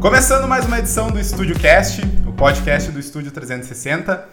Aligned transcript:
Começando 0.00 0.48
mais 0.48 0.64
uma 0.64 0.78
edição 0.78 1.10
do 1.10 1.20
Estúdio 1.20 1.54
Cast, 1.58 2.00
o 2.26 2.32
podcast 2.32 2.90
do 2.90 2.98
Estúdio 2.98 3.30
360, 3.32 4.26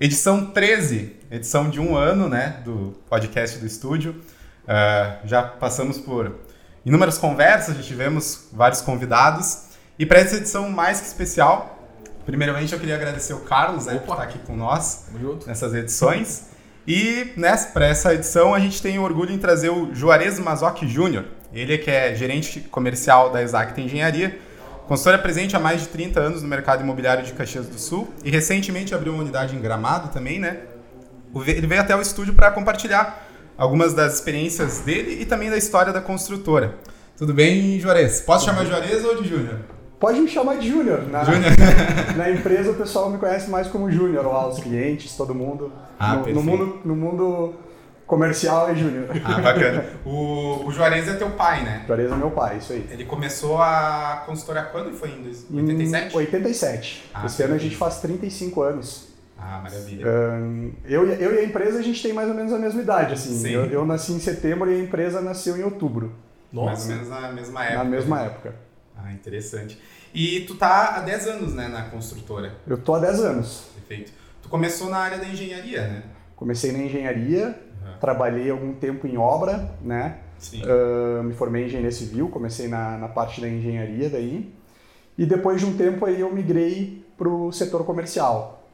edição 0.00 0.46
13, 0.46 1.14
edição 1.30 1.68
de 1.68 1.78
um 1.78 1.94
ano, 1.94 2.26
né, 2.26 2.62
do 2.64 2.98
podcast 3.06 3.58
do 3.58 3.66
Estúdio. 3.66 4.12
Uh, 4.64 5.28
já 5.28 5.42
passamos 5.42 5.98
por 5.98 6.36
inúmeras 6.86 7.18
conversas, 7.18 7.76
já 7.76 7.82
tivemos 7.82 8.48
vários 8.50 8.80
convidados 8.80 9.64
e 9.98 10.06
para 10.06 10.20
essa 10.20 10.36
edição 10.36 10.70
mais 10.70 11.02
que 11.02 11.08
especial, 11.08 11.86
primeiramente 12.24 12.72
eu 12.72 12.80
queria 12.80 12.94
agradecer 12.94 13.34
o 13.34 13.40
Carlos 13.40 13.88
aí, 13.88 13.98
por 13.98 14.12
estar 14.12 14.22
aqui 14.22 14.38
com 14.38 14.56
nós 14.56 15.04
nessas 15.46 15.74
edições. 15.74 16.46
E 16.88 17.34
né, 17.36 17.54
para 17.74 17.86
essa 17.86 18.14
edição 18.14 18.54
a 18.54 18.58
gente 18.58 18.80
tem 18.80 18.98
o 18.98 19.02
orgulho 19.02 19.32
em 19.32 19.38
trazer 19.38 19.68
o 19.68 19.94
Juarez 19.94 20.38
Mazoc 20.38 20.82
Júnior. 20.86 21.26
Ele 21.52 21.74
é 21.74 21.78
que 21.78 21.90
é 21.90 22.14
gerente 22.14 22.60
comercial 22.60 23.30
da 23.30 23.42
Exacta 23.42 23.82
Engenharia, 23.82 24.48
consultora 24.90 25.18
presente 25.18 25.54
há 25.54 25.60
mais 25.60 25.82
de 25.82 25.86
30 25.86 26.18
anos 26.18 26.42
no 26.42 26.48
mercado 26.48 26.82
imobiliário 26.82 27.22
de 27.22 27.32
Caxias 27.32 27.64
do 27.64 27.78
Sul 27.78 28.08
e 28.24 28.30
recentemente 28.30 28.92
abriu 28.92 29.12
uma 29.12 29.22
unidade 29.22 29.54
em 29.54 29.60
Gramado 29.60 30.08
também, 30.08 30.40
né? 30.40 30.62
Ele 31.46 31.66
veio 31.68 31.80
até 31.80 31.94
o 31.94 32.00
estúdio 32.00 32.34
para 32.34 32.50
compartilhar 32.50 33.24
algumas 33.56 33.94
das 33.94 34.14
experiências 34.14 34.80
dele 34.80 35.22
e 35.22 35.24
também 35.24 35.48
da 35.48 35.56
história 35.56 35.92
da 35.92 36.00
construtora. 36.00 36.74
Tudo 37.16 37.32
bem, 37.32 37.78
Juarez? 37.78 38.22
Posso 38.22 38.46
chamar 38.46 38.66
Juarez 38.66 39.04
ou 39.04 39.22
de 39.22 39.28
Júnior? 39.28 39.60
Pode 40.00 40.18
me 40.18 40.26
chamar 40.26 40.56
de 40.56 40.68
Júnior. 40.68 41.06
Na, 41.08 41.22
na 42.18 42.28
empresa 42.32 42.72
o 42.72 42.74
pessoal 42.74 43.10
me 43.10 43.18
conhece 43.18 43.48
mais 43.48 43.68
como 43.68 43.88
Júnior, 43.92 44.26
lá 44.26 44.48
os 44.48 44.58
clientes, 44.58 45.16
todo 45.16 45.32
mundo. 45.32 45.72
Ah, 46.00 46.16
no, 46.16 46.34
no, 46.34 46.42
mundo, 46.42 46.80
no 46.84 46.96
mundo 46.96 47.54
comercial 48.10 48.68
é 48.68 48.74
Júnior. 48.74 49.06
Ah, 49.24 49.40
bacana. 49.40 49.84
O, 50.04 50.66
o 50.66 50.72
Juarez 50.72 51.06
é 51.06 51.14
teu 51.14 51.30
pai, 51.30 51.62
né? 51.62 51.84
Juarez 51.86 52.10
é 52.10 52.16
meu 52.16 52.32
pai, 52.32 52.58
isso 52.58 52.72
aí. 52.72 52.84
Ele 52.90 53.04
começou 53.04 53.62
a 53.62 54.24
consultora 54.26 54.64
quando 54.64 54.92
foi? 54.92 55.10
Em 55.10 55.28
87? 55.56 56.12
Em 56.12 56.18
87. 56.18 57.10
Ah, 57.14 57.26
Esse 57.26 57.42
ano 57.44 57.54
a 57.54 57.58
gente 57.58 57.76
faz 57.76 58.00
35 58.00 58.62
anos. 58.62 59.08
Ah, 59.38 59.60
maravilha. 59.62 60.04
Um, 60.06 60.72
eu, 60.84 61.06
eu 61.06 61.34
e 61.34 61.38
a 61.38 61.44
empresa, 61.44 61.78
a 61.78 61.82
gente 61.82 62.02
tem 62.02 62.12
mais 62.12 62.28
ou 62.28 62.34
menos 62.34 62.52
a 62.52 62.58
mesma 62.58 62.82
idade, 62.82 63.14
assim. 63.14 63.48
Eu, 63.48 63.66
eu, 63.66 63.86
nasci 63.86 64.12
em 64.12 64.18
setembro 64.18 64.70
e 64.70 64.74
a 64.74 64.78
empresa 64.78 65.20
nasceu 65.20 65.56
em 65.56 65.62
outubro. 65.62 66.12
Nossa. 66.52 66.66
Mais 66.66 66.82
ou 66.82 66.88
menos 66.88 67.08
na 67.08 67.32
mesma 67.32 67.64
época. 67.64 67.78
Na 67.78 67.84
mesma 67.84 68.20
época. 68.22 68.54
Ah, 68.98 69.12
interessante. 69.12 69.80
E 70.12 70.40
tu 70.40 70.56
tá 70.56 70.96
há 70.96 71.00
10 71.00 71.26
anos, 71.28 71.54
né, 71.54 71.68
na 71.68 71.84
construtora? 71.84 72.54
Eu 72.66 72.76
tô 72.76 72.94
há 72.94 72.98
10 72.98 73.20
anos. 73.20 73.64
Perfeito. 73.76 74.12
Tu 74.42 74.48
começou 74.48 74.90
na 74.90 74.98
área 74.98 75.18
da 75.18 75.26
engenharia, 75.26 75.86
né? 75.86 76.02
Comecei 76.34 76.72
na 76.72 76.78
engenharia. 76.80 77.69
Trabalhei 78.00 78.50
algum 78.50 78.72
tempo 78.72 79.06
em 79.06 79.16
obra, 79.16 79.70
né? 79.82 80.18
Sim. 80.38 80.62
Uh, 80.62 81.22
me 81.22 81.34
formei 81.34 81.64
em 81.64 81.66
engenharia 81.66 81.92
civil, 81.92 82.28
comecei 82.28 82.66
na, 82.66 82.96
na 82.96 83.08
parte 83.08 83.40
da 83.40 83.48
engenharia 83.48 84.08
daí. 84.08 84.52
E 85.18 85.26
depois 85.26 85.60
de 85.60 85.66
um 85.66 85.76
tempo 85.76 86.06
aí 86.06 86.20
eu 86.20 86.32
migrei 86.32 87.04
pro 87.16 87.52
setor 87.52 87.84
comercial. 87.84 88.66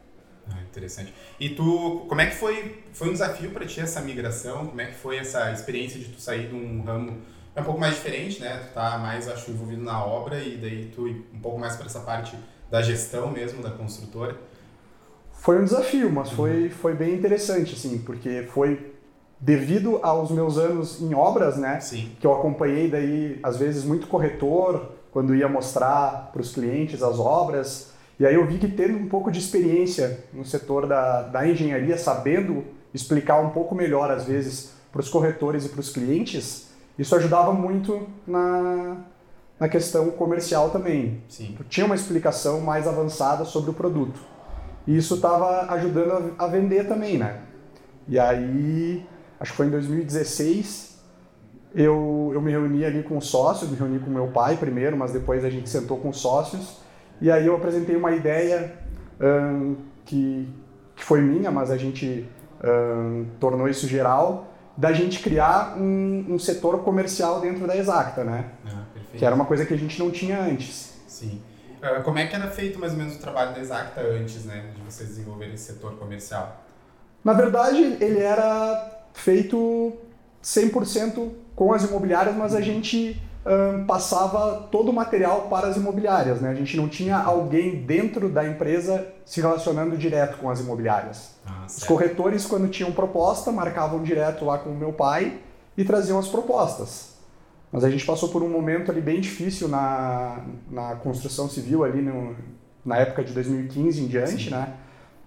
Ah, 0.48 0.62
interessante. 0.62 1.12
E 1.40 1.48
tu, 1.48 2.06
como 2.08 2.20
é 2.20 2.26
que 2.26 2.36
foi, 2.36 2.82
foi 2.92 3.08
um 3.08 3.12
desafio 3.12 3.50
para 3.50 3.66
ti 3.66 3.80
essa 3.80 4.00
migração? 4.00 4.66
Como 4.66 4.80
é 4.80 4.86
que 4.86 4.94
foi 4.94 5.16
essa 5.16 5.50
experiência 5.50 5.98
de 5.98 6.06
tu 6.06 6.20
sair 6.20 6.48
de 6.48 6.54
um 6.54 6.82
ramo 6.82 7.18
é 7.56 7.62
um 7.62 7.64
pouco 7.64 7.80
mais 7.80 7.94
diferente, 7.94 8.38
né? 8.40 8.58
Tu 8.58 8.74
tá 8.74 8.98
mais, 8.98 9.26
acho, 9.28 9.50
envolvido 9.50 9.82
na 9.82 10.04
obra 10.04 10.38
e 10.38 10.58
daí 10.58 10.90
tu 10.94 11.06
um 11.06 11.40
pouco 11.40 11.58
mais 11.58 11.74
para 11.74 11.86
essa 11.86 12.00
parte 12.00 12.36
da 12.70 12.82
gestão 12.82 13.30
mesmo 13.30 13.62
da 13.62 13.70
construtora. 13.70 14.36
Foi 15.32 15.58
um 15.58 15.64
desafio, 15.64 16.12
mas 16.12 16.30
foi, 16.30 16.64
uhum. 16.64 16.70
foi 16.70 16.94
bem 16.94 17.14
interessante, 17.14 17.74
assim, 17.74 17.98
porque 17.98 18.46
foi 18.52 18.94
devido 19.40 20.00
aos 20.02 20.30
meus 20.30 20.58
anos 20.58 21.00
em 21.00 21.14
obras, 21.14 21.56
né? 21.56 21.80
Sim. 21.80 22.12
Que 22.20 22.26
eu 22.26 22.32
acompanhei 22.32 22.90
daí, 22.90 23.38
às 23.42 23.56
vezes, 23.56 23.84
muito 23.84 24.06
corretor, 24.06 24.92
quando 25.12 25.34
ia 25.34 25.48
mostrar 25.48 26.30
para 26.32 26.42
os 26.42 26.52
clientes 26.52 27.02
as 27.02 27.18
obras, 27.18 27.92
e 28.18 28.24
aí 28.24 28.34
eu 28.34 28.46
vi 28.46 28.58
que 28.58 28.68
tendo 28.68 28.96
um 28.96 29.08
pouco 29.08 29.30
de 29.30 29.38
experiência 29.38 30.24
no 30.32 30.44
setor 30.44 30.86
da, 30.86 31.22
da 31.22 31.46
engenharia, 31.46 31.98
sabendo 31.98 32.64
explicar 32.92 33.40
um 33.40 33.50
pouco 33.50 33.74
melhor, 33.74 34.10
às 34.10 34.24
vezes, 34.24 34.72
para 34.90 35.00
os 35.00 35.08
corretores 35.08 35.66
e 35.66 35.68
para 35.68 35.80
os 35.80 35.90
clientes, 35.90 36.68
isso 36.98 37.14
ajudava 37.14 37.52
muito 37.52 38.06
na, 38.26 38.96
na 39.60 39.68
questão 39.68 40.10
comercial 40.10 40.70
também. 40.70 41.20
Sim. 41.28 41.56
Tinha 41.68 41.84
uma 41.84 41.94
explicação 41.94 42.60
mais 42.60 42.88
avançada 42.88 43.44
sobre 43.44 43.70
o 43.70 43.74
produto. 43.74 44.18
E 44.86 44.96
isso 44.96 45.16
estava 45.16 45.72
ajudando 45.74 46.34
a, 46.38 46.44
a 46.44 46.46
vender 46.46 46.88
também, 46.88 47.18
né? 47.18 47.40
E 48.08 48.18
aí, 48.18 49.04
acho 49.38 49.52
que 49.52 49.56
foi 49.56 49.66
em 49.66 49.70
2016, 49.70 50.96
eu, 51.74 52.30
eu 52.32 52.40
me 52.40 52.50
reuni 52.50 52.84
ali 52.84 53.02
com 53.02 53.18
os 53.18 53.28
sócios, 53.28 53.70
me 53.70 53.76
reuni 53.76 53.98
com 53.98 54.10
meu 54.10 54.28
pai 54.28 54.56
primeiro, 54.56 54.96
mas 54.96 55.12
depois 55.12 55.44
a 55.44 55.50
gente 55.50 55.68
sentou 55.68 55.98
com 55.98 56.08
os 56.08 56.18
sócios 56.18 56.78
e 57.20 57.30
aí 57.30 57.46
eu 57.46 57.56
apresentei 57.56 57.96
uma 57.96 58.12
ideia 58.12 58.72
que, 60.04 60.48
que 60.94 61.04
foi 61.04 61.20
minha, 61.20 61.50
mas 61.50 61.70
a 61.70 61.76
gente 61.76 62.28
tornou 63.38 63.68
isso 63.68 63.86
geral, 63.86 64.52
da 64.76 64.92
gente 64.92 65.20
criar 65.20 65.76
um, 65.78 66.34
um, 66.34 66.38
setor 66.38 66.82
comercial 66.82 67.40
dentro 67.40 67.66
da 67.66 67.76
Exacta, 67.76 68.22
né? 68.24 68.50
Ah, 68.66 68.84
que 69.16 69.24
era 69.24 69.34
uma 69.34 69.46
coisa 69.46 69.64
que 69.64 69.72
a 69.72 69.76
gente 69.76 69.98
não 69.98 70.10
tinha 70.10 70.38
antes. 70.38 70.94
Sim. 71.06 71.40
Uh, 71.82 72.02
como 72.02 72.18
é 72.18 72.26
que 72.26 72.34
era 72.34 72.50
feito 72.50 72.78
mais 72.78 72.92
ou 72.92 72.98
menos 72.98 73.16
o 73.16 73.18
trabalho 73.18 73.54
da 73.54 73.60
Exacta 73.60 74.00
antes, 74.02 74.44
né, 74.44 74.72
de 74.74 74.82
vocês 74.82 75.08
desenvolverem 75.08 75.54
esse 75.54 75.72
setor 75.72 75.94
comercial? 75.94 76.62
Na 77.24 77.32
verdade, 77.32 77.96
ele 78.00 78.20
era 78.20 78.95
feito 79.16 79.92
100% 80.42 81.30
com 81.54 81.72
as 81.72 81.84
imobiliárias, 81.84 82.36
mas 82.36 82.54
a 82.54 82.60
gente 82.60 83.20
um, 83.46 83.84
passava 83.86 84.68
todo 84.70 84.90
o 84.90 84.92
material 84.92 85.48
para 85.48 85.68
as 85.68 85.76
imobiliárias. 85.76 86.40
Né? 86.40 86.50
A 86.50 86.54
gente 86.54 86.76
não 86.76 86.88
tinha 86.88 87.16
alguém 87.16 87.82
dentro 87.82 88.28
da 88.28 88.46
empresa 88.46 89.06
se 89.24 89.40
relacionando 89.40 89.96
direto 89.96 90.36
com 90.38 90.50
as 90.50 90.60
imobiliárias. 90.60 91.30
Ah, 91.46 91.64
os 91.66 91.82
corretores, 91.82 92.44
quando 92.46 92.68
tinham 92.68 92.92
proposta, 92.92 93.50
marcavam 93.50 94.02
direto 94.02 94.44
lá 94.44 94.58
com 94.58 94.70
o 94.70 94.76
meu 94.76 94.92
pai 94.92 95.38
e 95.76 95.84
traziam 95.84 96.18
as 96.18 96.28
propostas. 96.28 97.16
Mas 97.72 97.82
a 97.84 97.90
gente 97.90 98.04
passou 98.04 98.28
por 98.28 98.42
um 98.42 98.48
momento 98.48 98.90
ali 98.90 99.00
bem 99.00 99.20
difícil 99.20 99.66
na, 99.68 100.40
na 100.70 100.94
construção 100.96 101.48
civil 101.48 101.84
ali 101.84 102.00
no, 102.02 102.36
na 102.84 102.98
época 102.98 103.24
de 103.24 103.32
2015 103.32 104.02
em 104.02 104.06
diante, 104.06 104.44
Sim. 104.44 104.50
né? 104.50 104.74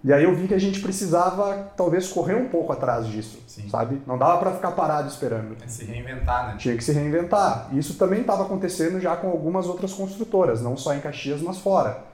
E 0.02 0.12
aí 0.12 0.24
eu 0.24 0.34
vi 0.34 0.48
que 0.48 0.54
a 0.54 0.58
gente 0.58 0.80
precisava 0.80 1.72
talvez 1.76 2.08
correr 2.08 2.34
um 2.34 2.48
pouco 2.48 2.72
atrás 2.72 3.06
disso, 3.06 3.38
Sim. 3.46 3.68
sabe? 3.68 4.00
Não 4.06 4.16
dava 4.16 4.38
para 4.38 4.52
ficar 4.52 4.70
parado 4.70 5.08
esperando. 5.08 5.56
É 5.62 5.68
se 5.68 5.84
reinventar, 5.84 6.48
né? 6.48 6.56
Tinha 6.56 6.74
que 6.74 6.82
se 6.82 6.92
reinventar. 6.92 7.68
E 7.72 7.78
isso 7.78 7.98
também 7.98 8.22
estava 8.22 8.44
acontecendo 8.44 8.98
já 8.98 9.14
com 9.14 9.28
algumas 9.28 9.66
outras 9.66 9.92
construtoras, 9.92 10.62
não 10.62 10.74
só 10.74 10.94
em 10.94 11.00
Caxias, 11.00 11.42
mas 11.42 11.58
fora. 11.58 12.04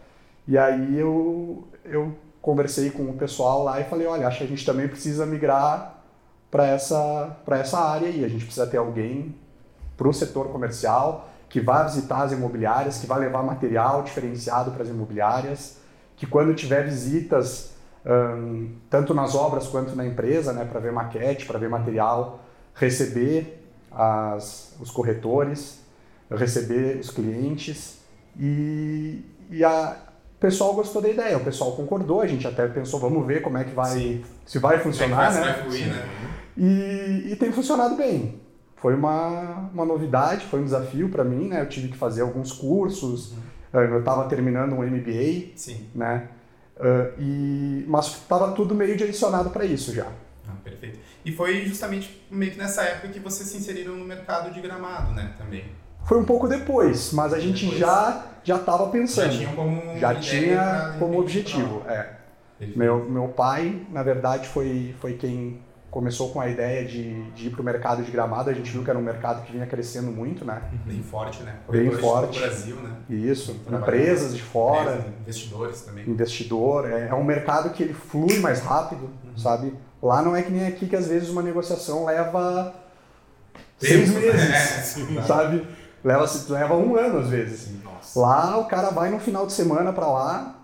E 0.48 0.58
aí 0.58 0.98
eu, 0.98 1.68
eu 1.84 2.12
conversei 2.42 2.90
com 2.90 3.04
o 3.04 3.14
pessoal 3.14 3.62
lá 3.62 3.80
e 3.80 3.84
falei, 3.84 4.06
olha, 4.06 4.26
acho 4.26 4.38
que 4.38 4.44
a 4.44 4.48
gente 4.48 4.66
também 4.66 4.88
precisa 4.88 5.24
migrar 5.24 5.94
para 6.50 6.66
essa, 6.66 7.36
essa 7.52 7.78
área 7.78 8.08
aí. 8.08 8.24
A 8.24 8.28
gente 8.28 8.44
precisa 8.44 8.66
ter 8.66 8.78
alguém 8.78 9.32
para 9.96 10.08
o 10.08 10.12
setor 10.12 10.48
comercial 10.48 11.28
que 11.48 11.60
vá 11.60 11.84
visitar 11.84 12.22
as 12.22 12.32
imobiliárias, 12.32 12.98
que 12.98 13.06
vá 13.06 13.16
levar 13.16 13.44
material 13.44 14.02
diferenciado 14.02 14.72
para 14.72 14.82
as 14.82 14.88
imobiliárias, 14.88 15.78
que 16.16 16.26
quando 16.26 16.52
tiver 16.52 16.84
visitas 16.84 17.75
um, 18.06 18.70
tanto 18.88 19.12
nas 19.12 19.34
obras 19.34 19.66
quanto 19.66 19.96
na 19.96 20.06
empresa, 20.06 20.52
né, 20.52 20.64
para 20.64 20.78
ver 20.78 20.92
maquete, 20.92 21.44
para 21.44 21.58
ver 21.58 21.68
material, 21.68 22.40
receber 22.74 23.62
as, 23.90 24.76
os 24.80 24.90
corretores, 24.90 25.80
receber 26.30 26.98
os 26.98 27.10
clientes 27.10 28.00
e, 28.38 29.24
e 29.50 29.64
a, 29.64 29.96
o 30.36 30.38
pessoal 30.38 30.74
gostou 30.74 31.02
da 31.02 31.08
ideia, 31.08 31.36
o 31.36 31.44
pessoal 31.44 31.72
concordou, 31.72 32.20
a 32.20 32.26
gente 32.26 32.46
até 32.46 32.66
pensou, 32.68 33.00
vamos 33.00 33.26
ver 33.26 33.42
como 33.42 33.58
é 33.58 33.64
que 33.64 33.74
vai, 33.74 33.90
Sim. 33.90 34.24
se 34.44 34.58
vai 34.58 34.78
funcionar, 34.78 35.32
é 35.32 35.34
né? 35.34 35.40
Vai 35.40 35.62
fluir, 35.62 35.86
né? 35.88 36.08
E, 36.56 37.32
e 37.32 37.36
tem 37.36 37.50
funcionado 37.52 37.96
bem. 37.96 38.40
Foi 38.76 38.94
uma, 38.94 39.70
uma 39.72 39.84
novidade, 39.84 40.46
foi 40.46 40.60
um 40.60 40.64
desafio 40.64 41.08
para 41.08 41.24
mim, 41.24 41.48
né? 41.48 41.62
Eu 41.62 41.68
tive 41.68 41.88
que 41.88 41.96
fazer 41.96 42.20
alguns 42.20 42.52
cursos, 42.52 43.32
uhum. 43.72 43.80
eu 43.80 43.98
estava 43.98 44.28
terminando 44.28 44.74
um 44.74 44.82
MBA, 44.82 45.52
Sim. 45.56 45.86
né? 45.94 46.28
Uh, 46.76 47.12
e, 47.18 47.84
mas 47.88 48.06
estava 48.06 48.52
tudo 48.52 48.74
meio 48.74 48.96
direcionado 48.96 49.50
para 49.50 49.64
isso 49.64 49.94
já. 49.94 50.06
Ah, 50.46 50.52
perfeito. 50.62 50.98
E 51.24 51.32
foi 51.32 51.64
justamente 51.64 52.26
meio 52.30 52.52
que 52.52 52.58
nessa 52.58 52.82
época 52.82 53.08
que 53.08 53.18
vocês 53.18 53.48
se 53.48 53.56
inseriram 53.56 53.96
no 53.96 54.04
mercado 54.04 54.52
de 54.52 54.60
gramado, 54.60 55.12
né, 55.12 55.32
também? 55.38 55.64
Foi 56.04 56.18
um 56.18 56.24
pouco 56.24 56.46
depois, 56.46 57.12
mas 57.12 57.32
a 57.32 57.40
gente 57.40 57.64
depois, 57.64 57.80
já 57.80 58.26
já 58.44 58.56
estava 58.56 58.88
pensando. 58.88 59.32
Já 59.32 59.38
tinha 59.38 59.52
como 59.54 59.98
já 59.98 60.14
tinha 60.14 60.96
como 60.98 61.18
objetivo, 61.18 61.82
é. 61.88 62.16
Meu, 62.74 63.04
meu 63.04 63.28
pai, 63.28 63.82
na 63.90 64.02
verdade, 64.02 64.48
foi, 64.48 64.94
foi 65.00 65.14
quem 65.14 65.60
começou 65.90 66.30
com 66.30 66.40
a 66.40 66.48
ideia 66.48 66.84
de, 66.84 67.22
de 67.32 67.46
ir 67.46 67.50
para 67.50 67.62
o 67.62 67.64
mercado 67.64 68.02
de 68.02 68.10
gramado. 68.10 68.50
A 68.50 68.52
gente 68.52 68.70
viu 68.70 68.84
que 68.84 68.90
era 68.90 68.98
um 68.98 69.02
mercado 69.02 69.44
que 69.44 69.52
vinha 69.52 69.66
crescendo 69.66 70.10
muito, 70.10 70.44
né? 70.44 70.62
Bem 70.84 71.02
forte, 71.02 71.42
né? 71.42 71.56
Bem 71.68 71.90
forte. 71.90 72.38
No 72.38 72.46
Brasil, 72.46 72.76
né? 72.76 72.90
Isso. 73.08 73.60
Empresas 73.70 74.34
de 74.34 74.42
fora. 74.42 74.92
Empresas, 74.92 75.12
investidores 75.20 75.80
também. 75.82 76.08
Investidor. 76.08 76.90
É, 76.90 77.08
é, 77.08 77.14
um 77.14 77.24
mercado 77.24 77.70
que 77.70 77.82
ele 77.82 77.94
flui 77.94 78.38
mais 78.38 78.60
rápido, 78.60 79.10
uhum. 79.24 79.36
sabe? 79.38 79.74
Lá 80.02 80.22
não 80.22 80.36
é 80.36 80.42
que 80.42 80.50
nem 80.50 80.66
aqui 80.66 80.86
que 80.86 80.96
às 80.96 81.08
vezes 81.08 81.30
uma 81.30 81.42
negociação 81.42 82.04
leva 82.04 82.74
Tempo, 83.78 84.06
seis 84.06 84.10
meses, 84.10 85.08
né? 85.10 85.22
sabe? 85.22 85.66
leva, 86.06 86.24
leva 86.48 86.76
um 86.76 86.96
ano 86.96 87.18
às 87.18 87.28
vezes. 87.28 87.82
Nossa. 87.82 88.20
Lá 88.20 88.58
o 88.58 88.66
cara 88.66 88.90
vai 88.90 89.10
no 89.10 89.18
final 89.18 89.44
de 89.44 89.52
semana 89.52 89.92
para 89.92 90.06
lá, 90.06 90.55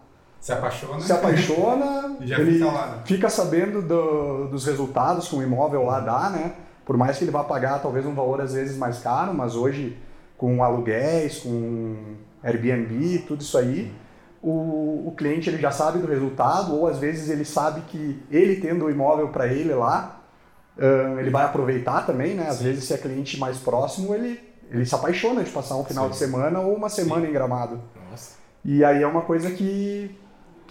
se 0.42 0.52
apaixona. 0.52 1.00
Se 1.00 1.12
apaixona, 1.12 2.16
já 2.26 2.40
ele 2.40 2.54
fica, 2.54 2.66
lá, 2.66 2.86
né? 2.88 3.02
fica 3.04 3.28
sabendo 3.30 3.80
do, 3.80 4.48
dos 4.48 4.66
resultados 4.66 5.28
que 5.28 5.36
um 5.36 5.42
imóvel 5.42 5.84
lá 5.84 6.00
dá, 6.00 6.30
né? 6.30 6.54
Por 6.84 6.96
mais 6.96 7.16
que 7.16 7.22
ele 7.22 7.30
vá 7.30 7.44
pagar 7.44 7.80
talvez 7.80 8.04
um 8.04 8.12
valor 8.12 8.40
às 8.40 8.52
vezes 8.52 8.76
mais 8.76 8.98
caro, 8.98 9.32
mas 9.32 9.54
hoje 9.54 9.96
com 10.36 10.64
aluguéis, 10.64 11.38
com 11.38 12.16
Airbnb, 12.42 13.20
tudo 13.20 13.40
isso 13.40 13.56
aí, 13.56 13.94
o, 14.42 15.06
o 15.06 15.14
cliente 15.16 15.48
ele 15.48 15.58
já 15.58 15.70
sabe 15.70 16.00
do 16.00 16.08
resultado, 16.08 16.74
ou 16.74 16.88
às 16.88 16.98
vezes 16.98 17.30
ele 17.30 17.44
sabe 17.44 17.82
que 17.82 18.20
ele 18.28 18.56
tendo 18.56 18.86
o 18.86 18.90
imóvel 18.90 19.28
para 19.28 19.46
ele 19.46 19.72
lá, 19.72 20.20
um, 20.76 21.20
ele 21.20 21.30
vai 21.30 21.44
aproveitar 21.44 22.04
também, 22.04 22.34
né? 22.34 22.48
Às 22.48 22.56
Sim. 22.56 22.64
vezes 22.64 22.82
se 22.82 22.92
é 22.92 22.98
cliente 22.98 23.38
mais 23.38 23.58
próximo, 23.58 24.12
ele, 24.12 24.40
ele 24.68 24.84
se 24.84 24.92
apaixona 24.92 25.44
de 25.44 25.52
passar 25.52 25.76
um 25.76 25.84
final 25.84 26.06
Sim. 26.06 26.10
de 26.10 26.16
semana 26.16 26.58
ou 26.58 26.74
uma 26.74 26.88
semana 26.88 27.22
Sim. 27.22 27.28
em 27.28 27.32
Gramado. 27.32 27.80
Nossa. 28.10 28.32
E 28.64 28.84
aí 28.84 29.04
é 29.04 29.06
uma 29.06 29.22
coisa 29.22 29.48
que, 29.52 30.10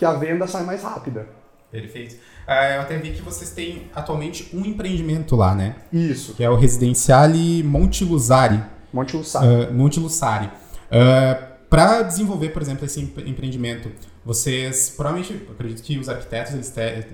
que 0.01 0.05
a 0.05 0.13
venda 0.13 0.47
sai 0.47 0.63
mais 0.63 0.81
rápida. 0.81 1.27
Perfeito. 1.69 2.15
Uh, 2.47 2.73
eu 2.75 2.81
até 2.81 2.97
vi 2.97 3.11
que 3.11 3.21
vocês 3.21 3.51
têm 3.51 3.83
atualmente 3.93 4.49
um 4.51 4.65
empreendimento 4.65 5.35
lá, 5.35 5.53
né? 5.53 5.75
Isso. 5.93 6.33
Que 6.33 6.43
é 6.43 6.49
o 6.49 6.55
Residenciale 6.55 7.61
Monte 7.61 8.03
Luzari. 8.03 8.63
Monte 8.91 9.15
Lussari. 9.15 9.47
Uh, 9.47 9.71
Monte 9.71 9.99
Lussari. 9.99 10.47
Uh, 10.47 11.51
para 11.69 12.01
desenvolver, 12.01 12.49
por 12.49 12.63
exemplo, 12.63 12.83
esse 12.83 12.99
empreendimento, 12.99 13.91
vocês 14.25 14.89
provavelmente, 14.89 15.47
acredito 15.51 15.83
que 15.83 15.99
os 15.99 16.09
arquitetos 16.09 16.55
eles, 16.55 16.71
te, 16.71 17.05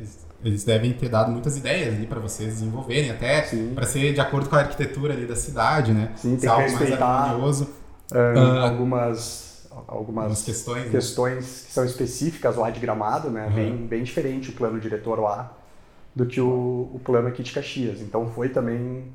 eles 0.46 0.64
devem 0.64 0.94
ter 0.94 1.10
dado 1.10 1.30
muitas 1.30 1.58
ideias 1.58 1.94
ali 1.94 2.08
para 2.08 2.22
vocês 2.22 2.54
desenvolverem, 2.54 3.12
até 3.12 3.42
para 3.76 3.86
ser 3.86 4.14
de 4.14 4.22
acordo 4.22 4.50
com 4.50 4.56
a 4.56 4.60
arquitetura 4.60 5.14
ali 5.14 5.26
da 5.26 5.36
cidade, 5.36 5.92
né? 5.92 6.14
Sim, 6.16 6.38
tem 6.38 6.50
que 6.50 6.62
respeitar 6.62 7.36
uh, 7.36 8.60
algumas 8.64 9.57
algumas 9.88 10.44
questões, 10.44 10.86
né? 10.86 10.92
questões 10.92 11.64
que 11.66 11.72
são 11.72 11.86
específicas 11.86 12.56
lá 12.56 12.70
de 12.70 12.80
Gramado, 12.80 13.30
né? 13.30 13.48
Uhum. 13.48 13.54
Bem, 13.54 13.78
bem 13.88 14.04
diferente 14.04 14.50
o 14.50 14.54
plano 14.54 14.80
diretor 14.80 15.20
lá 15.20 15.56
do 16.16 16.26
que 16.26 16.42
o, 16.42 16.90
o 16.94 17.02
plano 17.04 17.28
aqui 17.28 17.44
de 17.44 17.52
Caxias. 17.52 18.02
Então 18.02 18.30
foi 18.32 18.50
também 18.50 19.06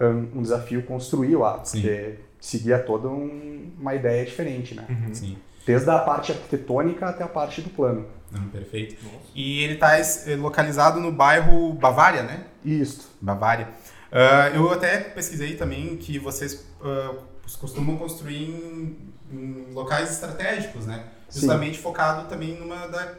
um, 0.00 0.38
um 0.38 0.42
desafio 0.42 0.82
construir 0.82 1.36
lá, 1.36 1.64
Sim. 1.64 1.80
porque 1.80 2.14
seguia 2.40 2.78
toda 2.78 3.08
um, 3.08 3.72
uma 3.78 3.94
ideia 3.94 4.24
diferente, 4.24 4.74
né? 4.74 4.84
Uhum. 4.88 5.14
Sim. 5.14 5.38
Desde 5.66 5.90
a 5.90 5.98
parte 5.98 6.32
arquitetônica 6.32 7.06
até 7.06 7.24
a 7.24 7.28
parte 7.28 7.60
do 7.60 7.70
plano. 7.70 8.06
Hum, 8.32 8.48
perfeito. 8.50 9.02
Nossa. 9.02 9.16
E 9.34 9.62
ele 9.62 9.74
está 9.74 9.98
eh, 9.98 10.36
localizado 10.36 11.00
no 11.00 11.10
bairro 11.10 11.72
Bavária, 11.72 12.22
né? 12.22 12.44
Isso. 12.64 13.10
Bavária. 13.20 13.68
Uh, 14.12 14.56
eu 14.56 14.72
até 14.72 14.98
pesquisei 14.98 15.56
também 15.56 15.96
que 15.96 16.18
vocês 16.18 16.66
uh, 16.80 17.18
costumam 17.58 17.96
construir 17.96 18.44
em, 18.44 18.96
em, 19.32 19.72
locais 19.72 20.10
estratégicos, 20.10 20.86
né? 20.86 21.04
Justamente 21.30 21.76
Sim. 21.76 21.82
focado 21.82 22.28
também 22.28 22.58
numa 22.58 22.86
da, 22.86 23.14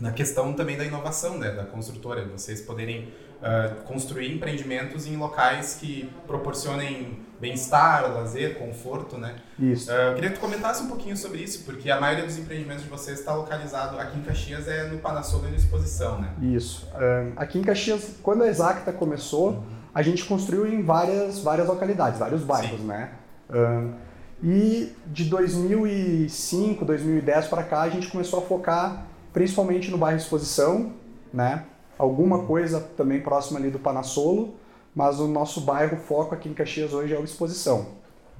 na 0.00 0.12
questão 0.12 0.52
também 0.52 0.76
da 0.76 0.84
inovação, 0.84 1.38
né? 1.38 1.50
Da 1.50 1.64
construtora, 1.64 2.24
vocês 2.26 2.60
poderem 2.60 3.12
uh, 3.42 3.82
construir 3.84 4.32
empreendimentos 4.32 5.06
em 5.06 5.16
locais 5.16 5.76
que 5.80 6.08
proporcionem 6.26 7.20
bem-estar, 7.40 8.12
lazer, 8.12 8.56
conforto, 8.56 9.18
né? 9.18 9.34
Isso. 9.58 9.90
Uh, 9.90 9.94
eu 9.94 10.14
queria 10.14 10.30
que 10.30 10.36
tu 10.36 10.40
comentasse 10.40 10.82
um 10.82 10.88
pouquinho 10.88 11.16
sobre 11.16 11.40
isso, 11.40 11.64
porque 11.64 11.90
a 11.90 12.00
maioria 12.00 12.24
dos 12.24 12.38
empreendimentos 12.38 12.84
de 12.84 12.88
vocês 12.88 13.18
está 13.18 13.34
localizado 13.34 13.98
aqui 13.98 14.18
em 14.18 14.22
Caxias, 14.22 14.68
é 14.68 14.84
no 14.84 14.98
Panasol 14.98 15.44
e 15.46 15.50
no 15.50 15.56
Exposição, 15.56 16.20
né? 16.20 16.30
Isso. 16.40 16.86
Uh, 16.94 17.32
aqui 17.36 17.58
em 17.58 17.62
Caxias, 17.62 18.16
quando 18.22 18.44
a 18.44 18.48
Exacta 18.48 18.92
começou, 18.92 19.50
uhum. 19.50 19.64
a 19.92 20.02
gente 20.02 20.24
construiu 20.24 20.66
em 20.66 20.82
várias, 20.82 21.40
várias 21.40 21.66
localidades, 21.66 22.18
vários 22.18 22.42
bairros, 22.42 22.80
Sim. 22.80 22.86
né? 22.86 23.10
Uh, 23.50 23.92
e 24.42 24.92
de 25.06 25.24
2005, 25.24 26.84
2010 26.84 27.46
para 27.46 27.62
cá, 27.62 27.82
a 27.82 27.88
gente 27.88 28.08
começou 28.08 28.40
a 28.40 28.42
focar 28.42 29.06
principalmente 29.32 29.90
no 29.90 29.96
bairro 29.96 30.18
Exposição, 30.18 30.92
né? 31.32 31.64
alguma 31.98 32.40
coisa 32.44 32.80
também 32.96 33.20
próxima 33.20 33.58
ali 33.58 33.70
do 33.70 33.78
Panassolo, 33.78 34.54
mas 34.94 35.20
o 35.20 35.28
nosso 35.28 35.60
bairro 35.60 35.96
foco 35.96 36.34
aqui 36.34 36.48
em 36.48 36.54
Caxias 36.54 36.92
hoje 36.92 37.14
é 37.14 37.18
o 37.18 37.24
Exposição, 37.24 37.86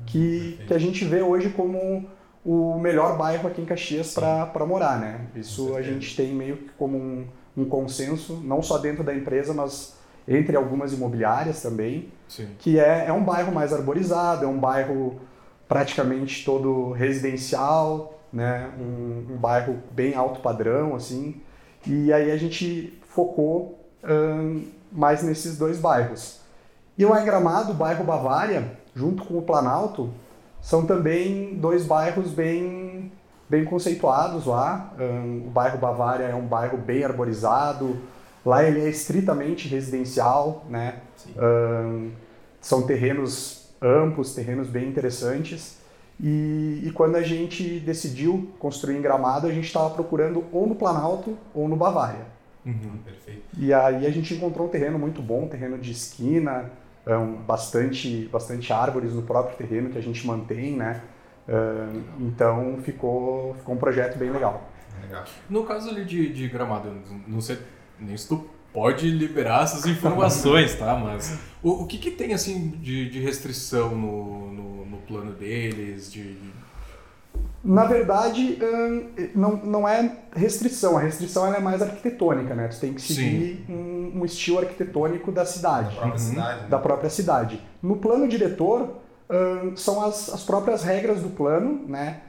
que, 0.06 0.58
que 0.66 0.74
a 0.74 0.78
gente 0.78 1.04
vê 1.04 1.22
hoje 1.22 1.50
como 1.50 2.06
o 2.44 2.78
melhor 2.78 3.16
bairro 3.16 3.46
aqui 3.46 3.62
em 3.62 3.64
Caxias 3.64 4.12
para 4.12 4.66
morar, 4.66 4.98
né? 4.98 5.20
Isso 5.36 5.76
a 5.76 5.82
gente 5.82 6.16
tem 6.16 6.34
meio 6.34 6.56
que 6.56 6.70
como 6.70 6.98
um, 6.98 7.26
um, 7.56 7.64
consenso, 7.64 8.40
não 8.42 8.60
só 8.60 8.78
dentro 8.78 9.04
da 9.04 9.14
empresa, 9.14 9.54
mas 9.54 9.96
entre 10.26 10.56
algumas 10.56 10.92
imobiliárias 10.92 11.62
também, 11.62 12.08
Sim. 12.28 12.48
que 12.58 12.78
é, 12.78 13.06
é 13.06 13.12
um 13.12 13.22
bairro 13.22 13.52
mais 13.52 13.72
arborizado, 13.72 14.44
é 14.44 14.48
um 14.48 14.58
bairro 14.58 15.20
praticamente 15.72 16.44
todo 16.44 16.92
residencial, 16.92 18.20
né? 18.30 18.70
Um, 18.78 19.32
um 19.32 19.36
bairro 19.38 19.78
bem 19.90 20.14
alto 20.14 20.40
padrão, 20.40 20.94
assim. 20.94 21.40
E 21.86 22.12
aí 22.12 22.30
a 22.30 22.36
gente 22.36 23.00
focou 23.08 23.78
mais 24.90 25.22
nesses 25.22 25.56
dois 25.56 25.78
bairros. 25.78 26.40
E 26.98 27.06
lá 27.06 27.22
em 27.22 27.24
Gramado, 27.24 27.70
o 27.70 27.74
bairro 27.74 28.04
Bavária, 28.04 28.78
junto 28.94 29.24
com 29.24 29.38
o 29.38 29.42
Planalto, 29.42 30.10
são 30.60 30.84
também 30.84 31.54
dois 31.54 31.86
bairros 31.86 32.32
bem, 32.32 33.10
bem 33.48 33.64
conceituados 33.64 34.44
lá. 34.44 34.92
Um, 35.00 35.46
o 35.46 35.50
bairro 35.50 35.78
Bavária 35.78 36.24
é 36.24 36.34
um 36.34 36.46
bairro 36.46 36.76
bem 36.76 37.02
arborizado, 37.02 37.96
lá 38.44 38.62
ele 38.62 38.84
é 38.84 38.90
estritamente 38.90 39.68
residencial, 39.68 40.66
né? 40.68 40.96
Um, 41.34 42.10
são 42.60 42.82
terrenos 42.82 43.61
amplos, 43.82 44.34
terrenos 44.34 44.68
bem 44.68 44.88
interessantes. 44.88 45.80
E, 46.20 46.82
e, 46.84 46.92
quando 46.92 47.16
a 47.16 47.22
gente 47.22 47.80
decidiu 47.80 48.52
construir 48.58 48.96
em 48.96 49.02
Gramado, 49.02 49.46
a 49.46 49.52
gente 49.52 49.64
estava 49.64 49.90
procurando 49.90 50.44
ou 50.52 50.66
no 50.66 50.74
Planalto 50.74 51.36
ou 51.52 51.68
no 51.68 51.74
Bavária. 51.74 52.26
Uhum, 52.64 52.98
perfeito. 53.04 53.42
E 53.58 53.72
aí 53.72 54.06
a 54.06 54.10
gente 54.10 54.32
encontrou 54.34 54.68
um 54.68 54.70
terreno 54.70 54.98
muito 54.98 55.20
bom, 55.20 55.44
um 55.44 55.48
terreno 55.48 55.78
de 55.78 55.90
esquina, 55.90 56.70
um, 57.06 57.34
bastante, 57.42 58.28
bastante 58.30 58.72
árvores 58.72 59.14
no 59.14 59.22
próprio 59.22 59.56
terreno 59.56 59.90
que 59.90 59.98
a 59.98 60.02
gente 60.02 60.24
mantém, 60.26 60.76
né? 60.76 61.00
Uh, 61.48 62.02
então 62.20 62.78
ficou, 62.82 63.54
ficou 63.54 63.74
um 63.74 63.78
projeto 63.78 64.16
bem 64.16 64.30
legal. 64.30 64.70
legal. 65.00 65.24
No 65.50 65.64
caso 65.64 65.90
ali 65.90 66.04
de, 66.04 66.32
de 66.32 66.46
Gramado, 66.46 66.92
não 67.26 67.40
sei 67.40 67.58
nem 67.98 68.16
se 68.16 68.28
tu 68.28 68.46
pode 68.72 69.10
liberar 69.10 69.64
essas 69.64 69.86
informações, 69.86 70.74
tá? 70.74 70.96
Mas 70.96 71.38
o, 71.62 71.82
o 71.82 71.86
que, 71.86 71.98
que 71.98 72.10
tem 72.10 72.32
assim 72.32 72.68
de, 72.68 73.08
de 73.10 73.20
restrição 73.20 73.94
no, 73.94 74.52
no, 74.52 74.86
no 74.86 74.96
plano 74.98 75.32
deles, 75.32 76.10
de, 76.10 76.36
na 77.64 77.84
verdade, 77.84 78.58
não, 79.34 79.56
não 79.56 79.88
é 79.88 80.18
restrição. 80.34 80.96
A 80.98 81.00
restrição 81.00 81.54
é 81.54 81.60
mais 81.60 81.80
arquitetônica, 81.80 82.54
né? 82.54 82.66
Tu 82.66 82.80
tem 82.80 82.92
que 82.92 83.00
seguir 83.00 83.64
um, 83.68 84.20
um, 84.20 84.24
estilo 84.24 84.58
arquitetônico 84.58 85.30
da 85.30 85.46
cidade. 85.46 85.94
Da 85.94 86.00
própria 86.00 86.12
uhum. 86.12 86.18
cidade. 86.18 86.62
Né? 86.62 86.68
Da 86.68 86.78
própria 86.78 87.10
cidade. 87.10 87.60
No 87.80 87.96
plano 87.96 88.26
diretor, 88.26 88.96
são 89.76 90.04
as, 90.04 90.28
as 90.28 90.42
próprias 90.42 90.82
regras 90.82 91.20
do 91.20 91.30
plano, 91.30 91.84
né? 91.86 92.22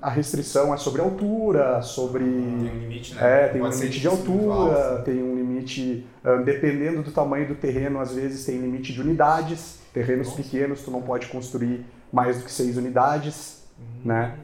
a 0.00 0.08
restrição 0.08 0.72
é 0.72 0.76
sobre 0.76 1.02
altura, 1.02 1.82
sobre. 1.82 2.24
Tem 2.24 2.32
um 2.32 2.78
limite, 2.78 3.14
né? 3.14 3.44
É, 3.44 3.48
tem 3.48 3.60
Pode 3.60 3.76
um 3.76 3.78
limite 3.78 4.00
de 4.00 4.06
altura, 4.06 5.02
tem 5.04 5.22
um 5.22 5.34
limite. 5.54 6.06
dependendo 6.44 7.02
do 7.02 7.10
tamanho 7.10 7.48
do 7.48 7.54
terreno, 7.54 8.00
às 8.00 8.14
vezes 8.14 8.44
tem 8.44 8.58
limite 8.58 8.92
de 8.92 9.00
unidades. 9.00 9.80
Terrenos 9.92 10.32
pequenos, 10.32 10.82
tu 10.82 10.90
não 10.90 11.02
pode 11.02 11.28
construir 11.28 11.86
mais 12.12 12.38
do 12.38 12.44
que 12.44 12.52
seis 12.52 12.76
unidades. 12.76 13.64
Uhum. 13.78 14.00
Né? 14.04 14.38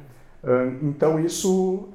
então 0.82 1.20
isso 1.20 1.90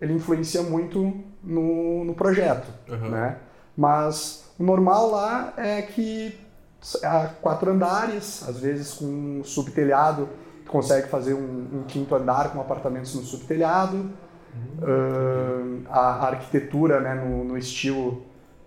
ele 0.00 0.12
influencia 0.12 0.62
muito 0.62 1.12
no, 1.42 2.04
no 2.04 2.14
projeto. 2.14 2.68
Uhum. 2.88 3.10
Né? 3.10 3.36
Mas 3.76 4.52
o 4.58 4.62
normal 4.62 5.10
lá 5.10 5.54
é 5.56 5.82
que 5.82 6.38
há 7.02 7.28
quatro 7.40 7.70
andares, 7.70 8.46
às 8.48 8.58
vezes 8.58 8.94
com 8.94 9.04
um 9.04 9.44
subtelhado, 9.44 10.28
tu 10.64 10.70
consegue 10.70 11.08
fazer 11.08 11.34
um, 11.34 11.66
um 11.72 11.84
quinto 11.86 12.14
andar 12.14 12.52
com 12.52 12.60
apartamentos 12.60 13.14
no 13.14 13.22
subtelhado. 13.22 14.10
Uhum. 14.80 15.82
a, 15.90 16.28
arquitetura 16.28 16.98
né, 16.98 17.14
no, 17.14 17.44
no 17.44 17.58
estilo 17.58 18.22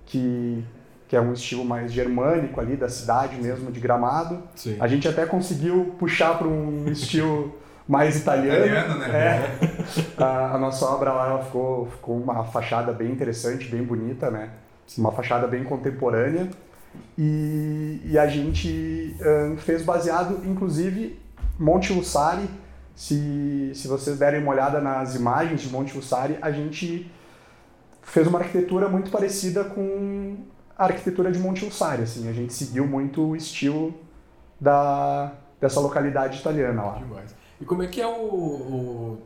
que, 0.09 0.63
que 1.07 1.15
é 1.15 1.21
um 1.21 1.31
estilo 1.31 1.63
mais 1.63 1.93
germânico 1.93 2.59
ali 2.59 2.75
da 2.75 2.89
cidade 2.89 3.37
mesmo, 3.37 3.71
de 3.71 3.79
Gramado. 3.79 4.43
Sim. 4.55 4.75
A 4.79 4.87
gente 4.87 5.07
até 5.07 5.25
conseguiu 5.25 5.95
puxar 5.97 6.37
para 6.37 6.47
um 6.47 6.85
estilo 6.91 7.55
mais 7.87 8.17
italiano. 8.17 8.65
Italiano, 8.65 8.99
né? 8.99 9.07
É. 9.09 9.59
A, 10.21 10.55
a, 10.55 10.57
nossa 10.57 10.85
obra 10.85 11.13
lá 11.13 11.41
ficou, 11.43 11.85
ficou 11.87 12.17
uma 12.17 12.43
fachada 12.43 12.91
bem 12.91 13.09
interessante, 13.09 13.67
bem 13.67 13.81
bonita, 13.81 14.29
né? 14.29 14.49
Uma 14.97 15.11
fachada 15.13 15.47
bem 15.47 15.63
contemporânea. 15.63 16.49
E, 17.17 18.01
e 18.03 18.17
a 18.17 18.27
gente 18.27 19.15
um, 19.21 19.57
fez 19.57 19.81
baseado, 19.83 20.41
inclusive, 20.45 21.17
Monte 21.57 21.93
Lussari. 21.93 22.49
Se, 22.95 23.71
se 23.73 23.87
vocês 23.87 24.19
derem 24.19 24.41
uma 24.41 24.51
olhada 24.51 24.81
nas 24.81 25.15
imagens 25.15 25.61
de 25.61 25.69
Monte 25.69 25.95
Lussari, 25.95 26.37
a 26.41 26.51
gente 26.51 27.09
fez 28.09 28.27
uma 28.27 28.39
arquitetura 28.39 28.89
muito 28.89 29.11
parecida 29.11 29.63
com 29.63 30.37
a 30.77 30.85
arquitetura 30.85 31.31
de 31.31 31.39
Monte 31.39 31.63
Lussari. 31.63 32.03
Assim. 32.03 32.27
A 32.27 32.33
gente 32.33 32.53
seguiu 32.53 32.87
muito 32.87 33.21
o 33.21 33.35
estilo 33.35 33.93
da, 34.59 35.33
dessa 35.61 35.79
localidade 35.79 36.39
italiana 36.39 36.83
lá. 36.83 36.97
Demais. 36.97 37.35
E 37.61 37.65
como 37.65 37.83
é 37.83 37.87
que 37.87 38.01
é 38.01 38.07
o, 38.07 38.11
o 38.11 39.17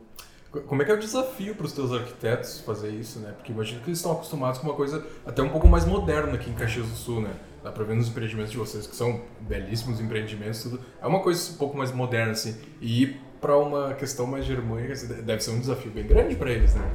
como 0.67 0.83
é 0.83 0.85
que 0.85 0.91
é 0.91 0.93
o 0.93 0.99
desafio 0.99 1.55
para 1.55 1.65
os 1.65 1.73
teus 1.73 1.91
arquitetos 1.91 2.59
fazer 2.59 2.89
isso, 2.89 3.19
né? 3.19 3.33
Porque 3.35 3.51
imagino 3.51 3.81
que 3.81 3.87
eles 3.89 3.97
estão 3.97 4.11
acostumados 4.11 4.59
com 4.59 4.67
uma 4.67 4.75
coisa 4.75 5.03
até 5.25 5.41
um 5.41 5.49
pouco 5.49 5.67
mais 5.67 5.83
moderna 5.83 6.35
aqui 6.35 6.47
em 6.47 6.53
Caxias 6.53 6.85
do 6.85 6.95
Sul, 6.95 7.21
né? 7.21 7.31
Dá 7.63 7.71
para 7.71 7.83
ver 7.83 7.95
nos 7.95 8.07
empreendimentos 8.07 8.51
de 8.51 8.57
vocês 8.57 8.85
que 8.85 8.95
são 8.95 9.21
belíssimos 9.39 9.99
empreendimentos, 9.99 10.61
tudo. 10.61 10.79
É 11.01 11.07
uma 11.07 11.21
coisa 11.21 11.53
um 11.53 11.55
pouco 11.55 11.75
mais 11.75 11.91
moderna 11.91 12.33
assim. 12.33 12.55
E 12.79 13.01
ir 13.01 13.21
para 13.41 13.57
uma 13.57 13.95
questão 13.95 14.27
mais 14.27 14.45
germânica 14.45 14.93
assim, 14.93 15.07
deve 15.07 15.43
ser 15.43 15.51
um 15.51 15.59
desafio 15.59 15.91
bem 15.91 16.05
grande 16.05 16.35
para 16.35 16.51
eles, 16.51 16.75
né? 16.75 16.87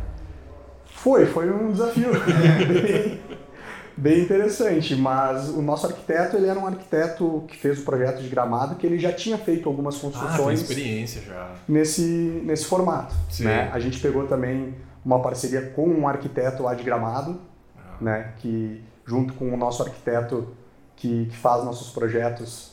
Foi, 1.03 1.27
foi 1.27 1.51
um 1.51 1.73
desafio 1.73 2.11
bem, 2.83 3.21
bem 3.97 4.21
interessante, 4.23 4.95
mas 4.97 5.49
o 5.49 5.63
nosso 5.63 5.87
arquiteto, 5.87 6.37
ele 6.37 6.47
era 6.49 6.59
um 6.59 6.67
arquiteto 6.67 7.45
que 7.49 7.57
fez 7.57 7.81
o 7.81 7.85
projeto 7.85 8.21
de 8.23 8.29
Gramado, 8.29 8.75
que 8.77 8.87
ele 8.87 8.99
já 8.99 9.13
tinha 9.13 9.39
feito 9.39 9.69
algumas 9.69 9.97
Ah, 9.97 10.01
construções 10.01 10.61
tem 10.61 10.71
experiência 10.71 11.23
já. 11.23 11.51
nesse, 11.69 12.03
nesse 12.45 12.65
formato. 12.67 13.15
Sim. 13.31 13.45
Né? 13.45 13.71
A 13.73 13.79
gente 13.79 14.01
pegou 14.01 14.27
também 14.27 14.75
uma 15.05 15.21
parceria 15.23 15.63
com 15.71 15.89
um 15.89 16.07
arquiteto 16.09 16.63
lá 16.63 16.75
de 16.75 16.83
Gramado, 16.83 17.41
Ah. 17.77 17.97
né? 18.01 18.33
que 18.39 18.83
junto 19.07 19.33
com 19.35 19.53
o 19.53 19.57
nosso 19.57 19.83
arquiteto 19.83 20.49
que, 20.97 21.27
que 21.27 21.37
faz 21.37 21.65
nossos 21.65 21.91
projetos, 21.91 22.73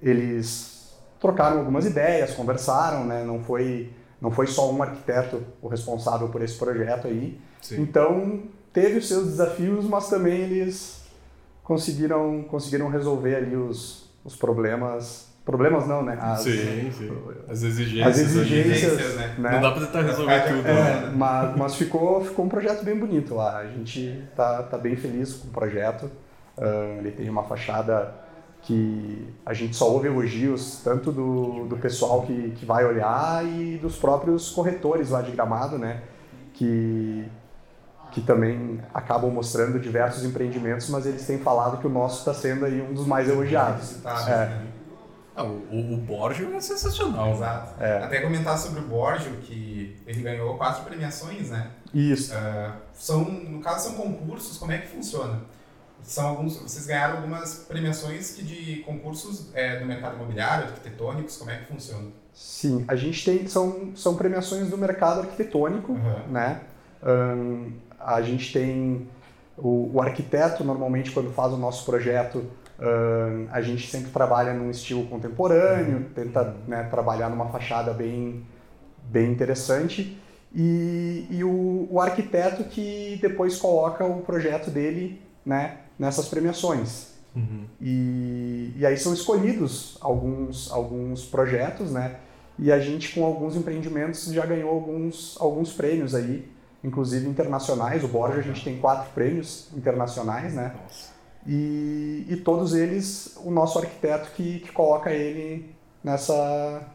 eles 0.00 0.92
trocaram 1.20 1.58
algumas 1.58 1.86
ideias, 1.86 2.32
conversaram, 2.32 3.04
né? 3.04 3.22
não, 3.24 3.40
foi, 3.44 3.90
não 4.22 4.30
foi 4.30 4.46
só 4.46 4.72
um 4.72 4.80
arquiteto 4.80 5.42
o 5.60 5.66
responsável 5.66 6.28
por 6.28 6.40
esse 6.40 6.56
projeto 6.56 7.08
aí. 7.08 7.40
Sim. 7.60 7.82
Então 7.82 8.44
teve 8.72 8.98
os 8.98 9.08
seus 9.08 9.26
desafios, 9.26 9.84
mas 9.84 10.08
também 10.08 10.42
eles 10.42 11.02
conseguiram, 11.64 12.44
conseguiram 12.44 12.88
resolver 12.88 13.34
ali 13.34 13.56
os, 13.56 14.08
os 14.24 14.36
problemas. 14.36 15.28
Problemas 15.44 15.88
não, 15.88 16.04
né? 16.04 16.16
As, 16.20 16.42
sim, 16.42 16.92
sim. 16.92 17.10
As 17.48 17.64
exigências. 17.64 18.06
as 18.06 18.18
exigências, 18.18 18.82
exigências, 18.82 19.16
né? 19.16 19.34
né? 19.38 19.50
Não 19.54 19.60
dá 19.60 19.72
para 19.72 19.86
tentar 19.86 20.02
resolver 20.02 20.40
ficar 20.40 20.54
tudo. 20.54 20.62
de 20.62 20.68
né? 20.68 21.04
É, 21.08 21.10
mas, 21.10 21.56
mas 21.56 21.74
ficou, 21.74 22.24
ficou 22.24 22.44
um 22.44 22.48
projeto 22.48 22.84
bem 22.84 22.96
bonito 22.96 23.34
lá. 23.34 23.58
A 23.58 23.66
gente 23.66 24.22
tá, 24.36 24.62
tá 24.62 24.78
bem 24.78 24.94
feliz 24.94 25.34
com 25.34 25.48
o 25.48 25.50
projeto. 25.50 26.08
Ah, 26.56 26.94
ele 26.98 27.10
tem 27.10 27.28
uma 27.28 27.42
fachada 27.42 28.14
que 28.62 29.34
a 29.44 29.52
gente 29.52 29.74
só 29.74 29.90
ouve 29.90 30.06
elogios 30.06 30.80
tanto 30.84 31.10
do, 31.10 31.66
do 31.66 31.76
pessoal 31.76 32.22
que, 32.22 32.50
que 32.52 32.64
vai 32.64 32.84
olhar 32.84 33.44
e 33.44 33.76
dos 33.78 33.96
próprios 33.96 34.50
corretores 34.50 35.10
lá 35.10 35.20
de 35.20 35.32
Gramado, 35.32 35.78
né? 35.78 36.02
Que, 36.54 37.28
que 38.12 38.20
também 38.20 38.80
acabam 38.94 39.32
mostrando 39.32 39.80
diversos 39.80 40.24
empreendimentos, 40.24 40.88
mas 40.90 41.06
eles 41.06 41.26
têm 41.26 41.38
falado 41.38 41.78
que 41.78 41.86
o 41.86 41.90
nosso 41.90 42.20
está 42.20 42.32
sendo 42.32 42.64
aí 42.64 42.80
um 42.80 42.94
dos 42.94 43.06
mais 43.06 43.28
elogiados. 43.28 43.96
É. 44.04 44.30
né? 44.30 44.66
Ah, 45.34 45.44
o, 45.44 45.94
o, 45.94 45.96
Borgio 45.96 46.54
é 46.54 46.60
sensacional. 46.60 47.32
Exato. 47.32 47.82
É. 47.82 48.04
Até 48.04 48.20
comentar 48.20 48.56
sobre 48.58 48.80
o 48.80 48.84
Borgio, 48.84 49.32
que 49.38 49.96
ele 50.06 50.22
ganhou 50.22 50.56
quatro 50.56 50.84
premiações, 50.84 51.50
né? 51.50 51.70
Isso. 51.92 52.32
Ah, 52.34 52.76
são, 52.92 53.24
no 53.24 53.60
caso, 53.60 53.88
são 53.88 53.94
concursos, 53.94 54.58
como 54.58 54.70
é 54.70 54.78
que 54.78 54.88
funciona? 54.88 55.40
São 56.02 56.26
alguns, 56.28 56.56
vocês 56.56 56.86
ganharam 56.86 57.16
algumas 57.18 57.54
premiações 57.68 58.32
que 58.32 58.42
de 58.42 58.76
concursos 58.84 59.48
é, 59.54 59.78
do 59.78 59.86
mercado 59.86 60.16
imobiliário, 60.16 60.64
arquitetônicos, 60.66 61.36
como 61.36 61.50
é 61.50 61.56
que 61.58 61.66
funciona? 61.66 62.08
Sim, 62.34 62.84
a 62.88 62.96
gente 62.96 63.24
tem 63.24 63.46
são, 63.46 63.92
são 63.94 64.16
premiações 64.16 64.68
do 64.68 64.76
mercado 64.78 65.20
arquitetônico, 65.20 65.92
Uhum. 65.92 66.28
né? 66.30 66.60
Ahn, 67.02 67.70
a 68.00 68.20
gente 68.22 68.52
tem 68.52 69.06
o, 69.56 69.90
o 69.94 70.00
arquiteto 70.00 70.64
normalmente 70.64 71.10
quando 71.10 71.30
faz 71.32 71.52
o 71.52 71.56
nosso 71.56 71.84
projeto 71.84 72.44
ahn, 72.80 73.46
a 73.52 73.60
gente 73.60 73.88
sempre 73.88 74.10
trabalha 74.10 74.52
num 74.54 74.70
estilo 74.70 75.06
contemporâneo, 75.06 76.06
tenta 76.14 76.56
né, 76.66 76.84
trabalhar 76.84 77.28
numa 77.28 77.46
fachada 77.48 77.92
bem 77.92 78.44
bem 79.04 79.30
interessante 79.32 80.16
e, 80.54 81.26
e 81.30 81.44
o, 81.44 81.86
o 81.90 82.00
arquiteto 82.00 82.64
que 82.64 83.18
depois 83.20 83.56
coloca 83.58 84.04
o 84.04 84.22
projeto 84.22 84.70
dele 84.70 85.20
né, 85.44 85.78
nessas 85.98 86.28
premiações. 86.28 87.12
Uhum. 87.34 87.64
E, 87.80 88.72
e 88.76 88.86
aí 88.86 88.96
são 88.96 89.14
escolhidos 89.14 89.96
alguns, 90.00 90.70
alguns 90.70 91.24
projetos, 91.24 91.90
né? 91.90 92.16
E 92.58 92.70
a 92.70 92.78
gente, 92.78 93.14
com 93.14 93.24
alguns 93.24 93.56
empreendimentos, 93.56 94.26
já 94.26 94.44
ganhou 94.44 94.70
alguns, 94.70 95.36
alguns 95.40 95.72
prêmios 95.72 96.14
aí, 96.14 96.48
inclusive 96.84 97.26
internacionais. 97.26 98.04
O 98.04 98.08
Borja, 98.08 98.38
a 98.38 98.42
gente 98.42 98.62
tem 98.62 98.78
quatro 98.78 99.10
prêmios 99.12 99.68
internacionais, 99.74 100.54
né? 100.54 100.74
Nossa. 100.82 101.12
E, 101.46 102.26
e 102.28 102.36
todos 102.36 102.74
eles, 102.74 103.36
o 103.42 103.50
nosso 103.50 103.78
arquiteto 103.78 104.30
que, 104.32 104.60
que 104.60 104.70
coloca 104.70 105.10
ele 105.10 105.74
nessa, 106.04 106.86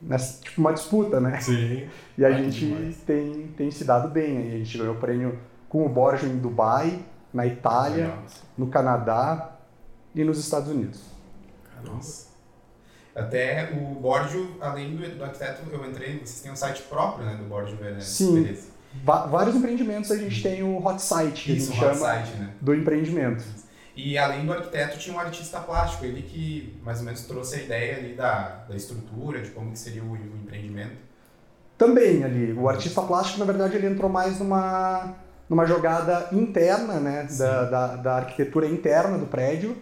nessa, 0.00 0.42
tipo, 0.42 0.60
uma 0.60 0.72
disputa, 0.72 1.20
né? 1.20 1.40
Sim. 1.40 1.86
E 2.16 2.24
a 2.24 2.30
que 2.30 2.42
gente 2.42 2.66
demais. 2.66 2.96
tem, 3.06 3.48
tem 3.56 3.70
se 3.70 3.84
dado 3.84 4.08
bem. 4.08 4.38
A 4.38 4.56
gente 4.58 4.78
ganhou 4.78 4.94
prêmio 4.96 5.38
com 5.68 5.84
o 5.84 5.88
Borja 5.88 6.26
em 6.26 6.38
Dubai, 6.38 6.98
na 7.34 7.44
Itália, 7.44 8.16
no 8.56 8.68
Canadá 8.68 9.56
e 10.14 10.22
nos 10.22 10.38
Estados 10.38 10.70
Unidos. 10.70 11.02
Nossa. 11.84 12.28
Até 13.14 13.70
o 13.72 14.00
Borgio, 14.00 14.56
além 14.60 14.96
do, 14.96 15.16
do 15.16 15.24
arquiteto, 15.24 15.62
eu 15.70 15.84
entrei, 15.84 16.18
vocês 16.18 16.40
têm 16.40 16.52
um 16.52 16.56
site 16.56 16.82
próprio, 16.82 17.26
né, 17.26 17.34
do 17.34 17.44
Borgio 17.44 17.76
Veneza. 17.76 18.06
Sim. 18.06 18.42
Beleza. 18.42 18.68
Vários 19.02 19.56
empreendimentos 19.56 20.12
a 20.12 20.16
gente 20.16 20.40
tem 20.40 20.62
o 20.62 20.84
hot 20.84 21.02
site, 21.02 21.44
que 21.44 21.52
Isso, 21.56 21.72
a 21.72 21.74
gente 21.74 21.80
chama 21.80 21.94
site, 21.96 22.30
né? 22.36 22.54
do 22.60 22.72
empreendimento. 22.72 23.44
E 23.96 24.16
além 24.16 24.46
do 24.46 24.52
arquiteto, 24.52 24.98
tinha 24.98 25.16
um 25.16 25.18
artista 25.18 25.58
plástico, 25.60 26.04
ele 26.04 26.22
que 26.22 26.76
mais 26.82 26.98
ou 27.00 27.04
menos 27.04 27.22
trouxe 27.22 27.56
a 27.56 27.62
ideia 27.62 27.96
ali 27.96 28.14
da, 28.14 28.64
da 28.68 28.76
estrutura, 28.76 29.40
de 29.40 29.50
como 29.50 29.72
que 29.72 29.78
seria 29.78 30.02
o, 30.02 30.12
o 30.12 30.16
empreendimento. 30.16 30.96
Também 31.76 32.22
ali, 32.22 32.52
o 32.52 32.68
artista 32.68 33.02
plástico, 33.02 33.40
na 33.40 33.44
verdade, 33.44 33.76
ele 33.76 33.88
entrou 33.88 34.08
mais 34.08 34.38
numa, 34.38 35.16
numa 35.48 35.66
jogada 35.66 36.28
interna, 36.32 36.94
né, 36.94 37.26
da, 37.38 37.64
da, 37.64 37.96
da 37.96 38.16
arquitetura 38.16 38.66
interna 38.66 39.18
do 39.18 39.26
prédio 39.26 39.76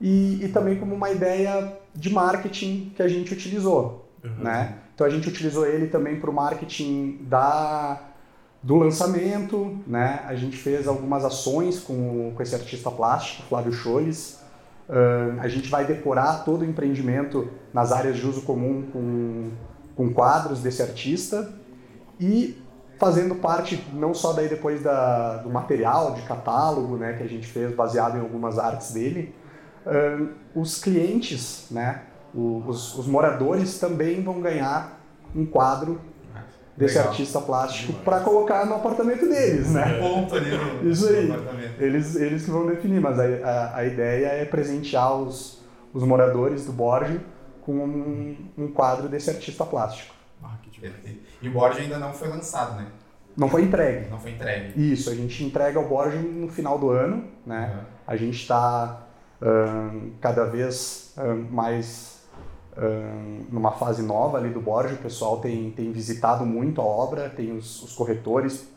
e, 0.00 0.44
e 0.44 0.48
também 0.48 0.78
como 0.78 0.94
uma 0.94 1.10
ideia 1.10 1.72
de 1.94 2.10
marketing 2.10 2.92
que 2.96 3.02
a 3.02 3.08
gente 3.08 3.32
utilizou, 3.32 4.00
Uhum. 4.24 4.44
né? 4.44 4.78
Então 4.94 5.04
a 5.04 5.10
gente 5.10 5.28
utilizou 5.28 5.66
ele 5.66 5.88
também 5.88 6.20
para 6.20 6.30
o 6.30 6.32
marketing 6.32 7.18
da, 7.22 8.00
do 8.62 8.76
lançamento, 8.76 9.78
né? 9.84 10.20
A 10.28 10.36
gente 10.36 10.56
fez 10.56 10.86
algumas 10.86 11.24
ações 11.24 11.80
com, 11.80 12.32
com 12.34 12.42
esse 12.42 12.54
artista 12.54 12.88
plástico, 12.88 13.42
Flávio 13.48 13.72
Choles. 13.72 14.38
Ahn, 14.88 15.40
a 15.40 15.48
gente 15.48 15.68
vai 15.68 15.84
decorar 15.86 16.44
todo 16.44 16.62
o 16.62 16.64
empreendimento 16.64 17.48
nas 17.74 17.90
áreas 17.90 18.16
de 18.16 18.24
uso 18.26 18.42
comum 18.42 18.84
com, 18.92 19.50
com 19.96 20.12
quadros 20.12 20.60
desse 20.60 20.82
artista 20.82 21.52
e 22.20 22.61
fazendo 23.02 23.34
parte 23.34 23.84
não 23.92 24.14
só 24.14 24.32
daí 24.32 24.48
depois 24.48 24.80
da, 24.80 25.38
do 25.38 25.50
material 25.50 26.14
de 26.14 26.22
catálogo, 26.22 26.96
né, 26.96 27.14
que 27.14 27.24
a 27.24 27.26
gente 27.26 27.48
fez 27.48 27.74
baseado 27.74 28.16
em 28.16 28.20
algumas 28.20 28.60
artes 28.60 28.92
dele, 28.92 29.34
os 30.54 30.80
clientes, 30.80 31.66
né, 31.68 32.02
os, 32.32 32.96
os 32.96 33.08
moradores 33.08 33.80
também 33.80 34.22
vão 34.22 34.40
ganhar 34.40 35.00
um 35.34 35.44
quadro 35.44 36.00
desse 36.76 36.94
Legal. 36.94 37.10
artista 37.10 37.40
plástico 37.40 37.92
para 38.04 38.20
colocar 38.20 38.64
no 38.66 38.76
apartamento 38.76 39.28
deles, 39.28 39.72
né? 39.72 39.98
Ponto 39.98 40.36
ali 40.36 40.50
no, 40.56 40.86
Isso 40.88 41.08
aí. 41.08 41.28
Eles, 41.80 42.14
eles 42.14 42.44
que 42.44 42.50
vão 42.52 42.66
definir, 42.66 43.00
mas 43.00 43.18
a, 43.18 43.24
a, 43.24 43.76
a 43.78 43.84
ideia 43.84 44.26
é 44.28 44.44
presentear 44.44 45.14
os, 45.16 45.60
os 45.92 46.04
moradores 46.04 46.64
do 46.64 46.72
Borgio 46.72 47.20
com 47.62 47.72
um, 47.72 48.36
um 48.56 48.68
quadro 48.68 49.08
desse 49.08 49.28
artista 49.28 49.66
plástico. 49.66 50.14
Ah, 50.42 50.56
que 50.62 50.70
demais. 50.70 50.71
Perfeito. 50.71 50.71
E 51.40 51.48
o 51.48 51.52
Borgio 51.52 51.82
ainda 51.82 51.98
não 51.98 52.12
foi 52.12 52.28
lançado, 52.28 52.76
né? 52.76 52.86
Não 53.36 53.48
foi 53.48 53.62
entregue. 53.62 54.10
Não 54.10 54.18
foi 54.18 54.32
entregue. 54.32 54.92
Isso, 54.92 55.10
a 55.10 55.14
gente 55.14 55.42
entrega 55.44 55.80
o 55.80 55.88
Borgio 55.88 56.20
no 56.20 56.48
final 56.48 56.78
do 56.78 56.90
ano, 56.90 57.24
né? 57.46 57.72
Uhum. 57.74 57.84
A 58.06 58.16
gente 58.16 58.40
está 58.40 59.06
cada 60.20 60.44
vez 60.44 61.12
ahn, 61.16 61.46
mais 61.50 62.22
ahn, 62.76 63.40
numa 63.50 63.72
fase 63.72 64.02
nova 64.02 64.38
ali 64.38 64.50
do 64.50 64.60
Borgio. 64.60 64.96
O 64.96 65.00
pessoal 65.00 65.40
tem, 65.40 65.70
tem 65.72 65.90
visitado 65.90 66.44
muito 66.44 66.80
a 66.80 66.84
obra, 66.84 67.28
tem 67.28 67.56
os, 67.56 67.82
os 67.82 67.92
corretores 67.94 68.68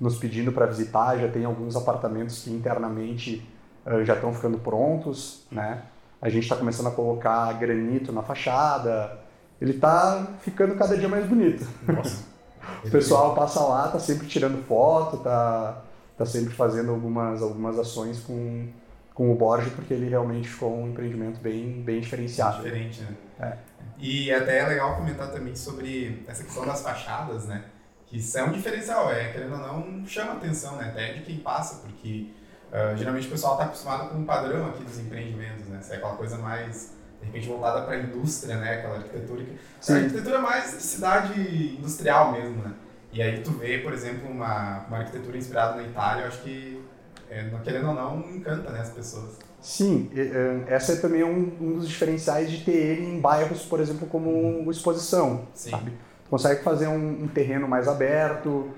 nos 0.00 0.16
pedindo 0.16 0.52
para 0.52 0.66
visitar, 0.66 1.18
já 1.18 1.28
tem 1.28 1.44
alguns 1.44 1.74
apartamentos 1.74 2.44
que 2.44 2.50
internamente 2.50 3.46
ah, 3.84 4.02
já 4.04 4.14
estão 4.14 4.32
ficando 4.32 4.58
prontos, 4.58 5.46
né? 5.50 5.82
A 6.20 6.28
gente 6.28 6.42
está 6.42 6.56
começando 6.56 6.88
a 6.88 6.90
colocar 6.90 7.52
granito 7.54 8.10
na 8.12 8.22
fachada. 8.22 9.18
Ele 9.60 9.72
está 9.72 10.26
ficando 10.40 10.74
cada 10.74 10.96
dia 10.96 11.08
mais 11.08 11.26
bonito. 11.26 11.66
Nossa. 11.86 12.24
O 12.84 12.90
pessoal 12.90 13.34
passa 13.34 13.60
lá, 13.60 13.88
tá 13.88 13.98
sempre 13.98 14.26
tirando 14.26 14.62
foto, 14.64 15.18
tá, 15.18 15.82
tá 16.18 16.26
sempre 16.26 16.52
fazendo 16.52 16.90
algumas, 16.90 17.40
algumas 17.40 17.78
ações 17.78 18.18
com, 18.20 18.68
com 19.14 19.32
o 19.32 19.36
Borges, 19.36 19.72
porque 19.72 19.94
ele 19.94 20.08
realmente 20.08 20.48
ficou 20.48 20.76
um 20.76 20.88
empreendimento 20.88 21.40
bem, 21.40 21.82
bem 21.82 22.00
diferenciado. 22.00 22.64
Diferente, 22.64 23.02
né? 23.02 23.16
É. 23.40 23.56
E 23.98 24.32
até 24.32 24.58
é 24.58 24.66
legal 24.66 24.96
comentar 24.96 25.30
também 25.30 25.54
sobre 25.54 26.24
essa 26.26 26.42
questão 26.42 26.66
das 26.66 26.82
fachadas, 26.82 27.46
né? 27.46 27.64
Que 28.06 28.18
isso 28.18 28.36
é 28.36 28.42
um 28.42 28.50
diferencial, 28.50 29.12
é, 29.12 29.32
querendo 29.32 29.52
ou 29.52 29.58
não, 29.58 30.06
chama 30.06 30.32
atenção, 30.32 30.76
né? 30.76 30.88
Até 30.88 31.12
de 31.12 31.22
quem 31.22 31.38
passa, 31.38 31.82
porque 31.82 32.30
ah, 32.72 32.94
geralmente 32.96 33.26
o 33.26 33.30
pessoal 33.30 33.54
está 33.54 33.66
acostumado 33.66 34.10
com 34.10 34.20
o 34.20 34.24
padrão 34.24 34.66
aqui 34.66 34.82
dos 34.82 34.98
empreendimentos, 34.98 35.66
né? 35.66 35.78
Isso 35.80 35.92
é 35.92 35.96
aquela 35.96 36.16
coisa 36.16 36.36
mais 36.38 36.94
de 37.20 37.26
repente 37.26 37.48
voltada 37.48 37.82
para 37.82 37.94
a 37.94 37.98
indústria, 37.98 38.56
né? 38.56 38.74
Aquela 38.74 38.96
arquitetura 38.96 39.42
que 39.44 39.58
Sim. 39.80 39.92
a 39.92 39.96
arquitetura 39.96 40.36
é 40.36 40.40
mais 40.40 40.70
de 40.72 40.82
cidade 40.82 41.76
industrial 41.78 42.32
mesmo, 42.32 42.62
né? 42.62 42.72
E 43.12 43.22
aí 43.22 43.40
tu 43.40 43.52
vê, 43.52 43.78
por 43.78 43.92
exemplo, 43.92 44.30
uma, 44.30 44.84
uma 44.88 44.98
arquitetura 44.98 45.38
inspirada 45.38 45.76
na 45.76 45.84
Itália, 45.84 46.22
eu 46.22 46.28
acho 46.28 46.42
que, 46.42 46.84
é, 47.30 47.48
querendo 47.64 47.88
ou 47.88 47.94
não, 47.94 48.20
encanta 48.30 48.70
né, 48.70 48.80
as 48.80 48.90
pessoas. 48.90 49.38
Sim, 49.58 50.10
e, 50.12 50.20
eh, 50.20 50.64
essa 50.68 50.92
é 50.92 50.96
também 50.96 51.24
um, 51.24 51.56
um 51.60 51.78
dos 51.78 51.88
diferenciais 51.88 52.50
de 52.50 52.62
ter 52.62 52.76
ele 52.76 53.06
em 53.06 53.18
bairros, 53.18 53.62
por 53.62 53.80
exemplo, 53.80 54.06
como 54.06 54.30
o 54.64 54.70
Exposição, 54.70 55.48
Sim. 55.54 55.70
sabe? 55.70 55.92
Tu 56.24 56.30
consegue 56.30 56.62
fazer 56.62 56.88
um, 56.88 57.24
um 57.24 57.28
terreno 57.28 57.66
mais 57.66 57.88
aberto, 57.88 58.70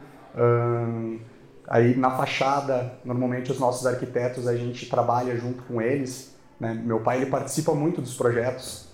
aí 1.67 1.97
na 1.97 2.11
fachada, 2.11 2.95
normalmente 3.05 3.51
os 3.51 3.59
nossos 3.59 3.87
arquitetos, 3.87 4.47
a 4.47 4.57
gente 4.57 4.89
trabalha 4.89 5.37
junto 5.37 5.63
com 5.65 5.83
eles, 5.83 6.35
né? 6.59 6.75
Meu 6.75 7.01
pai, 7.01 7.19
ele 7.19 7.27
participa 7.27 7.75
muito 7.75 8.01
dos 8.01 8.15
projetos 8.15 8.89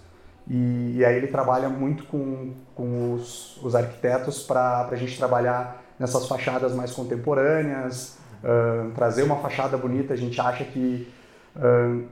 e, 0.49 0.97
e 0.97 1.05
aí 1.05 1.17
ele 1.17 1.29
trabalha 1.29 1.69
muito 1.69 2.05
com, 2.05 2.53
com 2.75 3.15
os, 3.15 3.61
os 3.63 3.75
arquitetos 3.75 4.43
para 4.43 4.89
a 4.91 4.97
gente 4.97 5.17
trabalhar 5.17 5.83
nessas 5.99 6.27
fachadas 6.27 6.75
mais 6.75 6.91
contemporâneas, 6.91 8.19
ahn, 8.43 8.91
trazer 8.95 9.23
uma 9.23 9.37
fachada 9.37 9.77
bonita, 9.77 10.13
a 10.15 10.17
gente 10.17 10.41
acha 10.41 10.65
que 10.65 11.13
ahn, 11.57 12.03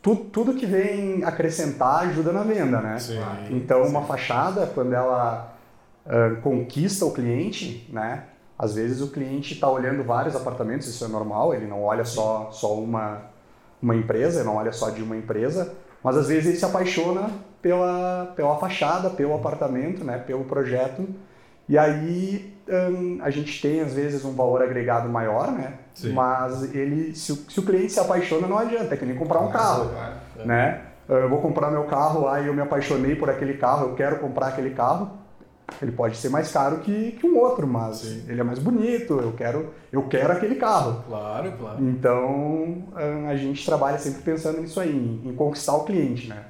tu, 0.00 0.14
tudo 0.16 0.54
que 0.54 0.66
vem 0.66 1.24
acrescentar 1.24 2.08
ajuda 2.08 2.32
na 2.32 2.42
venda, 2.42 2.80
né? 2.80 2.98
Sim. 2.98 3.18
Então, 3.50 3.82
uma 3.82 4.02
fachada, 4.02 4.66
quando 4.66 4.92
ela 4.92 5.58
ah, 6.08 6.36
conquista 6.42 7.04
o 7.04 7.12
cliente, 7.12 7.86
né? 7.92 8.24
Às 8.58 8.74
vezes 8.74 9.02
o 9.02 9.08
cliente 9.08 9.54
está 9.54 9.70
olhando 9.70 10.02
vários 10.02 10.34
apartamentos, 10.34 10.88
isso 10.88 11.04
é 11.04 11.08
normal, 11.08 11.54
ele 11.54 11.66
não 11.66 11.82
olha 11.84 12.04
só, 12.04 12.48
só 12.50 12.74
uma, 12.74 13.22
uma 13.82 13.94
empresa, 13.96 14.44
não 14.44 14.56
olha 14.56 14.72
só 14.72 14.90
de 14.90 15.02
uma 15.02 15.16
empresa, 15.16 15.72
mas 16.02 16.16
às 16.16 16.28
vezes 16.28 16.46
ele 16.46 16.56
se 16.56 16.64
apaixona 16.64 17.30
pela, 17.62 18.32
pela 18.36 18.56
fachada, 18.58 19.10
pelo 19.10 19.34
apartamento, 19.34 20.04
né? 20.04 20.18
Pelo 20.18 20.44
projeto. 20.44 21.06
E 21.68 21.76
aí 21.76 22.54
hum, 22.68 23.18
a 23.22 23.30
gente 23.30 23.60
tem 23.60 23.80
às 23.80 23.92
vezes 23.94 24.24
um 24.24 24.32
valor 24.34 24.62
agregado 24.62 25.08
maior, 25.08 25.50
né? 25.52 25.74
Sim. 25.94 26.12
Mas 26.12 26.74
ele, 26.74 27.14
se, 27.14 27.32
o- 27.32 27.36
se 27.50 27.60
o 27.60 27.62
cliente 27.62 27.92
se 27.92 28.00
apaixona, 28.00 28.46
não 28.46 28.58
adianta, 28.58 28.94
é 28.94 28.96
que 28.96 29.04
nem 29.04 29.16
comprar 29.16 29.40
um 29.40 29.50
carro 29.50 29.84
né? 30.46 30.80
Eu 31.08 31.28
vou 31.28 31.40
comprar 31.40 31.70
meu 31.70 31.84
carro 31.84 32.22
lá 32.24 32.40
e 32.40 32.46
eu 32.46 32.54
me 32.54 32.60
apaixonei 32.60 33.16
por 33.16 33.28
aquele 33.30 33.54
carro, 33.54 33.88
eu 33.90 33.94
quero 33.94 34.18
comprar 34.18 34.48
aquele 34.48 34.70
carro. 34.70 35.10
Ele 35.82 35.92
pode 35.92 36.16
ser 36.16 36.28
mais 36.30 36.50
caro 36.50 36.78
que, 36.78 37.12
que 37.12 37.26
um 37.26 37.38
outro, 37.38 37.66
mas 37.66 37.98
Sim. 37.98 38.24
ele 38.26 38.40
é 38.40 38.44
mais 38.44 38.58
bonito, 38.58 39.20
eu 39.20 39.32
quero, 39.32 39.72
eu 39.92 40.02
quero 40.08 40.32
aquele 40.32 40.54
carro. 40.56 41.04
Claro, 41.06 41.52
claro. 41.52 41.84
Então 41.88 42.84
a 43.28 43.36
gente 43.36 43.64
trabalha 43.64 43.98
sempre 43.98 44.22
pensando 44.22 44.60
nisso 44.60 44.80
aí, 44.80 44.90
em, 44.90 45.28
em 45.28 45.34
conquistar 45.34 45.74
o 45.74 45.84
cliente, 45.84 46.28
né? 46.28 46.42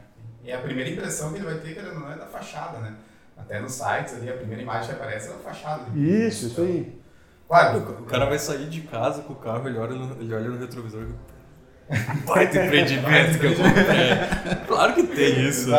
E 0.44 0.52
a 0.52 0.58
primeira 0.58 0.88
impressão 0.88 1.32
que 1.32 1.38
ele 1.38 1.44
vai 1.46 1.56
ter, 1.56 1.74
querendo 1.74 1.94
ou 1.94 2.00
não, 2.00 2.12
é 2.12 2.16
da 2.16 2.26
fachada, 2.26 2.78
né? 2.78 2.94
Até 3.36 3.60
nos 3.60 3.72
sites 3.72 4.14
ali, 4.14 4.30
a 4.30 4.34
primeira 4.34 4.62
imagem 4.62 4.88
que 4.88 4.94
aparece 5.00 5.28
é 5.28 5.32
da 5.32 5.38
fachada. 5.38 5.82
Isso, 5.94 6.46
isso 6.46 6.60
aí. 6.62 6.98
Claro, 7.46 7.78
O 8.00 8.04
cara 8.04 8.26
vai 8.26 8.38
sair 8.38 8.68
de 8.68 8.82
casa 8.82 9.22
com 9.22 9.32
o 9.32 9.36
carro, 9.36 9.68
ele 9.68 9.78
olha 9.78 9.94
no, 9.94 10.20
ele 10.22 10.34
olha 10.34 10.48
no 10.48 10.58
retrovisor 10.58 11.02
e. 11.02 12.26
Baita 12.26 12.64
empreendimento 12.64 13.38
que 13.38 13.46
eu 13.46 13.54
comprei. 13.56 14.58
Claro 14.68 14.94
que 14.94 15.02
tem 15.02 15.48
isso. 15.48 15.70
né? 15.70 15.78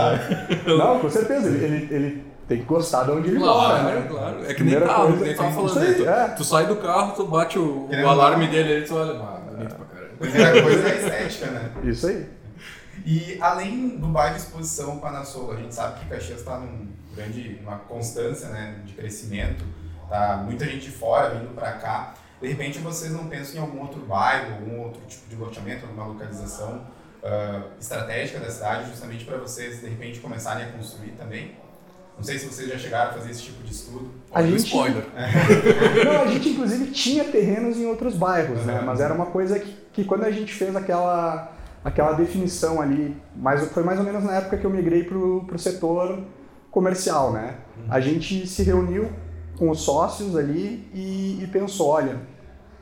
Não, 0.65 0.99
com 0.99 1.09
certeza, 1.09 1.47
ele, 1.47 1.63
ele, 1.63 1.93
ele 1.93 2.28
tem 2.49 2.57
que 2.57 2.65
gostar 2.65 3.03
de 3.05 3.11
onde 3.11 3.29
ele 3.29 3.39
Claro, 3.39 3.83
mora, 3.83 3.99
né? 4.01 4.07
claro. 4.09 4.37
É 4.39 4.41
que 4.41 4.45
nem 4.47 4.55
Primeira 4.55 4.85
carro, 4.87 5.03
coisa- 5.07 5.17
que 5.19 5.23
nem 5.29 5.35
tava 5.37 5.51
falando. 5.51 5.77
Aí, 5.79 5.87
né? 5.87 5.93
tu, 5.95 6.09
é. 6.09 6.27
tu 6.35 6.43
sai 6.43 6.65
do 6.65 6.75
carro, 6.75 7.11
tu 7.15 7.25
bate 7.27 7.57
o, 7.59 7.87
o 7.89 8.07
alarme 8.09 8.47
dele 8.47 8.83
e 8.83 8.87
tu 8.87 8.95
olha. 8.95 9.11
Ah, 9.21 9.39
bonito 9.49 9.75
pra 9.75 9.85
caralho. 9.85 10.17
primeira 10.17 10.61
coisa 10.63 10.87
é 10.89 10.91
a 10.91 10.95
estética, 10.95 11.45
né? 11.51 11.71
Isso 11.83 12.07
aí. 12.07 12.27
E 13.05 13.37
além 13.39 13.97
do 13.97 14.07
bairro 14.07 14.35
Exposição 14.35 14.99
Panasolo, 14.99 15.53
a 15.53 15.55
gente 15.55 15.73
sabe 15.73 15.99
que 16.01 16.05
Caxias 16.07 16.39
está 16.39 16.57
num 16.57 16.89
grande, 17.15 17.57
uma 17.63 17.77
constância 17.77 18.49
né, 18.49 18.81
de 18.85 18.93
crescimento, 18.93 19.63
tá 20.09 20.41
muita 20.45 20.65
gente 20.65 20.85
de 20.85 20.91
fora 20.91 21.29
vindo 21.35 21.53
para 21.55 21.71
cá. 21.73 22.13
De 22.41 22.47
repente 22.47 22.79
vocês 22.79 23.11
não 23.11 23.27
pensam 23.27 23.55
em 23.55 23.59
algum 23.59 23.79
outro 23.81 24.01
bairro, 24.01 24.53
algum 24.55 24.81
outro 24.81 25.01
tipo 25.07 25.29
de 25.29 25.35
loteamento, 25.35 25.85
alguma 25.85 26.05
localização 26.07 26.81
ah, 27.23 27.61
estratégica 27.79 28.39
da 28.39 28.49
cidade, 28.51 28.89
justamente 28.89 29.23
para 29.25 29.37
vocês 29.37 29.79
de 29.81 29.87
repente 29.87 30.19
começarem 30.19 30.65
a 30.65 30.71
construir 30.71 31.11
também? 31.11 31.55
Não 32.19 32.23
sei 32.25 32.37
se 32.37 32.47
vocês 32.47 32.67
já 32.67 32.77
chegaram 32.77 33.11
a 33.11 33.13
fazer 33.13 33.31
esse 33.31 33.43
tipo 33.43 33.63
de 33.63 33.71
estudo. 33.71 34.11
A 34.29 34.41
o 34.41 34.45
gente- 34.45 34.65
spoiler. 34.65 35.05
Não, 36.05 36.21
a 36.23 36.27
gente 36.27 36.49
inclusive 36.49 36.91
tinha 36.91 37.23
terrenos 37.23 37.77
em 37.77 37.85
outros 37.85 38.13
bairros, 38.13 38.65
né? 38.65 38.79
Uhum. 38.79 38.85
Mas 38.85 38.99
era 38.99 39.13
uma 39.13 39.27
coisa 39.27 39.57
que, 39.57 39.73
que 39.93 40.03
quando 40.03 40.25
a 40.25 40.31
gente 40.31 40.53
fez 40.53 40.75
aquela, 40.75 41.53
aquela 41.83 42.11
definição 42.11 42.81
ali, 42.81 43.15
mais, 43.33 43.65
foi 43.71 43.83
mais 43.83 43.97
ou 43.99 44.05
menos 44.05 44.21
na 44.25 44.33
época 44.35 44.57
que 44.57 44.65
eu 44.65 44.69
migrei 44.69 45.05
pro, 45.05 45.45
pro 45.47 45.57
setor 45.57 46.19
comercial, 46.69 47.31
né? 47.31 47.55
A 47.89 48.01
gente 48.01 48.45
se 48.45 48.63
reuniu 48.63 49.09
com 49.57 49.69
os 49.69 49.79
sócios 49.79 50.35
ali 50.35 50.89
e, 50.93 51.41
e 51.41 51.47
pensou, 51.47 51.87
olha, 51.87 52.17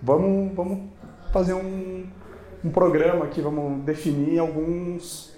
vamos, 0.01 0.51
vamos 0.55 0.79
fazer 1.31 1.53
um, 1.53 2.07
um 2.65 2.71
programa 2.71 3.25
aqui, 3.25 3.39
vamos 3.39 3.83
definir 3.85 4.39
alguns 4.39 5.36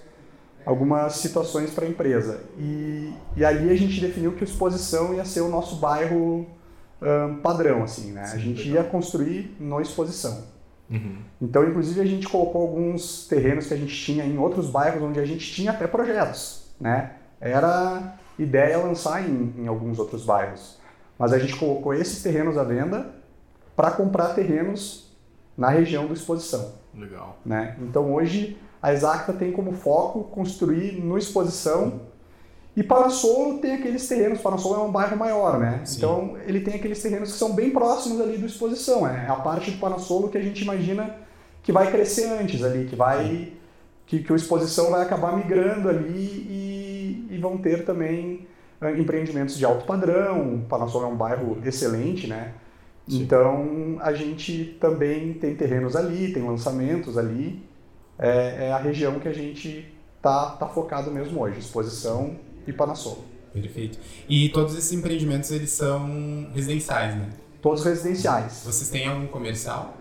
algumas 0.65 1.13
situações 1.13 1.71
para 1.71 1.85
a 1.85 1.89
empresa. 1.89 2.41
E, 2.57 3.13
e 3.35 3.45
ali 3.45 3.69
a 3.69 3.75
gente 3.75 3.99
definiu 3.99 4.33
que 4.33 4.43
o 4.43 4.45
Exposição 4.45 5.13
ia 5.13 5.25
ser 5.25 5.41
o 5.41 5.49
nosso 5.49 5.77
bairro 5.77 6.47
ahn, 7.01 7.35
padrão, 7.41 7.83
assim, 7.83 8.11
né? 8.11 8.23
a 8.33 8.37
gente 8.37 8.69
ia 8.69 8.83
construir 8.83 9.55
no 9.59 9.81
Exposição. 9.81 10.43
Uhum. 10.89 11.17
Então, 11.41 11.67
inclusive, 11.67 12.01
a 12.01 12.05
gente 12.05 12.27
colocou 12.27 12.61
alguns 12.61 13.27
terrenos 13.27 13.67
que 13.67 13.73
a 13.73 13.77
gente 13.77 13.95
tinha 13.95 14.25
em 14.25 14.37
outros 14.37 14.69
bairros 14.69 15.03
onde 15.03 15.19
a 15.19 15.25
gente 15.25 15.51
tinha 15.53 15.71
até 15.71 15.85
projetos, 15.85 16.65
né? 16.79 17.11
Era 17.39 18.15
ideia 18.37 18.77
lançar 18.77 19.27
em, 19.27 19.53
em 19.57 19.67
alguns 19.67 19.99
outros 19.99 20.25
bairros. 20.25 20.79
Mas 21.17 21.33
a 21.33 21.37
gente 21.37 21.55
colocou 21.55 21.93
esses 21.93 22.23
terrenos 22.23 22.57
à 22.57 22.63
venda 22.63 23.13
para 23.75 23.91
comprar 23.91 24.29
terrenos 24.29 25.09
na 25.57 25.69
região 25.69 26.07
do 26.07 26.13
Exposição 26.13 26.73
Legal. 26.95 27.37
né? 27.45 27.75
Então 27.81 28.13
hoje 28.13 28.57
a 28.81 28.93
Exacta 28.93 29.33
tem 29.33 29.51
como 29.51 29.73
foco 29.73 30.23
construir 30.25 30.93
no 30.93 31.17
Exposição 31.17 32.01
e 32.75 32.83
Parassolo 32.83 33.57
tem 33.59 33.73
aqueles 33.73 34.07
terrenos, 34.07 34.39
Parassolo 34.39 34.75
é 34.75 34.83
um 34.85 34.91
bairro 34.91 35.17
maior, 35.17 35.59
né? 35.59 35.81
Sim. 35.83 35.97
Então 35.97 36.37
ele 36.45 36.61
tem 36.61 36.75
aqueles 36.75 37.01
terrenos 37.01 37.31
que 37.31 37.37
são 37.37 37.53
bem 37.53 37.71
próximos 37.71 38.21
ali 38.21 38.37
do 38.37 38.45
Exposição, 38.45 39.07
é 39.07 39.27
a 39.27 39.35
parte 39.35 39.71
do 39.71 39.79
Parassolo 39.79 40.29
que 40.29 40.37
a 40.37 40.41
gente 40.41 40.61
imagina 40.63 41.15
que 41.61 41.71
vai 41.71 41.91
crescer 41.91 42.25
antes 42.25 42.63
ali, 42.63 42.85
que 42.85 42.95
vai 42.95 43.53
que, 44.05 44.23
que 44.23 44.33
o 44.33 44.35
Exposição 44.35 44.91
vai 44.91 45.01
acabar 45.03 45.35
migrando 45.35 45.89
ali 45.89 46.47
e, 46.49 47.27
e 47.31 47.37
vão 47.37 47.57
ter 47.57 47.85
também 47.85 48.47
eh, 48.81 48.97
empreendimentos 48.97 49.57
de 49.57 49.65
alto 49.65 49.85
padrão, 49.85 50.55
o 50.55 50.61
Parassolo 50.61 51.05
é 51.05 51.07
um 51.09 51.15
bairro 51.15 51.57
excelente, 51.65 52.27
né? 52.27 52.53
Sim. 53.07 53.21
Então 53.21 53.97
a 53.99 54.13
gente 54.13 54.77
também 54.79 55.33
tem 55.33 55.55
terrenos 55.55 55.95
ali, 55.95 56.31
tem 56.31 56.43
lançamentos 56.43 57.17
ali. 57.17 57.67
É, 58.19 58.67
é 58.67 58.71
a 58.73 58.77
região 58.77 59.19
que 59.19 59.27
a 59.27 59.33
gente 59.33 59.87
tá, 60.21 60.51
tá 60.51 60.67
focado 60.67 61.09
mesmo 61.09 61.41
hoje, 61.41 61.59
exposição 61.59 62.35
e 62.67 62.73
Panasolo. 62.73 63.23
Perfeito. 63.53 63.97
E 64.27 64.49
todos 64.49 64.77
esses 64.77 64.91
empreendimentos 64.91 65.51
eles 65.51 65.71
são 65.71 66.49
residenciais, 66.53 67.15
né? 67.15 67.29
Todos 67.61 67.83
residenciais. 67.83 68.63
Vocês 68.65 68.89
têm 68.89 69.07
algum 69.07 69.27
comercial? 69.27 69.97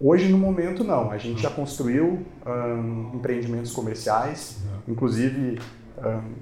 Hoje, 0.00 0.28
no 0.28 0.38
momento, 0.38 0.84
não. 0.84 1.10
A 1.10 1.18
gente 1.18 1.42
já 1.42 1.50
construiu 1.50 2.24
ahn, 2.46 3.14
empreendimentos 3.14 3.72
comerciais, 3.72 4.58
inclusive, 4.86 5.58
ahn, 5.98 6.34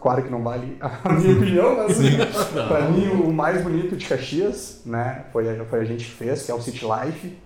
claro 0.00 0.22
que 0.22 0.30
não 0.30 0.42
vale 0.42 0.76
a 0.80 1.12
minha 1.12 1.36
opinião, 1.36 1.76
mas 1.76 1.98
para 2.68 2.88
mim 2.88 3.08
o 3.08 3.32
mais 3.32 3.62
bonito 3.62 3.96
de 3.96 4.06
Caxias, 4.06 4.82
né, 4.86 5.26
foi, 5.32 5.44
foi 5.66 5.80
a 5.80 5.84
gente 5.84 6.04
que 6.04 6.12
fez, 6.12 6.44
que 6.44 6.50
é 6.50 6.54
o 6.54 6.60
City 6.60 6.84
Life. 6.84 7.36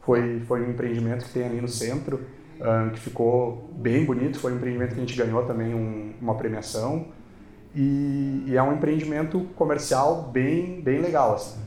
Foi, 0.00 0.40
foi 0.40 0.66
um 0.66 0.70
empreendimento 0.70 1.24
que 1.24 1.32
tem 1.32 1.44
ali 1.44 1.60
no 1.60 1.68
centro, 1.68 2.20
que 2.92 3.00
ficou 3.00 3.70
bem 3.76 4.04
bonito. 4.04 4.38
Foi 4.38 4.52
um 4.52 4.56
empreendimento 4.56 4.90
que 4.94 5.00
a 5.00 5.04
gente 5.04 5.16
ganhou 5.16 5.44
também 5.44 5.74
um- 5.74 6.12
uma 6.20 6.34
premiação. 6.36 7.06
E, 7.74 8.44
e 8.48 8.56
é 8.56 8.62
um 8.62 8.74
empreendimento 8.74 9.40
comercial 9.56 10.30
bem, 10.32 10.80
bem 10.82 11.00
legal, 11.00 11.34
assim. 11.34 11.60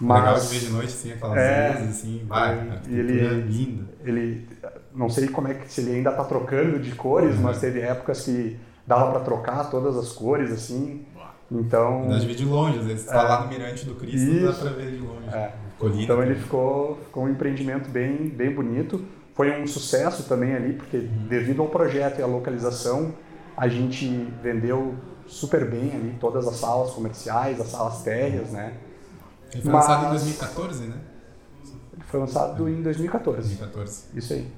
Legal 0.00 0.34
de 0.38 0.46
ver 0.46 0.60
de 0.60 0.68
noite, 0.70 0.86
assim, 0.88 1.12
aquelas 1.12 1.36
É. 1.38 1.72
luzes, 1.74 1.88
assim, 1.98 2.22
vai, 2.26 2.80
E 2.88 2.98
ele- 2.98 3.42
linda. 3.42 3.84
ele 4.04 4.46
não 4.94 5.08
sei 5.10 5.26
como 5.28 5.48
é 5.48 5.54
que 5.54 5.70
se 5.70 5.80
ele 5.80 5.96
ainda 5.96 6.10
está 6.10 6.24
trocando 6.24 6.78
de 6.78 6.92
cores, 6.92 7.34
Uhum. 7.36 7.42
mas 7.42 7.58
teve 7.60 7.80
épocas 7.80 8.24
que 8.24 8.56
dava 8.86 9.10
para 9.10 9.20
trocar 9.20 9.68
todas 9.70 9.96
as 9.96 10.12
cores 10.12 10.50
assim. 10.52 11.04
Então, 11.50 12.08
Dá 12.08 12.18
de 12.18 12.44
longe, 12.44 12.78
às 12.78 12.84
vezes. 12.86 13.02
Você 13.06 13.10
tá 13.10 13.22
lá 13.22 13.42
no 13.42 13.48
Mirante 13.48 13.84
do 13.86 13.94
Cristo, 13.96 14.30
dá 14.44 14.50
Isso. 14.50 14.60
pra 14.60 14.70
ver 14.70 14.90
de 14.92 14.98
longe. 14.98 15.28
É. 15.32 15.52
Colina. 15.78 16.02
então 16.02 16.20
ele 16.22 16.34
ficou, 16.34 16.96
ficou 17.04 17.22
um 17.24 17.28
empreendimento 17.28 17.88
bem, 17.88 18.28
bem 18.28 18.52
bonito. 18.52 19.00
Foi 19.38 19.62
um 19.62 19.66
sucesso 19.68 20.24
também 20.24 20.52
ali, 20.54 20.72
porque 20.72 20.98
devido 20.98 21.62
ao 21.62 21.68
projeto 21.68 22.18
e 22.18 22.22
à 22.22 22.26
localização, 22.26 23.14
a 23.56 23.68
gente 23.68 24.06
vendeu 24.42 24.96
super 25.28 25.64
bem 25.64 25.92
ali 25.94 26.16
todas 26.18 26.46
as 26.48 26.56
salas 26.56 26.90
comerciais, 26.90 27.60
as 27.60 27.68
salas 27.68 28.02
térreas, 28.02 28.50
né? 28.50 28.74
Ele 29.54 29.62
foi 29.62 29.72
lançado 29.72 30.00
em 30.00 30.08
Mas- 30.08 30.22
2014, 30.24 30.84
né? 30.88 30.96
Ele 31.94 32.02
foi 32.04 32.20
lançado 32.20 32.68
em 32.68 32.82
2014. 32.82 33.54
2014. 33.56 34.04
Isso 34.14 34.32
aí. 34.32 34.48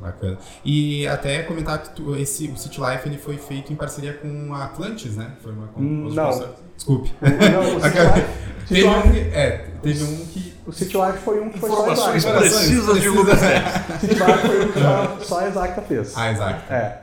Bacana. 0.00 0.38
E 0.64 1.06
até 1.08 1.42
comentar 1.42 1.82
que 1.82 1.90
tu, 1.96 2.14
esse, 2.14 2.46
o 2.48 2.56
City 2.58 2.80
Life 2.80 3.08
ele 3.08 3.18
foi 3.18 3.36
feito 3.38 3.72
em 3.72 3.76
parceria 3.76 4.12
com 4.12 4.54
a 4.54 4.64
Atlantis, 4.66 5.16
né? 5.16 5.32
Foi 5.42 5.52
uma 5.52 5.66
com, 5.68 5.80
Hum, 5.80 6.08
não. 6.12 6.30
Desculpe. 6.76 7.10
Não, 7.22 7.76
o 7.76 7.80
City 7.80 7.96
Life, 8.04 8.28
teve, 8.68 8.86
um, 8.86 9.34
é, 9.34 9.50
teve 9.82 10.04
um 10.04 10.26
que. 10.26 10.47
O 10.68 10.72
City 10.72 10.96
Life 10.96 11.18
foi 11.24 11.40
um 11.40 11.50
que 11.50 11.58
foi 11.58 11.68
só 11.70 11.76
a 11.76 11.92
Informações 11.92 12.16
Exacta. 12.24 12.38
precisas 12.40 13.00
de 13.00 13.08
Lucas 13.08 13.40
Neves. 13.42 13.72
O 13.96 14.00
City 14.00 14.14
Life 14.14 14.46
foi 14.46 14.64
um 14.64 14.72
que 14.72 14.80
só, 14.80 15.18
só 15.24 15.40
a 15.40 15.48
Exacta 15.48 15.82
fez. 15.82 16.12
Ah, 16.16 16.30
exato. 16.32 16.72
É. 16.72 17.02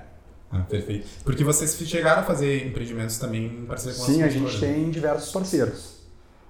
Ah, 0.52 0.60
perfeito. 0.70 1.08
Porque 1.24 1.44
vocês 1.44 1.76
chegaram 1.88 2.22
a 2.22 2.24
fazer 2.24 2.66
empreendimentos 2.68 3.18
também 3.18 3.46
em 3.48 3.66
parceria 3.66 3.98
com 3.98 4.06
Sim, 4.06 4.24
a 4.24 4.30
gente 4.30 4.44
construtoras. 4.44 4.76
tem 4.76 4.90
diversos 4.90 5.32
parceiros. 5.32 5.96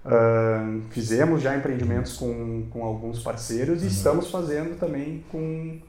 Ahn, 0.05 0.81
fizemos 0.91 1.41
já 1.41 1.55
empreendimentos 1.57 2.13
com, 2.13 2.67
com 2.69 2.83
alguns 2.83 3.19
parceiros 3.23 3.81
e 3.83 3.87
estamos 3.87 4.29
fazendo 4.29 4.77
também 4.77 5.23
com, 5.31 5.79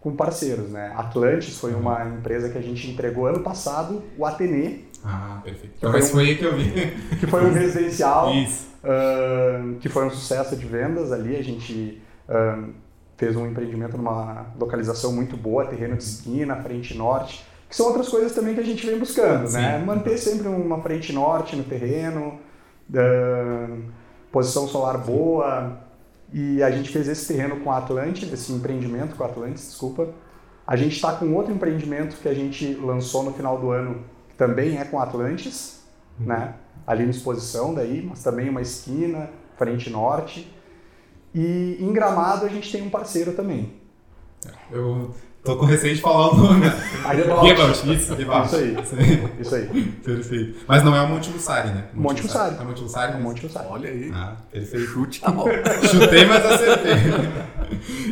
com 0.00 0.14
parceiros. 0.14 0.68
Né? 0.70 0.92
Atlantis 0.94 1.56
foi 1.58 1.72
uma 1.74 2.04
empresa 2.06 2.50
que 2.50 2.58
a 2.58 2.60
gente 2.62 2.90
entregou 2.90 3.26
ano 3.26 3.40
passado, 3.40 4.02
o 4.18 4.26
Atene, 4.26 4.84
Ah, 5.02 5.40
perfeito. 5.42 5.72
Que 5.72 5.78
Então, 5.78 5.90
foi 5.92 6.02
um- 6.02 6.06
foi 6.06 6.24
aí 6.28 6.36
que 6.36 6.44
eu 6.44 6.54
vi. 6.56 6.70
que 7.18 7.26
foi 7.26 7.46
um 7.46 7.52
residencial 7.52 8.34
Isso. 8.34 8.66
Que 9.80 9.88
foi 9.88 10.06
um 10.06 10.10
sucesso 10.10 10.56
de 10.56 10.66
vendas 10.66 11.12
ali. 11.12 11.36
A 11.36 11.42
gente 11.42 12.02
ahn, 12.28 12.70
fez 13.16 13.34
um 13.36 13.46
empreendimento 13.46 13.96
numa 13.96 14.46
localização 14.58 15.12
muito 15.12 15.36
boa, 15.36 15.66
terreno 15.66 15.96
de 15.96 16.04
esquina, 16.04 16.56
frente 16.56 16.96
norte, 16.96 17.46
que 17.68 17.74
são 17.74 17.86
outras 17.86 18.08
coisas 18.08 18.32
também 18.32 18.54
que 18.54 18.60
a 18.60 18.64
gente 18.64 18.86
vem 18.86 18.98
buscando, 18.98 19.50
né? 19.50 19.78
Sim. 19.78 19.84
Manter 19.84 20.18
sempre 20.18 20.48
uma 20.48 20.80
frente 20.82 21.12
norte 21.12 21.56
no 21.56 21.64
terreno, 21.64 22.38
ahn, 22.94 23.82
posição 24.30 24.68
solar 24.68 24.98
boa. 24.98 25.84
E 26.32 26.62
a 26.62 26.70
gente 26.70 26.90
fez 26.90 27.06
esse 27.08 27.32
terreno 27.32 27.60
com 27.60 27.70
a 27.70 27.78
Atlantis, 27.78 28.32
esse 28.32 28.52
empreendimento 28.52 29.14
com 29.14 29.22
a 29.22 29.26
Atlantis, 29.26 29.68
desculpa. 29.68 30.08
A 30.66 30.74
gente 30.74 30.96
está 30.96 31.12
com 31.12 31.32
outro 31.32 31.52
empreendimento 31.52 32.16
que 32.16 32.28
a 32.28 32.34
gente 32.34 32.74
lançou 32.74 33.22
no 33.22 33.32
final 33.32 33.58
do 33.58 33.70
ano, 33.70 34.00
que 34.28 34.34
também 34.34 34.76
é 34.76 34.84
com 34.84 34.98
Atlantis, 35.00 35.84
né? 36.18 36.54
Ali 36.86 37.04
na 37.04 37.10
exposição 37.10 37.74
daí, 37.74 38.06
mas 38.08 38.22
também 38.22 38.48
uma 38.48 38.62
esquina, 38.62 39.30
frente 39.56 39.90
norte. 39.90 40.50
E 41.34 41.76
em 41.80 41.92
Gramado 41.92 42.46
a 42.46 42.48
gente 42.48 42.70
tem 42.70 42.82
um 42.82 42.90
parceiro 42.90 43.32
também. 43.32 43.74
Eu 44.70 45.14
tô 45.42 45.56
com 45.56 45.64
receio 45.64 45.94
de 45.94 46.00
falar 46.00 46.32
o 46.32 46.36
nome. 46.36 46.66
Aí 47.04 47.20
eu 47.20 47.40
Rebausch, 47.40 47.84
isso, 47.84 48.14
Rebausch. 48.14 48.52
Isso 48.52 48.56
aí. 48.56 48.76
Isso 48.80 48.94
aí. 48.96 49.30
Isso 49.40 49.54
aí. 49.54 49.82
Perfeito. 50.04 50.60
Mas 50.66 50.82
não 50.82 50.94
é 50.94 51.02
o 51.02 51.08
Monte 51.08 51.30
Lussari, 51.30 51.68
né? 51.70 51.84
Monte 51.92 52.22
Lussari. 52.22 52.56
É 52.58 52.64
Monte 52.64 52.82
Lussari? 52.82 53.12
Um 53.12 53.14
mesmo? 53.16 53.28
monte 53.28 53.40
de 53.40 53.46
usar. 53.46 53.66
Olha 53.68 53.90
aí. 53.90 54.10
Ah, 54.14 54.36
perfeito. 54.50 54.86
Chute 54.86 55.20
tá 55.20 55.30
bom. 55.30 55.46
Chutei, 55.90 56.24
mas 56.24 56.44
acertei. 56.46 56.94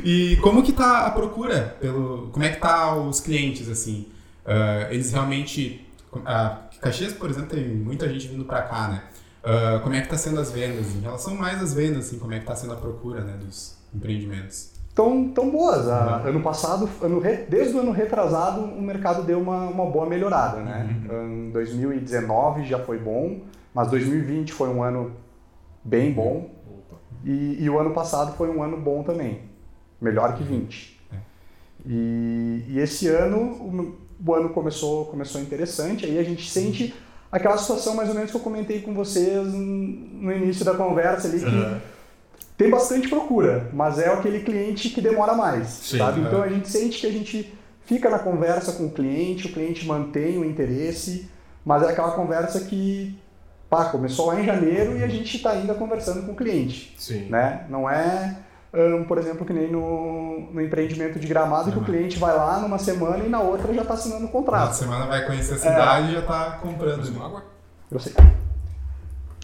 E 0.05 0.37
como 0.43 0.63
que 0.63 0.73
tá 0.73 1.07
a 1.07 1.11
procura? 1.11 1.77
Pelo, 1.81 2.29
como 2.33 2.45
é 2.45 2.51
que 2.51 2.61
tá 2.61 2.95
os 2.97 3.21
clientes, 3.21 3.69
assim? 3.69 4.09
Ah, 4.45 4.89
eles 4.91 5.13
realmente... 5.13 5.87
ah, 6.27 6.59
Caxias, 6.85 7.13
por 7.13 7.29
exemplo, 7.31 7.49
tem 7.51 7.69
muita 7.75 8.09
gente 8.09 8.29
vindo 8.29 8.45
pra 8.45 8.63
cá, 8.63 8.89
né? 8.89 9.03
Ah, 9.43 9.81
como 9.83 9.95
é 9.95 10.01
que 10.01 10.09
tá 10.09 10.17
sendo 10.17 10.41
as 10.41 10.51
vendas? 10.53 10.95
Em 10.95 11.01
relação 11.01 11.35
mais 11.35 11.63
às 11.63 11.75
vendas, 11.75 12.07
assim, 12.07 12.19
como 12.19 12.33
é 12.33 12.39
que 12.39 12.47
tá 12.47 12.55
sendo 12.57 12.73
a 12.73 12.77
procura, 12.77 13.21
né, 13.23 13.37
dos 13.37 13.77
empreendimentos? 13.95 14.73
Tão, 14.95 15.29
tão 15.29 15.51
boas. 15.51 15.89
A- 15.89 16.23
ano 16.25 16.41
passado, 16.41 16.89
ano 17.03 17.19
re- 17.19 17.45
desde 17.49 17.77
o 17.77 17.81
ano 17.81 17.91
retrasado, 17.91 18.61
o 18.63 18.81
mercado 18.81 19.23
deu 19.23 19.41
uma, 19.41 19.67
uma 19.67 19.87
boa 19.87 20.07
melhorada, 20.09 20.61
né? 20.61 20.89
Em 21.27 21.51
2019 21.51 22.65
já 22.65 22.79
foi 22.79 22.99
bom, 22.99 23.41
mas 23.75 23.89
2020 23.91 24.53
foi 24.53 24.69
um 24.69 24.83
ano 24.83 25.13
bem 25.85 26.13
bom. 26.13 26.49
Opa. 26.67 26.97
E, 27.25 27.65
e 27.65 27.69
o 27.69 27.79
ano 27.79 27.91
passado 27.91 28.37
foi 28.37 28.49
um 28.49 28.63
ano 28.63 28.77
bom 28.81 29.03
também. 29.03 29.43
Melhor 30.01 30.37
que 30.37 30.45
20. 30.45 31.01
É. 31.13 31.17
E, 31.87 32.65
e 32.69 32.79
esse 32.79 33.09
ano, 33.09 33.97
o, 34.25 34.35
ano 34.35 34.49
começou, 34.51 35.07
começou 35.07 35.41
interessante. 35.41 36.05
Aí 36.05 36.19
a 36.19 36.23
gente 36.23 36.51
sente 36.51 36.95
aquela 37.31 37.57
situação 37.57 37.95
mais 37.95 38.09
ou 38.09 38.15
menos 38.15 38.31
que 38.31 38.37
eu 38.37 38.41
comentei 38.41 38.81
com 38.81 38.95
vocês 38.95 39.47
no 39.53 40.33
início 40.33 40.65
da 40.65 40.75
conversa 40.75 41.29
ali, 41.29 41.41
que 41.41 41.47
Aham. 41.47 41.81
tem 42.57 42.71
bastante 42.71 43.09
procura, 43.09 43.69
mas 43.73 43.99
é 43.99 44.09
aquele 44.09 44.41
cliente 44.41 44.91
que 44.91 45.01
demora 45.01 45.35
mais, 45.35 45.69
Sim, 45.69 45.99
sabe? 45.99 46.21
Então 46.21 46.43
a 46.43 46.49
gente 46.49 46.69
sente 46.69 47.01
que 47.01 47.07
a 47.07 47.13
gente 47.13 47.53
fica 47.85 48.09
na 48.09 48.19
conversa 48.19 48.73
com 48.73 48.87
o 48.87 48.91
cliente, 48.91 49.47
o 49.47 49.53
cliente 49.53 49.87
mantém 49.87 50.39
o 50.39 50.45
interesse, 50.45 51.29
mas 51.65 51.83
é 51.83 51.91
aquela 51.91 52.13
conversa 52.13 52.61
que 52.61 53.19
pá, 53.69 53.87
começou 53.87 54.27
lá 54.27 54.41
em 54.41 54.45
janeiro 54.45 54.97
e 54.97 55.03
a 55.03 55.09
gente 55.09 55.37
está 55.37 55.51
ainda 55.51 55.75
conversando 55.75 56.25
com 56.25 56.33
o 56.33 56.37
cliente, 56.37 56.95
Sim. 56.97 57.27
né? 57.29 57.67
Não 57.69 57.91
é, 57.91 58.37
hum, 58.75 59.05
por 59.05 59.19
exemplo, 59.19 59.45
que 59.47 59.53
nem 59.53 59.71
no, 59.71 60.51
no 60.53 60.61
empreendimento 60.61 61.19
de 61.19 61.27
gramado 61.27 61.71
que 61.73 61.79
o 61.79 61.85
cliente 61.85 62.19
vai 62.19 62.35
lá 62.37 62.59
numa 62.59 62.79
semana 62.79 63.25
e 63.25 63.29
na 63.29 63.41
outra 63.41 63.73
já 63.73 63.83
está 63.83 63.95
assinando 63.95 64.23
o 64.23 64.27
Na 64.27 64.33
contrato. 64.33 64.73
semana 64.75 65.07
vai 65.07 65.25
conhecer 65.27 65.53
a 65.53 65.57
É. 65.57 65.59
cidade 65.59 66.11
e 66.11 66.15
já 66.15 66.23
tá 66.23 66.59
comprando. 66.63 67.23
Água? 67.23 67.45
Eu 67.91 67.99
sei. 68.01 68.13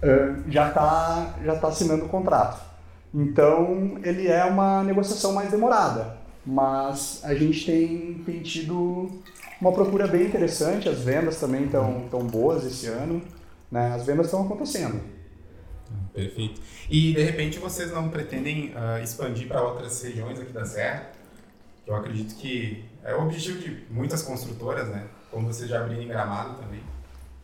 Hum, 0.03 0.43
já 0.49 0.69
está 0.69 1.35
já 1.45 1.57
tá 1.57 1.69
assinando 1.69 2.07
o 2.07 2.09
contrato. 2.09 2.61
Então, 3.15 3.99
ele 4.03 4.29
é 4.29 4.45
uma 4.45 4.83
negociação 4.85 5.33
mais 5.33 5.51
demorada, 5.51 6.17
mas 6.47 7.21
a 7.25 7.35
gente 7.35 7.67
tem, 7.67 8.23
tem 8.25 8.41
tido 8.41 9.11
uma 9.61 9.73
procura 9.73 10.07
bem 10.07 10.27
interessante, 10.27 10.89
as 10.89 11.01
vendas 11.01 11.39
também 11.41 11.65
estão 11.65 12.05
tão 12.11 12.21
boas 12.21 12.65
esse 12.65 12.87
ano, 12.87 13.21
né? 13.71 13.93
as 13.95 14.07
vendas 14.07 14.27
estão 14.27 14.43
acontecendo. 14.45 15.01
Perfeito. 16.13 16.61
E 16.89 17.15
de 17.15 17.23
repente 17.23 17.59
vocês 17.59 17.93
não 17.93 18.09
pretendem 18.09 18.73
ah, 18.75 19.01
expandir 19.01 19.47
para 19.49 19.63
outras 19.63 20.03
regiões 20.03 20.39
aqui 20.39 20.53
da 20.53 20.65
Serra? 20.65 21.11
Eu 21.87 21.95
acredito 21.95 22.35
que 22.37 22.85
é 23.05 23.15
o 23.15 23.23
objetivo 23.23 23.59
de 23.59 23.85
muitas 23.91 24.23
construtoras, 24.23 24.89
né? 24.89 25.07
Como 25.31 25.47
vocês 25.47 25.69
já 25.69 25.81
abriram 25.81 26.03
em 26.03 26.09
Gramado 26.09 26.55
também. 26.61 26.81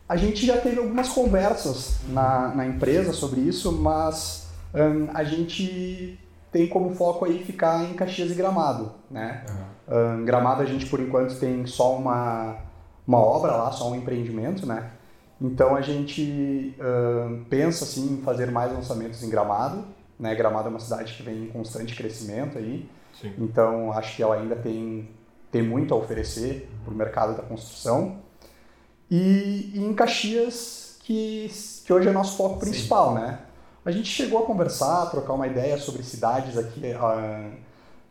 A 0.07 0.15
gente 0.15 0.45
já 0.45 0.57
teve 0.57 0.77
algumas 0.79 1.09
conversas 1.09 1.99
na, 2.07 2.55
na 2.55 2.65
empresa 2.65 3.11
sobre 3.11 3.41
isso, 3.41 3.71
mas 3.73 4.47
hum, 4.73 5.09
a 5.13 5.23
gente 5.23 6.17
tem 6.51 6.67
como 6.67 6.95
foco 6.95 7.25
aí 7.25 7.43
ficar 7.43 7.83
em 7.83 7.93
Caxias 7.93 8.31
e 8.31 8.35
Gramado, 8.35 8.93
né? 9.11 9.43
Ahn, 9.87 10.23
Gramado 10.23 10.61
a 10.61 10.65
gente 10.65 10.85
por 10.85 10.99
enquanto 10.99 11.37
tem 11.39 11.65
só 11.65 11.97
uma, 11.97 12.57
uma 13.05 13.19
obra 13.19 13.51
lá, 13.51 13.71
só 13.71 13.91
um 13.91 13.95
empreendimento, 13.95 14.65
né? 14.65 14.91
Então 15.39 15.75
a 15.75 15.81
gente 15.81 16.75
ahn, 16.79 17.43
pensa 17.49 17.83
assim 17.83 18.13
em 18.13 18.21
fazer 18.21 18.51
mais 18.51 18.71
lançamentos 18.71 19.21
em 19.23 19.29
Gramado, 19.29 19.85
né? 20.19 20.33
Gramado 20.35 20.67
é 20.67 20.71
uma 20.71 20.79
cidade 20.79 21.13
que 21.13 21.23
vem 21.23 21.43
em 21.43 21.47
constante 21.47 21.95
crescimento 21.95 22.57
aí, 22.57 22.89
Sim. 23.19 23.33
então 23.37 23.91
acho 23.93 24.15
que 24.15 24.23
ela 24.23 24.35
ainda 24.35 24.55
tem, 24.55 25.09
tem 25.51 25.61
muito 25.61 25.93
a 25.93 25.97
oferecer 25.97 26.69
para 26.83 26.93
o 26.93 26.97
mercado 26.97 27.37
da 27.37 27.43
construção. 27.43 28.17
E, 29.09 29.71
e 29.75 29.79
em 29.79 29.93
Caxias, 29.93 30.97
que, 31.01 31.49
que 31.85 31.93
hoje 31.93 32.09
é 32.09 32.11
nosso 32.11 32.35
foco 32.35 32.55
Sim. 32.55 32.71
principal, 32.71 33.13
né? 33.13 33.39
A 33.85 33.91
gente 33.91 34.09
chegou 34.09 34.39
a 34.39 34.45
conversar, 34.45 35.05
trocar 35.05 35.31
uma 35.31 35.47
ideia 35.47 35.77
sobre 35.77 36.03
cidades 36.03 36.57
aqui 36.57 36.91
ah, 36.91 37.51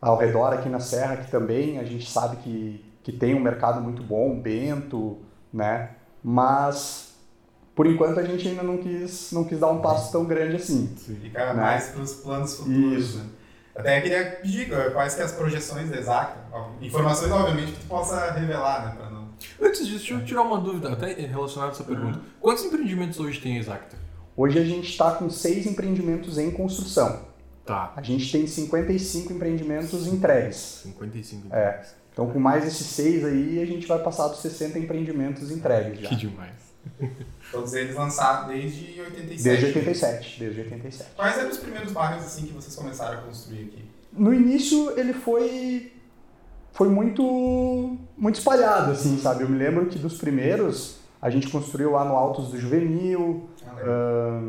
ao 0.00 0.16
redor, 0.16 0.54
aqui 0.54 0.70
na 0.70 0.80
Serra, 0.80 1.18
que 1.18 1.30
também 1.30 1.78
a 1.78 1.84
gente 1.84 2.10
sabe 2.10 2.36
que, 2.38 2.82
que 3.02 3.12
tem 3.12 3.34
um 3.34 3.40
mercado 3.40 3.82
muito 3.82 4.02
bom, 4.02 4.40
Bento, 4.40 5.18
né? 5.52 5.90
Mas, 6.24 7.05
por 7.76 7.86
enquanto, 7.86 8.18
a 8.18 8.24
gente 8.24 8.48
ainda 8.48 8.62
não 8.62 8.78
quis, 8.78 9.30
não 9.32 9.44
quis 9.44 9.60
dar 9.60 9.68
um 9.68 9.82
passo 9.82 10.10
tão 10.10 10.24
grande 10.24 10.56
assim. 10.56 10.90
Fica 10.96 11.52
Né? 11.52 11.60
mais 11.60 11.88
para 11.90 12.02
os 12.02 12.14
planos 12.14 12.56
futuros. 12.56 13.04
Isso. 13.04 13.18
Né? 13.18 13.24
Até 13.76 14.00
queria 14.00 14.24
pedir 14.42 14.70
quais 14.94 15.14
que 15.14 15.20
é 15.20 15.24
as 15.24 15.32
projeções 15.32 15.92
exatas. 15.92 16.38
Informações, 16.80 17.30
obviamente, 17.30 17.72
que 17.72 17.80
tu 17.80 17.86
possa 17.86 18.32
revelar, 18.32 18.86
né? 18.86 18.94
Pra 18.96 19.10
não... 19.10 19.28
Antes 19.60 19.86
disso, 19.86 19.98
deixa 19.98 20.14
eu 20.14 20.24
tirar 20.24 20.40
uma 20.40 20.58
dúvida, 20.58 20.90
até 20.94 21.12
relacionada 21.12 21.72
a 21.72 21.74
essa 21.74 21.84
pergunta. 21.84 22.18
Quantos 22.40 22.64
empreendimentos 22.64 23.20
hoje 23.20 23.38
tem 23.38 23.58
a 23.58 23.60
Exacta? 23.60 23.98
Hoje 24.34 24.58
a 24.58 24.64
gente 24.64 24.88
está 24.88 25.10
com 25.10 25.28
seis 25.28 25.66
empreendimentos 25.66 26.38
em 26.38 26.50
construção. 26.50 27.26
Tá. 27.66 27.92
A 27.94 28.00
gente 28.00 28.32
tem 28.32 28.46
55 28.46 29.34
empreendimentos 29.34 30.06
entregues. 30.06 30.80
55 30.84 31.54
É. 31.54 31.84
Então, 32.10 32.30
com 32.30 32.38
mais 32.38 32.66
esses 32.66 32.86
seis 32.86 33.22
aí, 33.22 33.60
a 33.60 33.66
gente 33.66 33.86
vai 33.86 33.98
passar 33.98 34.28
dos 34.28 34.38
60 34.40 34.78
empreendimentos 34.78 35.50
entregues 35.50 36.00
já. 36.00 36.08
Que 36.08 36.16
demais. 36.16 36.65
Todos 37.52 37.74
eles 37.74 37.94
lançados 37.94 38.48
desde 38.48 39.00
87. 39.00 39.42
Desde 39.42 39.66
87, 39.66 40.40
desde 40.40 40.60
87. 40.62 41.10
Quais 41.14 41.38
eram 41.38 41.50
os 41.50 41.58
primeiros 41.58 41.92
bairros 41.92 42.24
assim 42.24 42.46
que 42.46 42.52
vocês 42.52 42.74
começaram 42.74 43.18
a 43.18 43.22
construir 43.22 43.64
aqui? 43.64 43.84
No 44.12 44.32
início, 44.34 44.98
ele 44.98 45.12
foi 45.12 45.92
foi 46.72 46.88
muito 46.88 47.96
muito 48.16 48.34
espalhado, 48.36 48.92
assim, 48.92 49.18
sabe? 49.18 49.44
Eu 49.44 49.48
me 49.48 49.56
lembro 49.58 49.86
que 49.86 49.98
dos 49.98 50.18
primeiros, 50.18 50.98
a 51.20 51.30
gente 51.30 51.48
construiu 51.48 51.92
lá 51.92 52.04
no 52.04 52.14
Altos 52.14 52.48
do 52.50 52.58
Juvenil, 52.58 53.48
Ah, 53.66 54.40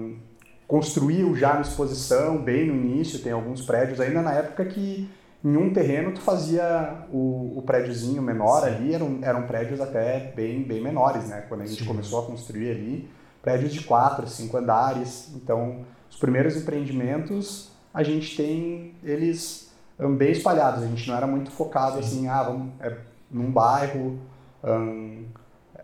construiu 0.67 1.35
já 1.35 1.53
na 1.55 1.61
exposição, 1.61 2.37
bem 2.43 2.65
no 2.67 2.73
início, 2.75 3.19
tem 3.19 3.31
alguns 3.31 3.61
prédios, 3.61 3.99
ainda 3.99 4.21
na 4.21 4.33
época 4.33 4.65
que 4.65 5.09
em 5.47 5.55
um 5.55 5.71
terreno 5.71 6.11
tu 6.11 6.19
fazia 6.19 7.05
o, 7.11 7.53
o 7.57 7.61
prédiozinho 7.65 8.21
menor 8.21 8.65
ali, 8.65 8.93
eram, 8.93 9.19
eram 9.21 9.43
prédios 9.43 9.79
até 9.79 10.33
bem, 10.35 10.61
bem 10.63 10.81
menores, 10.81 11.29
né? 11.29 11.45
Quando 11.47 11.61
a 11.61 11.65
gente 11.65 11.83
Sim. 11.83 11.87
começou 11.87 12.23
a 12.23 12.25
construir 12.25 12.71
ali, 12.71 13.09
prédios 13.41 13.73
de 13.73 13.81
quatro, 13.81 14.27
cinco 14.27 14.57
andares. 14.57 15.31
Então, 15.35 15.85
os 16.09 16.17
primeiros 16.17 16.57
empreendimentos, 16.57 17.71
a 17.93 18.03
gente 18.03 18.35
tem 18.35 18.93
eles 19.01 19.71
bem 20.17 20.31
espalhados. 20.31 20.83
A 20.83 20.87
gente 20.87 21.07
não 21.07 21.15
era 21.15 21.25
muito 21.25 21.49
focado 21.49 21.97
assim, 21.97 22.27
ah, 22.27 22.43
vamos 22.43 22.73
é, 22.81 22.97
num 23.31 23.49
bairro, 23.49 24.19
um, 24.63 25.25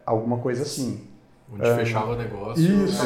alguma 0.06 0.40
coisa 0.40 0.64
assim. 0.64 1.08
Onde 1.54 1.68
é, 1.68 1.76
fechava 1.76 2.16
negócio. 2.16 2.86
Isso, 2.86 3.04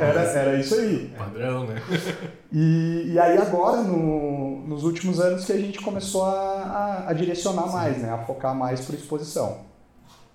era, 0.00 0.20
era, 0.20 0.60
isso 0.60 0.76
aí. 0.76 1.12
Padrão, 1.18 1.66
né? 1.66 1.82
E, 2.54 3.12
e 3.14 3.18
aí 3.18 3.38
agora, 3.38 3.80
no, 3.80 4.60
nos 4.66 4.84
últimos 4.84 5.18
anos, 5.18 5.46
que 5.46 5.52
a 5.52 5.56
gente 5.56 5.80
começou 5.80 6.26
a, 6.26 6.34
a, 6.34 7.08
a 7.08 7.12
direcionar 7.14 7.66
Sim. 7.66 7.72
mais, 7.72 7.96
né? 7.96 8.10
A 8.12 8.18
focar 8.18 8.54
mais 8.54 8.82
por 8.82 8.94
exposição. 8.94 9.60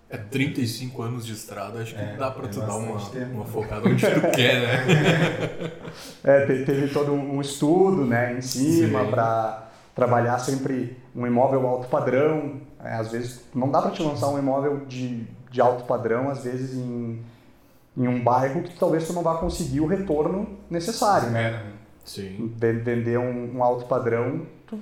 É 0.10 0.18
35 0.18 1.02
anos 1.02 1.26
de 1.28 1.34
estrada, 1.34 1.80
acho 1.80 1.94
que 1.94 2.02
é, 2.02 2.16
dá 2.18 2.32
para 2.32 2.48
tu 2.48 2.60
dar 2.62 2.76
uma, 2.76 2.98
uma 3.34 3.46
focada 3.46 3.88
onde 3.88 4.04
tu 4.04 4.22
quer, 4.34 4.62
né? 4.62 5.72
É, 6.24 6.46
teve 6.64 6.88
todo 6.88 7.14
um 7.14 7.40
estudo 7.40 8.06
né, 8.06 8.36
em 8.38 8.42
cima 8.42 9.06
para 9.06 9.70
trabalhar 9.94 10.40
sempre 10.40 10.98
um 11.16 11.26
imóvel 11.26 11.68
alto 11.68 11.88
padrão. 11.88 12.62
É, 12.84 12.94
às 12.94 13.12
vezes 13.12 13.42
não 13.54 13.70
dá 13.70 13.82
para 13.82 13.92
te 13.92 14.02
lançar 14.02 14.30
um 14.30 14.40
imóvel 14.40 14.86
de, 14.86 15.28
de 15.52 15.62
alto 15.62 15.86
padrão, 15.86 16.30
às 16.30 16.44
vezes 16.44 16.76
em, 16.76 17.22
em 17.96 18.08
um 18.08 18.24
bairro 18.24 18.64
que 18.64 18.78
talvez 18.78 19.08
tu 19.08 19.14
não 19.14 19.24
vá 19.24 19.36
conseguir 19.36 19.80
o 19.80 19.86
retorno 19.86 20.48
necessário, 20.70 21.30
né? 21.30 21.74
Sim. 22.04 22.54
Vender 22.56 23.18
um, 23.18 23.58
um 23.58 23.64
alto 23.64 23.86
padrão, 23.86 24.46
tu, 24.66 24.80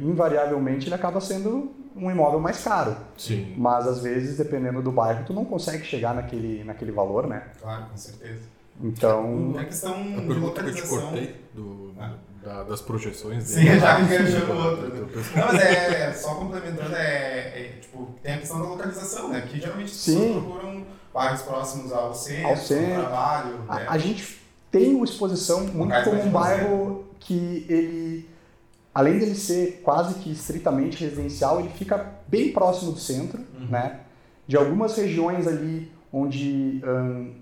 invariavelmente 0.00 0.86
ele 0.86 0.94
acaba 0.94 1.20
sendo 1.20 1.72
um 1.96 2.10
imóvel 2.10 2.40
mais 2.40 2.62
caro. 2.62 2.96
Sim. 3.16 3.54
Mas 3.56 3.86
às 3.86 4.02
vezes, 4.02 4.36
dependendo 4.36 4.82
do 4.82 4.90
bairro, 4.90 5.24
tu 5.24 5.32
não 5.32 5.44
consegue 5.44 5.84
chegar 5.84 6.14
naquele, 6.14 6.64
naquele 6.64 6.92
valor, 6.92 7.26
né? 7.26 7.44
Claro, 7.60 7.86
com 7.86 7.96
certeza. 7.96 8.42
Então. 8.80 9.54
É 9.58 9.64
questão 9.64 9.94
a 9.94 10.20
de 10.20 10.26
pergunta 10.26 10.62
que 10.62 10.70
eu 10.70 10.74
te 10.74 10.88
cortei 10.88 11.40
do, 11.54 11.94
ah. 11.98 12.14
Da, 12.44 12.62
das 12.62 12.80
projeções 12.82 13.48
dele. 13.48 13.70
Sim, 13.70 13.80
já 13.80 14.00
enganchou 14.00 14.54
o 14.54 14.64
outro. 14.64 15.08
Não, 15.36 15.46
mas 15.46 15.62
é, 15.62 16.12
só 16.12 16.34
complementando, 16.34 16.94
é, 16.94 17.00
é, 17.00 17.78
tipo, 17.80 18.14
tem 18.22 18.34
a 18.34 18.38
questão 18.38 18.60
da 18.60 18.68
localização, 18.68 19.30
né? 19.30 19.40
Que 19.40 19.58
geralmente 19.58 19.90
as 19.90 20.04
pessoas 20.04 20.32
procuram 20.32 20.86
bairros 21.12 21.42
próximos 21.42 21.92
ao 21.92 22.14
centro, 22.14 22.48
ao, 22.48 22.56
centro. 22.56 23.00
trabalho. 23.00 23.64
A, 23.66 23.76
né? 23.76 23.86
a 23.88 23.98
gente 23.98 24.38
tem 24.70 24.94
uma 24.94 25.04
exposição 25.04 25.66
muito 25.68 26.04
como 26.04 26.22
um 26.22 26.30
bairro 26.30 27.04
que 27.18 27.66
ele 27.68 28.28
além 28.94 29.18
dele 29.18 29.34
ser 29.34 29.80
quase 29.82 30.14
que 30.20 30.30
estritamente 30.30 31.02
residencial, 31.02 31.58
ele 31.58 31.70
fica 31.70 32.12
bem 32.28 32.52
próximo 32.52 32.92
do 32.92 32.98
centro, 33.00 33.40
uhum. 33.58 33.66
né? 33.66 34.00
De 34.46 34.56
algumas 34.56 34.96
regiões 34.96 35.48
ali 35.48 35.90
onde 36.12 36.80
um, 36.86 37.34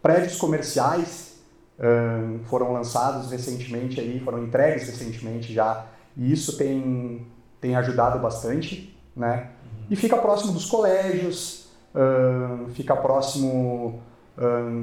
prédios 0.00 0.36
comerciais 0.36 1.35
um, 1.78 2.40
foram 2.44 2.72
lançados 2.72 3.30
recentemente 3.30 4.00
aí, 4.00 4.20
foram 4.20 4.42
entregues 4.42 4.86
recentemente 4.86 5.52
já, 5.52 5.86
e 6.16 6.32
isso 6.32 6.56
tem, 6.56 7.26
tem 7.60 7.76
ajudado 7.76 8.18
bastante, 8.18 8.96
né? 9.14 9.50
E 9.90 9.96
fica 9.96 10.16
próximo 10.16 10.52
dos 10.52 10.66
colégios, 10.66 11.68
um, 11.94 12.68
fica 12.70 12.96
próximo 12.96 14.00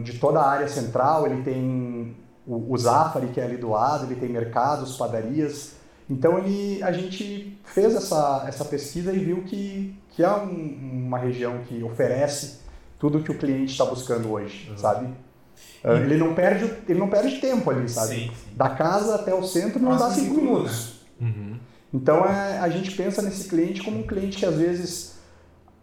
de 0.01 0.17
toda 0.17 0.39
a 0.39 0.49
área 0.49 0.67
central, 0.67 1.27
ele 1.27 1.43
tem 1.43 2.15
o, 2.47 2.73
o 2.73 2.75
Zafari, 2.75 3.27
que 3.27 3.39
é 3.39 3.43
ali 3.43 3.55
do 3.55 3.69
lado, 3.69 4.05
ele 4.05 4.19
tem 4.19 4.27
mercados, 4.27 4.97
padarias, 4.97 5.75
então 6.09 6.37
ele, 6.37 6.81
a 6.83 6.91
gente 6.91 7.57
fez 7.63 7.95
essa, 7.95 8.45
essa 8.47 8.65
pesquisa 8.65 9.13
e 9.13 9.19
viu 9.19 9.43
que, 9.43 9.95
que 10.09 10.23
é 10.23 10.31
um, 10.31 11.05
uma 11.07 11.17
região 11.17 11.59
que 11.67 11.83
oferece 11.83 12.59
tudo 12.99 13.21
que 13.23 13.31
o 13.31 13.37
cliente 13.37 13.71
está 13.71 13.85
buscando 13.85 14.31
hoje, 14.31 14.69
uhum. 14.69 14.77
sabe? 14.77 15.07
Uh, 15.83 15.97
ele 15.97 16.17
não 16.17 16.33
perde 16.33 16.71
ele 16.87 16.99
não 16.99 17.09
perde 17.09 17.39
tempo 17.39 17.69
ali, 17.69 17.89
sabe? 17.89 18.15
Sim, 18.15 18.31
sim. 18.33 18.55
Da 18.55 18.69
casa 18.69 19.15
até 19.15 19.33
o 19.33 19.43
centro 19.43 19.81
não 19.81 19.97
dá 19.97 20.09
cinco 20.11 20.35
minutos. 20.35 21.01
Uhum. 21.19 21.57
Então 21.93 22.25
é, 22.25 22.59
a 22.59 22.69
gente 22.69 22.91
pensa 22.91 23.21
nesse 23.21 23.49
cliente 23.49 23.83
como 23.83 23.99
um 23.99 24.07
cliente 24.07 24.37
que 24.37 24.45
às 24.45 24.55
vezes 24.55 25.19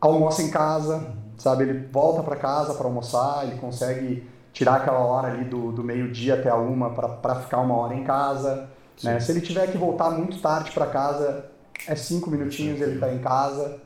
almoça 0.00 0.42
em 0.42 0.50
casa, 0.50 0.96
uhum. 0.96 1.12
sabe? 1.36 1.64
Ele 1.64 1.86
volta 1.92 2.22
para 2.22 2.36
casa 2.36 2.74
para 2.74 2.86
almoçar, 2.86 3.46
ele 3.46 3.58
consegue 3.58 4.26
tirar 4.52 4.76
aquela 4.76 5.00
hora 5.00 5.28
ali 5.28 5.44
do, 5.44 5.70
do 5.70 5.84
meio 5.84 6.10
dia 6.10 6.34
até 6.34 6.48
a 6.48 6.56
uma 6.56 6.90
para 6.90 7.36
ficar 7.36 7.58
uma 7.60 7.76
hora 7.76 7.94
em 7.94 8.04
casa. 8.04 8.68
Né? 9.02 9.18
Se 9.20 9.32
ele 9.32 9.40
tiver 9.40 9.66
que 9.70 9.78
voltar 9.78 10.10
muito 10.10 10.40
tarde 10.40 10.70
para 10.72 10.86
casa, 10.86 11.46
é 11.86 11.94
cinco 11.94 12.30
minutinhos 12.30 12.80
ele 12.80 12.94
está 12.94 13.12
em 13.12 13.18
casa, 13.18 13.80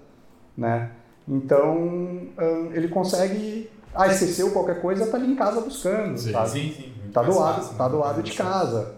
né? 0.57 0.91
Então 1.27 2.29
ele 2.73 2.89
consegue, 2.89 3.71
ah, 3.95 4.09
esqueceu 4.09 4.51
qualquer 4.51 4.81
coisa, 4.81 5.07
tá 5.07 5.17
ali 5.17 5.33
em 5.33 5.37
casa 5.37 5.61
buscando, 5.61 6.19
sim, 6.19 6.33
sabe? 6.33 6.51
Sim, 6.51 6.75
sim. 6.77 6.93
Tá 7.13 7.23
do 7.23 7.39
lado, 7.39 7.63
né? 7.63 7.75
tá 7.79 7.89
do 7.89 7.99
lado 7.99 8.23
de 8.23 8.33
casa. 8.33 8.97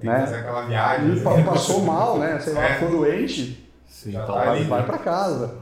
Tem 0.00 0.08
né? 0.08 0.16
que 0.16 0.26
fazer 0.26 0.36
aquela 0.36 0.66
viagem. 0.66 1.08
E 1.08 1.12
assim. 1.12 1.44
passou 1.44 1.82
mal, 1.82 2.18
né? 2.18 2.38
Sei 2.40 2.52
lá, 2.54 2.64
é. 2.64 2.74
ficou 2.74 2.90
doente. 2.90 3.68
Sim, 3.86 4.12
tá 4.12 4.24
vai, 4.24 4.64
vai 4.64 4.86
para 4.86 4.98
casa. 4.98 5.54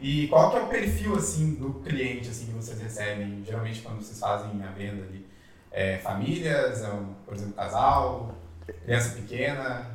E 0.00 0.26
qual 0.28 0.50
que 0.50 0.56
é 0.56 0.60
o 0.60 0.66
perfil 0.66 1.14
assim 1.14 1.54
do 1.54 1.74
cliente 1.74 2.28
assim 2.28 2.46
que 2.46 2.52
vocês 2.52 2.80
recebem 2.80 3.42
geralmente 3.46 3.82
quando 3.82 4.02
vocês 4.02 4.18
fazem 4.18 4.50
a 4.62 4.70
venda 4.72 5.04
ali? 5.04 5.26
É, 5.70 5.98
famílias, 5.98 6.82
é 6.82 6.88
um, 6.88 7.14
por 7.24 7.34
exemplo, 7.34 7.54
casal, 7.54 8.34
Criança 8.84 9.14
pequena? 9.14 9.86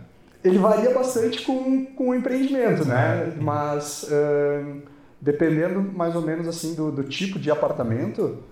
Ele 0.44 0.58
varia 0.58 0.94
bastante 0.94 1.42
com, 1.44 1.86
com 1.86 2.10
o 2.10 2.16
empreendimento, 2.16 2.86
né? 2.86 3.34
Mas 3.38 4.04
uh, 4.04 4.82
dependendo 5.19 5.82
mais 5.82 6.15
ou 6.15 6.21
menos 6.21 6.47
assim 6.47 6.75
do, 6.75 6.91
do 6.91 7.03
tipo 7.03 7.39
de 7.39 7.49
apartamento, 7.49 8.43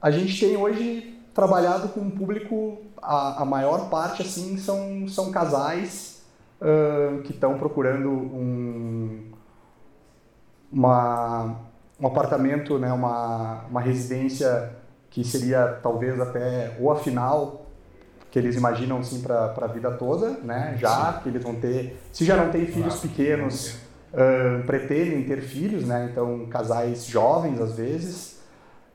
a 0.00 0.10
gente 0.10 0.38
tem 0.38 0.56
hoje 0.56 1.18
trabalhado 1.34 1.88
com 1.90 2.00
um 2.00 2.10
público, 2.10 2.78
a, 3.00 3.42
a 3.42 3.44
maior 3.44 3.88
parte 3.88 4.22
assim 4.22 4.56
são, 4.56 5.06
são 5.08 5.30
casais 5.30 6.22
uh, 6.60 7.22
que 7.22 7.32
estão 7.32 7.58
procurando 7.58 8.10
um, 8.10 9.30
uma, 10.72 11.56
um 12.00 12.06
apartamento, 12.06 12.78
né, 12.78 12.92
uma, 12.92 13.64
uma 13.70 13.80
residência 13.80 14.70
que 15.10 15.24
seria 15.24 15.78
talvez 15.82 16.20
até 16.20 16.76
ou 16.80 16.90
a 16.90 16.96
final 16.96 17.66
que 18.30 18.38
eles 18.38 18.54
imaginam 18.54 18.98
assim 18.98 19.20
para 19.20 19.52
a 19.60 19.66
vida 19.66 19.90
toda, 19.90 20.30
né? 20.44 20.76
Já 20.78 21.14
Sim. 21.14 21.20
que 21.22 21.28
eles 21.30 21.42
vão 21.42 21.56
ter, 21.56 22.00
se 22.12 22.24
já 22.24 22.36
não 22.36 22.52
têm 22.52 22.64
filhos 22.64 23.00
pequenos, 23.00 23.76
uh, 24.12 24.64
pretendem 24.66 25.24
ter 25.24 25.40
filhos, 25.42 25.84
né? 25.84 26.08
Então 26.10 26.46
casais 26.46 27.06
jovens 27.06 27.60
às 27.60 27.76
vezes 27.76 28.40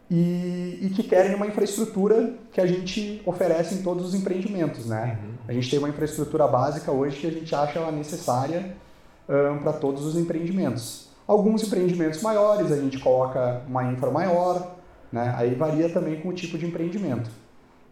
e, 0.10 0.80
e, 0.84 0.90
que 0.96 1.02
querem 1.02 1.36
uma 1.36 1.48
infraestrutura 1.48 2.34
que 2.52 2.62
a 2.62 2.68
gente 2.68 3.22
oferece 3.26 3.76
em 3.76 3.82
todos 3.82 4.06
os 4.06 4.14
empreendimentos, 4.14 4.86
né? 4.86 5.18
Uhum. 5.24 5.34
A 5.48 5.54
gente 5.54 5.70
tem 5.70 5.80
uma 5.80 5.90
infraestrutura 5.90 6.48
básica 6.48 6.92
hoje 6.92 7.18
que 7.22 7.28
a 7.28 7.32
gente 7.32 7.56
acha 7.56 7.80
ela 7.80 7.92
necessária 7.92 8.76
uh, 9.28 9.62
para 9.64 9.74
todos 9.74 10.06
os 10.06 10.16
empreendimentos. 10.16 11.10
Alguns 11.28 11.64
empreendimentos 11.64 12.22
maiores 12.22 12.72
a 12.72 12.78
gente 12.78 13.00
coloca 13.00 13.64
uma 13.68 13.92
infra 13.92 14.12
maior, 14.12 14.76
né? 15.12 15.34
Aí 15.38 15.56
varia 15.56 15.90
também 15.90 16.22
com 16.22 16.30
o 16.30 16.34
tipo 16.34 16.56
de 16.56 16.68
empreendimento. 16.68 17.32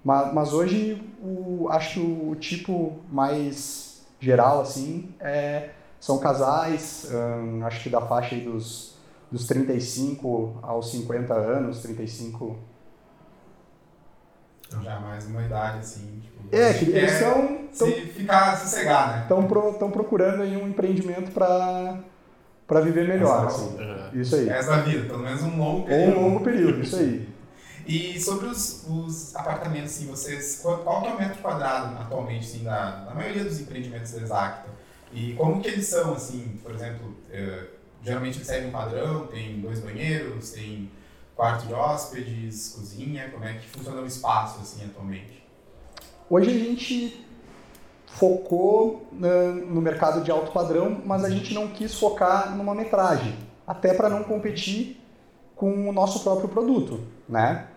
Mas, 0.04 0.34
mas 0.34 0.54
hoje 0.54 1.02
o, 1.20 1.68
acho 1.72 1.94
que 1.94 2.00
o 2.00 2.36
tipo 2.36 3.00
mais 3.12 4.04
geral 4.20 4.62
assim 4.62 5.10
é, 5.20 5.70
são 6.04 6.18
casais, 6.18 7.08
hum, 7.10 7.66
acho 7.66 7.82
que 7.82 7.89
da 7.89 8.02
faixa 8.02 8.36
dos, 8.36 8.94
dos 9.32 9.48
35 9.48 10.60
aos 10.62 10.92
50 10.92 11.34
anos, 11.34 11.82
35 11.82 12.60
já 14.84 15.00
mais 15.00 15.26
uma 15.28 15.42
idade 15.44 15.78
assim. 15.78 16.20
Tipo, 16.22 16.54
é, 16.54 16.74
que 16.74 16.89
eles 16.89 17.12
são. 17.12 17.70
Se 17.72 17.89
ficar 18.08 18.58
sossegar, 18.58 19.16
né? 19.16 19.22
Estão 19.22 19.48
pro, 19.48 19.72
procurando 19.92 20.42
aí 20.42 20.58
um 20.58 20.68
empreendimento 20.68 21.32
para 21.32 22.00
para 22.68 22.82
viver 22.82 23.08
melhor. 23.08 23.46
Assim. 23.46 23.78
Isso 24.13 24.36
aí. 24.36 24.50
Essa 24.50 24.82
vida, 24.82 25.08
pelo 25.08 25.20
menos 25.20 25.42
um 25.42 25.58
longo 25.58 25.88
período. 25.88 26.18
Um 26.18 26.22
longo 26.22 26.44
período, 26.44 26.82
isso 26.82 26.98
aí. 26.98 27.30
E 27.86 28.18
sobre 28.18 28.48
os, 28.48 28.86
os 28.88 29.36
apartamentos, 29.36 29.92
assim, 29.92 30.08
vocês, 30.08 30.62
qual, 30.62 30.78
qual 30.80 31.06
é 31.06 31.10
o 31.10 31.20
metro 31.20 31.42
quadrado 31.42 32.02
atualmente, 32.02 32.46
assim, 32.46 32.63
da, 32.63 33.04
da 33.04 33.13
maioria 33.13 33.44
dos 33.44 33.60
empreendimentos 33.60 34.13
da 34.13 34.22
Exacta? 34.22 34.70
E 35.13 35.34
como 35.34 35.62
que 35.62 35.67
eles 35.67 35.88
são, 35.88 36.13
assim, 36.13 36.60
por 36.63 36.73
exemplo, 36.73 37.15
eh, 37.30 37.67
geralmente 38.04 38.38
eles 38.38 38.47
seguem 38.47 38.69
um 38.69 38.71
padrão, 38.71 39.28
tem 39.28 39.62
dois 39.62 39.80
banheiros, 39.80 40.52
tem 40.52 40.89
quarto 41.36 41.67
de 41.67 41.73
hóspedes, 41.73 42.69
cozinha, 42.76 43.30
como 43.30 43.45
é 43.45 43.54
que 43.54 43.67
funciona 43.67 44.02
o 44.02 44.06
espaço, 44.06 44.60
assim, 44.62 44.86
atualmente? 44.86 45.43
Hoje 46.30 46.49
a 46.49 46.54
gente 46.54 47.26
focou 48.08 49.08
né, 49.12 49.47
no 49.52 49.82
mercado 49.82 50.23
de 50.23 50.32
alto 50.32 50.52
padrão, 50.52 51.02
mas 51.06 51.23
a 51.23 51.30
gente 51.30 51.54
não 51.54 51.67
quis 51.67 51.93
focar 51.93 52.56
numa 52.56 52.76
metragem, 52.76 53.36
até 53.67 53.93
para 53.93 54.10
não 54.10 54.23
competir 54.23 54.99
com 55.56 55.89
o 55.89 55.93
nosso 55.93 56.23
próprio 56.23 56.49
produto, 56.49 57.02
né? 57.28 57.67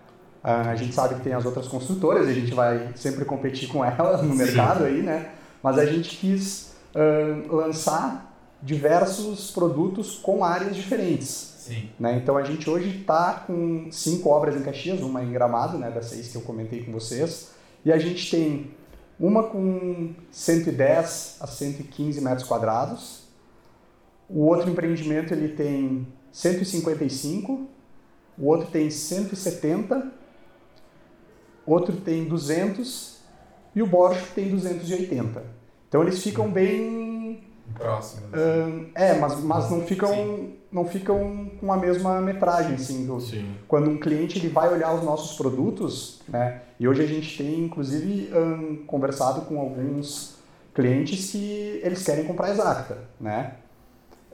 Ah, 0.43 0.71
a 0.71 0.77
gente 0.77 0.95
sabe 0.95 1.17
que 1.17 1.23
tem 1.23 1.33
as 1.33 1.45
outras 1.45 1.67
construtoras 1.67 2.29
a 2.29 2.33
gente 2.33 2.55
vai 2.55 2.93
sempre 2.95 3.25
competir 3.25 3.69
com 3.69 3.85
elas 3.85 4.23
no 4.23 4.33
Sim. 4.33 4.39
mercado 4.39 4.85
aí, 4.85 5.03
né? 5.03 5.33
Mas 5.63 5.79
a 5.79 5.85
gente 5.85 6.17
quis 6.17 6.76
uh, 6.97 7.55
lançar 7.55 8.35
diversos 8.63 9.51
produtos 9.51 10.19
com 10.19 10.43
áreas 10.43 10.75
diferentes. 10.75 11.55
Sim. 11.59 11.91
Né? 11.99 12.17
Então 12.17 12.37
a 12.37 12.43
gente 12.43 12.69
hoje 12.69 13.01
está 13.01 13.45
com 13.47 13.89
cinco 13.91 14.31
obras 14.31 14.57
em 14.57 14.63
Caxias, 14.63 15.01
uma 15.01 15.23
em 15.23 15.31
Gramado, 15.31 15.79
né, 15.79 15.91
das 15.91 16.07
seis 16.07 16.29
que 16.29 16.37
eu 16.37 16.43
comentei 16.43 16.85
com 16.85 16.93
vocês, 16.93 17.51
e 17.85 17.93
a 17.93 17.99
gente 17.99 18.31
tem 18.31 18.71
uma 19.19 19.45
com 19.45 20.15
110 20.31 21.39
a 21.41 21.47
115 21.47 22.21
metros 22.21 22.47
quadrados. 22.47 23.25
O 24.29 24.45
outro 24.47 24.71
empreendimento 24.71 25.33
ele 25.33 25.49
tem 25.49 26.07
155, 26.33 27.67
o 28.39 28.47
outro 28.47 28.69
tem 28.69 28.91
170, 28.91 30.13
outro 31.65 31.97
tem 31.97 32.25
200 32.25 33.17
e 33.75 33.83
o 33.83 33.87
Borges 33.87 34.29
tem 34.35 34.51
280. 34.51 35.66
Então 35.89 36.03
eles 36.03 36.23
ficam 36.23 36.51
bem 36.51 37.45
próximos. 37.75 38.25
Uh, 38.31 38.87
é, 38.95 39.15
mas, 39.19 39.41
mas 39.43 39.71
não 39.71 39.83
ficam 39.83 40.51
não 40.71 40.85
ficam 40.85 41.51
com 41.59 41.73
a 41.73 41.77
mesma 41.77 42.21
metragem 42.21 42.75
assim 42.75 43.07
do, 43.07 43.19
Sim. 43.21 43.55
quando 43.67 43.89
um 43.89 43.99
cliente 43.99 44.39
ele 44.39 44.49
vai 44.49 44.71
olhar 44.71 44.93
os 44.95 45.03
nossos 45.03 45.37
produtos, 45.37 46.21
né? 46.29 46.61
E 46.79 46.87
hoje 46.87 47.03
a 47.03 47.07
gente 47.07 47.39
tem 47.39 47.61
inclusive 47.61 48.31
um, 48.37 48.85
conversado 48.85 49.43
com 49.43 49.59
alguns 49.59 50.37
clientes 50.75 51.31
que 51.31 51.81
eles 51.83 52.03
querem 52.03 52.25
comprar 52.25 52.51
Exacta, 52.51 52.99
né? 53.19 53.55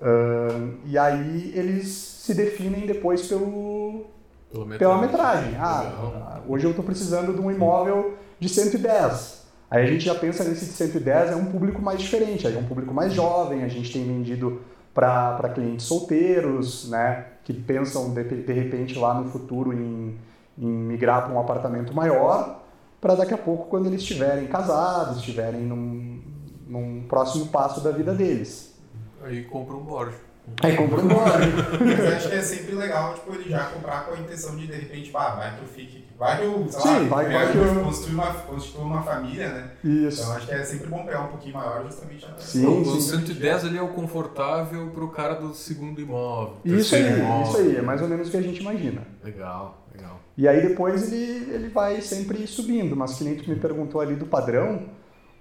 Uh, 0.01 0.75
e 0.85 0.99
aí 0.99 1.53
eles 1.55 1.87
se 1.87 2.35
definem 2.35 2.87
depois 2.87 3.29
pelo 3.29 4.07
Pela 4.51 4.65
metragem. 4.65 4.79
pela 4.79 5.01
metragem. 5.01 5.51
Legal. 5.53 6.15
Ah, 6.17 6.41
hoje 6.49 6.65
eu 6.65 6.71
estou 6.71 6.85
precisando 6.85 7.33
de 7.33 7.41
um 7.41 7.51
imóvel 7.53 8.15
de 8.41 8.49
110. 8.49 9.42
Aí 9.73 9.85
a 9.85 9.87
gente 9.87 10.05
já 10.05 10.15
pensa 10.15 10.45
nesse 10.45 10.67
de 10.67 10.73
110, 10.73 11.31
é 11.31 11.35
um 11.35 11.47
público 11.47 11.81
mais 11.81 11.99
diferente, 11.99 12.47
aí 12.47 12.55
é 12.55 12.59
um 12.59 12.67
público 12.67 12.93
mais 12.93 13.15
jovem, 13.15 13.65
a 13.65 13.69
gente 13.69 13.91
tem 13.91 14.05
vendido 14.05 14.61
para 14.93 15.49
clientes 15.55 15.87
solteiros, 15.87 16.91
né, 16.91 17.29
que 17.43 17.55
pensam 17.55 18.13
de, 18.13 18.23
de 18.23 18.53
repente 18.53 18.99
lá 18.99 19.15
no 19.15 19.31
futuro 19.31 19.73
em, 19.73 20.19
em 20.59 20.67
migrar 20.67 21.25
para 21.25 21.33
um 21.33 21.41
apartamento 21.41 21.95
maior, 21.95 22.61
para 23.01 23.15
daqui 23.15 23.33
a 23.33 23.39
pouco, 23.39 23.71
quando 23.71 23.87
eles 23.87 24.03
estiverem 24.03 24.47
casados, 24.47 25.17
estiverem 25.17 25.63
num, 25.63 26.21
num 26.69 27.07
próximo 27.09 27.47
passo 27.47 27.81
da 27.81 27.93
vida 27.93 28.13
deles. 28.13 28.79
Aí 29.25 29.43
compra 29.45 29.75
um 29.75 29.85
Borges. 29.85 30.21
Aí 30.63 30.77
compra 30.77 31.01
um 31.01 31.07
imóvel. 31.11 31.49
Mas 31.81 32.13
acho 32.15 32.29
que 32.29 32.35
é 32.35 32.43
sempre 32.43 32.75
legal, 32.75 33.15
tipo, 33.15 33.35
ele 33.35 33.49
já 33.49 33.65
comprar 33.67 34.05
com 34.07 34.15
a 34.15 34.19
intenção 34.19 34.57
de, 34.57 34.67
de 34.67 34.73
repente, 34.73 35.11
bah, 35.11 35.31
vai 35.37 35.57
que 35.57 35.63
eu 35.63 35.69
fique. 35.69 36.03
Vai 36.19 36.39
que 36.39 36.45
eu, 36.45 36.67
sei 36.69 36.81
Sim, 36.81 36.89
lá, 36.89 36.99
vai- 37.17 37.33
vai 37.33 37.53
que 37.53 37.59
eu- 37.59 37.83
construo, 37.85 38.15
uma, 38.15 38.27
construo 38.35 38.85
uma 38.85 39.03
família, 39.03 39.49
né? 39.49 39.71
Isso. 39.83 40.21
Então 40.23 40.33
acho 40.37 40.47
que 40.47 40.53
é 40.53 40.63
sempre 40.65 40.87
bom 40.89 41.05
pegar 41.05 41.23
um 41.23 41.29
pouquinho 41.29 41.55
maior, 41.55 41.85
justamente 41.85 42.25
a 42.27 42.39
Sim, 42.41 42.67
o 42.81 42.85
sim. 42.85 43.01
110 43.01 43.65
ali 43.65 43.79
é 43.79 43.83
o 43.83 43.89
confortável 43.89 44.89
pro 44.91 45.09
cara 45.09 45.35
do 45.35 45.53
segundo 45.55 46.01
imóvel. 46.01 46.57
Isso 46.65 46.95
aí, 46.95 47.19
imóvel. 47.19 47.43
isso 47.43 47.57
aí, 47.57 47.77
é 47.77 47.83
mais 47.83 48.01
ou 48.03 48.09
menos 48.09 48.29
o 48.29 48.31
que 48.31 48.37
a 48.37 48.43
gente 48.43 48.61
imagina. 48.61 49.03
Legal, 49.25 49.85
legal. 49.95 50.21
E 50.37 50.47
aí 50.47 50.61
depois 50.69 51.11
ele, 51.13 51.51
ele 51.55 51.69
vai 51.69 52.01
sempre 52.01 52.47
subindo, 52.47 52.95
mas 52.97 53.15
que 53.15 53.25
nem 53.25 53.35
tu 53.37 53.49
me 53.51 53.57
perguntou 53.57 54.01
ali 54.01 54.15
do 54.15 54.27
padrão, 54.27 54.83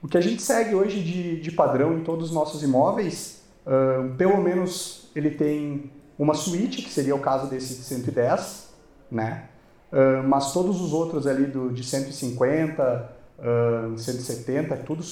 o 0.02 0.08
que 0.08 0.18
a 0.18 0.22
gente 0.22 0.42
segue 0.42 0.74
hoje 0.74 1.00
de, 1.04 1.40
de 1.42 1.52
padrão 1.52 1.94
em 1.98 2.04
todos 2.04 2.30
os 2.30 2.36
nossos 2.36 2.64
imóveis, 2.64 3.41
pelo 4.18 4.42
menos 4.42 5.10
ele 5.16 5.32
tem 5.32 5.92
uma 6.18 6.34
suíte, 6.34 6.82
que 6.82 6.90
seria 6.90 7.16
o 7.16 7.20
caso 7.20 7.50
desse 7.50 7.76
de 7.76 7.84
110, 7.84 8.70
né? 9.10 9.50
Ahn, 9.92 10.24
mas 10.28 10.54
todos 10.54 10.80
os 10.80 10.94
outros 10.94 11.28
ali 11.28 11.46
do, 11.46 11.70
de 11.72 11.84
150, 11.84 13.14
ahn, 13.40 13.98
170, 13.98 14.78
tudo, 14.78 15.04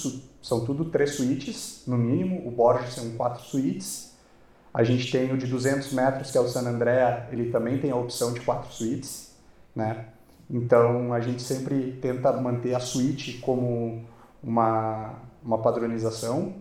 são 0.42 0.64
tudo 0.66 0.86
três 0.86 1.16
suítes, 1.16 1.84
no 1.86 1.98
mínimo, 1.98 2.48
o 2.48 2.52
Borges 2.52 2.94
são 2.94 3.10
quatro 3.12 3.44
suítes, 3.44 4.14
a 4.74 4.84
gente 4.84 5.12
tem 5.12 5.34
o 5.34 5.38
de 5.38 5.48
200 5.48 5.92
metros, 5.94 6.32
que 6.32 6.38
é 6.38 6.42
o 6.42 6.48
San 6.48 6.68
Andrea, 6.68 7.28
ele 7.32 7.52
também 7.52 7.80
tem 7.80 7.92
a 7.92 7.96
opção 7.96 8.32
de 8.32 8.40
quatro 8.42 8.72
suítes, 8.72 9.32
né? 9.76 10.06
Então 10.50 11.14
a 11.14 11.20
gente 11.20 11.42
sempre 11.42 11.94
tenta 12.02 12.32
manter 12.34 12.74
a 12.76 12.80
suíte 12.80 13.34
como 13.40 14.04
uma, 14.42 15.16
uma 15.44 15.58
padronização. 15.60 16.54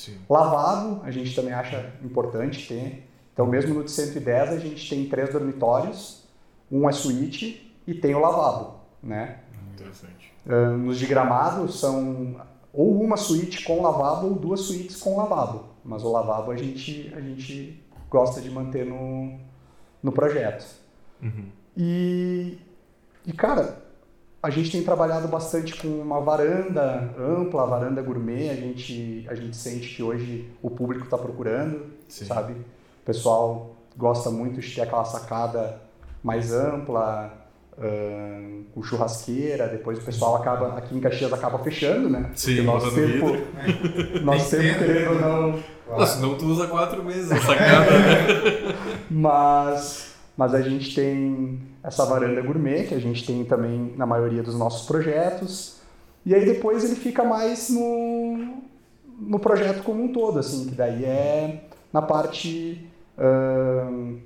Sim. 0.00 0.16
Lavabo 0.30 1.02
a 1.04 1.10
gente 1.10 1.34
também 1.34 1.52
acha 1.52 1.92
importante 2.02 2.66
ter. 2.66 3.06
Então 3.34 3.46
mesmo 3.46 3.74
no 3.74 3.84
de 3.84 3.90
110 3.90 4.50
a 4.50 4.58
gente 4.58 4.88
tem 4.88 5.06
três 5.06 5.30
dormitórios, 5.30 6.24
um 6.72 6.88
é 6.88 6.92
suíte 6.92 7.76
e 7.86 7.92
tem 7.92 8.14
o 8.14 8.18
lavabo, 8.18 8.80
né? 9.02 9.40
Interessante. 9.74 10.32
Nos 10.78 10.98
de 10.98 11.06
gramado 11.06 11.70
são 11.70 12.40
ou 12.72 13.02
uma 13.02 13.18
suíte 13.18 13.62
com 13.62 13.82
lavabo 13.82 14.28
ou 14.28 14.34
duas 14.34 14.60
suítes 14.60 14.96
com 14.96 15.18
lavabo. 15.18 15.64
Mas 15.84 16.02
o 16.02 16.10
lavabo 16.10 16.50
a 16.50 16.56
gente, 16.56 17.12
a 17.14 17.20
gente 17.20 17.82
gosta 18.08 18.40
de 18.40 18.50
manter 18.50 18.86
no, 18.86 19.38
no 20.02 20.12
projeto. 20.12 20.64
Uhum. 21.20 21.46
E, 21.76 22.58
e, 23.26 23.32
cara, 23.34 23.79
a 24.42 24.48
gente 24.48 24.72
tem 24.72 24.82
trabalhado 24.82 25.28
bastante 25.28 25.74
com 25.76 25.88
uma 25.88 26.20
varanda 26.20 27.14
ampla, 27.18 27.66
varanda 27.66 28.00
gourmet. 28.00 28.48
A 28.48 28.54
gente, 28.54 29.26
a 29.28 29.34
gente 29.34 29.54
sente 29.54 29.94
que 29.94 30.02
hoje 30.02 30.48
o 30.62 30.70
público 30.70 31.04
está 31.04 31.18
procurando, 31.18 31.86
Sim. 32.08 32.24
sabe? 32.24 32.52
O 32.54 33.04
pessoal 33.04 33.76
gosta 33.96 34.30
muito 34.30 34.60
de 34.60 34.74
ter 34.74 34.80
aquela 34.80 35.04
sacada 35.04 35.82
mais 36.22 36.54
ampla, 36.54 37.34
ahn, 37.78 38.64
com 38.74 38.82
churrasqueira. 38.82 39.68
Depois 39.68 39.98
o 39.98 40.02
pessoal 40.02 40.36
acaba, 40.36 40.78
aqui 40.78 40.96
em 40.96 41.00
Caxias, 41.00 41.32
acaba 41.34 41.58
fechando, 41.58 42.08
né? 42.08 42.30
Sim, 42.34 42.56
Porque 42.56 42.66
nosso 42.66 42.94
tempo, 42.94 43.26
nosso 44.24 44.50
Tem 44.50 44.60
tempo, 44.60 44.78
querendo 44.78 45.10
ou 45.10 45.20
não, 45.20 45.62
Nossa, 45.86 46.16
senão 46.16 46.38
tu 46.38 46.46
usa 46.46 46.66
quatro 46.66 47.04
meses 47.04 47.30
a 47.30 47.38
sacada, 47.42 47.90
né? 47.90 48.74
mas, 49.10 50.14
mas 50.34 50.54
a 50.54 50.62
gente 50.62 50.94
tem 50.94 51.69
essa 51.82 52.04
varanda 52.04 52.40
gourmet, 52.42 52.84
que 52.84 52.94
a 52.94 53.00
gente 53.00 53.26
tem 53.26 53.44
também 53.44 53.94
na 53.96 54.06
maioria 54.06 54.42
dos 54.42 54.54
nossos 54.54 54.86
projetos. 54.86 55.80
E 56.24 56.34
aí 56.34 56.44
depois 56.44 56.84
ele 56.84 56.96
fica 56.96 57.24
mais 57.24 57.70
no, 57.70 58.62
no 59.18 59.38
projeto 59.38 59.82
como 59.82 60.02
um 60.04 60.12
todo, 60.12 60.38
assim, 60.38 60.66
que 60.66 60.74
daí 60.74 61.04
é 61.04 61.64
na 61.92 62.02
parte. 62.02 62.86
ahn, 63.18 64.18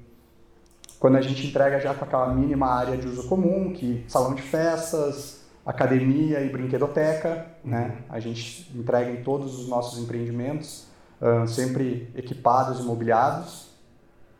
quando 0.99 1.17
a 1.17 1.21
gente 1.21 1.47
entrega 1.47 1.79
já 1.81 1.93
com 1.93 2.05
aquela 2.05 2.35
mínima 2.35 2.67
área 2.67 2.97
de 2.97 3.07
uso 3.07 3.29
comum, 3.29 3.75
que 3.75 4.03
salão 4.09 4.35
de 4.35 4.40
festas, 4.40 5.43
academia 5.64 6.40
e 6.40 6.49
brinquedoteca, 6.49 7.47
né? 7.62 7.99
A 8.09 8.19
gente 8.21 8.71
entrega 8.75 9.11
em 9.11 9.23
todos 9.23 9.59
os 9.59 9.69
nossos 9.69 10.03
empreendimentos, 10.03 10.87
ahn, 11.21 11.47
sempre 11.47 12.11
equipados 12.14 12.81
e 12.81 12.83
mobiliados. 12.83 13.63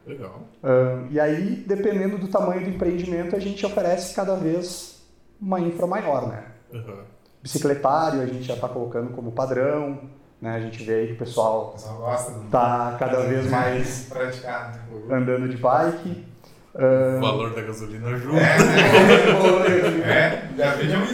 Legal. 0.07 0.43
Ahn, 0.63 1.07
e 1.11 1.19
aí, 1.19 1.65
dependendo 1.67 2.19
do 2.19 2.29
tamanho 2.29 2.63
do 2.63 2.71
empreendimento, 2.71 3.35
a 3.35 3.39
gente 3.39 3.65
oferece 3.65 4.15
cada 4.15 4.35
vez 4.35 5.03
uma 5.41 5.61
infra 5.61 5.87
maior, 5.87 6.29
né? 6.29 6.45
Uhum. 6.73 7.03
Bicicletário 7.43 8.23
a 8.23 8.27
gente 8.27 8.43
já 8.43 8.55
está 8.55 8.69
colocando 8.69 9.11
como 9.13 9.33
padrão, 9.33 10.01
né? 10.41 10.57
A 10.57 10.61
gente 10.61 10.83
vê 10.83 10.95
aí 10.95 11.07
que 11.09 11.13
o 11.13 11.17
O 11.17 11.19
pessoal 11.19 11.75
gosta 11.99 12.33
está 12.45 12.97
cada 12.99 13.21
vez 13.23 13.51
mais 13.51 14.07
praticado. 14.13 14.79
andando 15.11 15.49
de 15.49 15.57
bike. 15.57 16.27
Ahn, 16.77 17.19
O 17.19 17.21
valor 17.21 17.55
da 17.55 17.63
gasolina 17.63 18.09
ajuda. 18.09 18.41
É, 20.07 20.49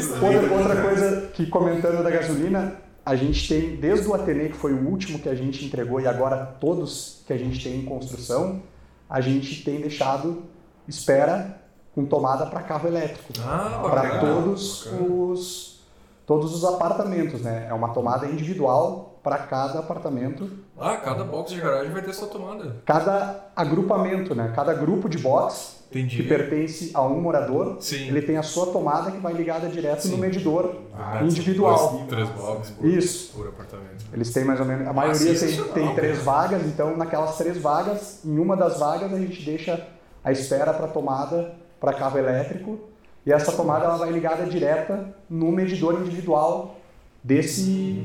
também. 0.09 0.37
Outra, 0.37 0.55
outra 0.55 0.83
coisa 0.83 1.27
que 1.35 1.47
comentando 1.47 2.03
da 2.03 2.11
gasolina, 2.11 2.75
a 3.05 3.15
gente 3.15 3.49
tem, 3.49 3.77
desde 3.77 4.09
o 4.09 4.15
Atene, 4.15 4.49
que 4.49 4.57
foi 4.57 4.73
o 4.73 4.89
último 4.89 5.19
que 5.19 5.29
a 5.29 5.35
gente 5.35 5.65
entregou, 5.65 6.01
e 6.01 6.07
agora 6.07 6.37
todos 6.61 7.23
que 7.27 7.33
a 7.33 7.37
gente 7.37 7.63
tem 7.63 7.81
em 7.81 7.85
construção, 7.85 8.63
a 9.11 9.21
gente 9.21 9.65
tem 9.65 9.81
deixado 9.81 10.45
espera 10.89 11.61
com 11.95 12.05
tomada 12.07 12.47
para 12.47 12.63
carro 12.63 12.87
elétrico. 12.89 13.33
Ah, 13.45 13.81
para 13.83 14.21
todos 14.21 14.85
bacana. 14.85 15.13
os 15.13 15.81
todos 16.25 16.55
os 16.55 16.65
apartamentos, 16.65 17.41
né? 17.43 17.67
É 17.69 17.75
uma 17.75 17.89
tomada 17.93 18.27
individual 18.27 19.19
para 19.23 19.37
cada 19.39 19.81
apartamento, 19.81 20.49
Ah, 20.79 20.97
cada 20.97 21.25
box 21.25 21.51
de 21.53 21.61
garagem 21.61 21.93
vai 21.93 22.01
ter 22.03 22.13
sua 22.15 22.29
tomada. 22.29 22.77
cada 22.87 23.51
agrupamento, 23.57 24.35
né? 24.35 24.53
Cada 24.55 24.73
grupo 24.73 25.09
de 25.09 25.19
box 25.19 25.80
Entendi. 25.91 26.19
que 26.19 26.23
pertence 26.23 26.91
a 26.95 27.03
um 27.03 27.21
morador, 27.21 27.79
Sim. 27.81 28.07
ele 28.09 28.23
tem 28.23 28.37
a 28.37 28.43
sua 28.45 28.67
tomada 28.67 29.11
que 29.11 29.19
vai 29.19 29.33
ligada 29.33 29.69
direto 29.69 30.03
Sim. 30.03 30.13
no 30.13 30.19
medidor 30.19 30.77
Ah, 30.95 31.21
individual. 31.25 32.07
Três 32.09 32.29
boxes 32.29 32.71
por, 32.77 32.87
Isso. 32.87 33.33
por 33.37 33.49
apartamento. 33.49 34.05
Eles 34.13 34.33
têm 34.33 34.45
mais 34.45 34.61
ou 34.61 34.67
menos. 34.67 34.87
A 34.87 34.93
maioria 34.93 35.35
tem, 35.39 35.63
tem 35.75 35.95
três 35.97 36.19
vagas, 36.23 36.65
então 36.65 36.97
naquelas 36.97 37.37
três 37.37 37.59
vagas, 37.59 38.21
em 38.25 38.39
uma 38.39 38.57
das 38.57 38.79
vagas 38.79 39.13
a 39.13 39.19
gente 39.19 39.43
deixa 39.45 39.85
a 40.23 40.31
espera 40.31 40.73
para 40.73 40.87
tomada 40.87 41.53
para 41.81 41.93
carro 41.93 42.19
elétrico. 42.19 42.79
E 43.27 43.33
essa 43.33 43.53
tomada 43.53 43.85
ela 43.85 43.97
vai 43.97 44.11
ligada 44.13 44.47
direta 44.47 45.15
no 45.29 45.51
medidor 45.53 46.01
individual 46.01 46.77
desse, 47.23 48.03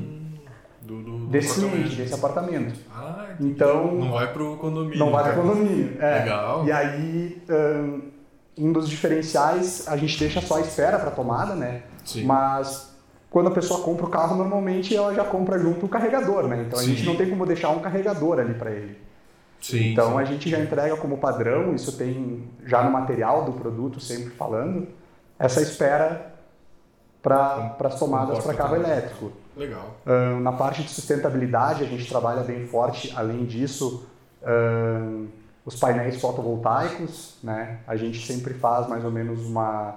Do, 0.82 1.02
do, 1.02 1.18
do 1.18 1.26
desse 1.28 1.58
apartamento. 1.60 1.96
desse 1.96 2.14
apartamento. 2.14 2.74
Então, 3.40 3.92
Não 3.94 4.12
vai 4.12 4.32
pro 4.32 4.56
condomínio. 4.56 4.98
não 4.98 5.10
vai 5.10 5.24
para 5.24 5.32
então. 5.32 5.46
condomínio. 5.46 5.96
É. 6.00 6.18
Legal. 6.20 6.66
E 6.66 6.72
aí, 6.72 7.42
ahn, 7.48 8.00
um 8.58 8.72
dos 8.72 8.88
diferenciais, 8.88 9.86
a 9.88 9.96
gente 9.96 10.18
deixa 10.18 10.40
só 10.40 10.56
a 10.56 10.60
espera 10.60 10.98
para 10.98 11.10
tomada, 11.10 11.54
né? 11.54 11.82
Sim. 12.04 12.24
Mas 12.24 12.94
quando 13.30 13.48
a 13.48 13.50
pessoa 13.50 13.80
compra 13.82 14.06
o 14.06 14.08
carro, 14.08 14.36
normalmente 14.36 14.96
ela 14.96 15.14
já 15.14 15.24
compra 15.24 15.58
junto 15.58 15.84
o 15.84 15.88
carregador, 15.88 16.48
né? 16.48 16.64
Então 16.66 16.78
a 16.78 16.82
Sim. 16.82 16.94
gente 16.94 17.04
não 17.04 17.16
tem 17.16 17.28
como 17.28 17.44
deixar 17.44 17.70
um 17.70 17.80
carregador 17.80 18.38
ali 18.40 18.54
para 18.54 18.70
ele. 18.70 18.98
Sim, 19.60 19.92
então 19.92 20.12
sim. 20.12 20.18
a 20.18 20.24
gente 20.24 20.48
já 20.48 20.58
entrega 20.60 20.96
como 20.96 21.18
padrão, 21.18 21.74
isso 21.74 21.96
tem 21.96 22.48
já 22.64 22.82
no 22.82 22.90
material 22.90 23.44
do 23.44 23.52
produto 23.52 23.98
sempre 24.00 24.30
falando, 24.30 24.86
essa 25.38 25.60
espera 25.60 26.34
para 27.22 27.76
as 27.84 27.98
tomadas 27.98 28.38
para 28.38 28.54
carro 28.54 28.76
elétrico. 28.76 29.32
Legal. 29.56 29.96
Ahn, 30.06 30.40
na 30.40 30.52
parte 30.52 30.82
de 30.82 30.90
sustentabilidade, 30.90 31.82
a 31.82 31.86
gente 31.86 32.06
trabalha 32.08 32.42
bem 32.42 32.66
forte, 32.66 33.12
além 33.16 33.44
disso, 33.46 34.06
ahn, 34.44 35.26
os 35.64 35.74
painéis 35.74 36.20
fotovoltaicos, 36.20 37.38
né? 37.42 37.78
A 37.86 37.96
gente 37.96 38.24
sempre 38.26 38.54
faz 38.54 38.86
mais 38.86 39.04
ou 39.04 39.10
menos 39.10 39.44
uma... 39.46 39.96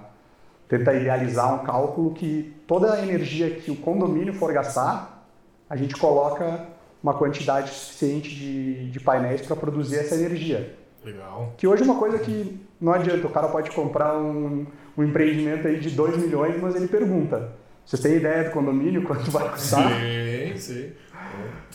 tenta 0.66 0.94
idealizar 0.94 1.54
um 1.54 1.64
cálculo 1.64 2.14
que 2.14 2.56
toda 2.66 2.94
a 2.94 3.02
energia 3.02 3.50
que 3.50 3.70
o 3.70 3.76
condomínio 3.76 4.32
for 4.34 4.52
gastar, 4.52 5.26
a 5.68 5.76
gente 5.76 5.94
coloca 5.96 6.66
uma 7.02 7.14
quantidade 7.14 7.70
suficiente 7.70 8.34
de, 8.34 8.90
de 8.90 9.00
painéis 9.00 9.42
para 9.42 9.54
produzir 9.54 9.98
essa 9.98 10.14
energia. 10.14 10.76
Legal. 11.04 11.54
Que 11.56 11.66
hoje 11.66 11.82
é 11.82 11.84
uma 11.84 11.98
coisa 11.98 12.18
que 12.18 12.60
não 12.80 12.92
adianta, 12.92 13.26
o 13.26 13.30
cara 13.30 13.48
pode 13.48 13.70
comprar 13.70 14.16
um, 14.18 14.66
um 14.96 15.04
empreendimento 15.04 15.68
aí 15.68 15.78
de 15.78 15.90
2 15.90 16.16
milhões, 16.16 16.60
mas 16.60 16.74
ele 16.74 16.88
pergunta, 16.88 17.52
vocês 17.90 18.02
têm 18.02 18.16
ideia 18.16 18.44
do 18.44 18.50
condomínio, 18.50 19.02
quanto 19.06 19.30
vai 19.30 19.48
custar? 19.50 19.90
Sim, 19.92 20.56
sim. 20.56 20.92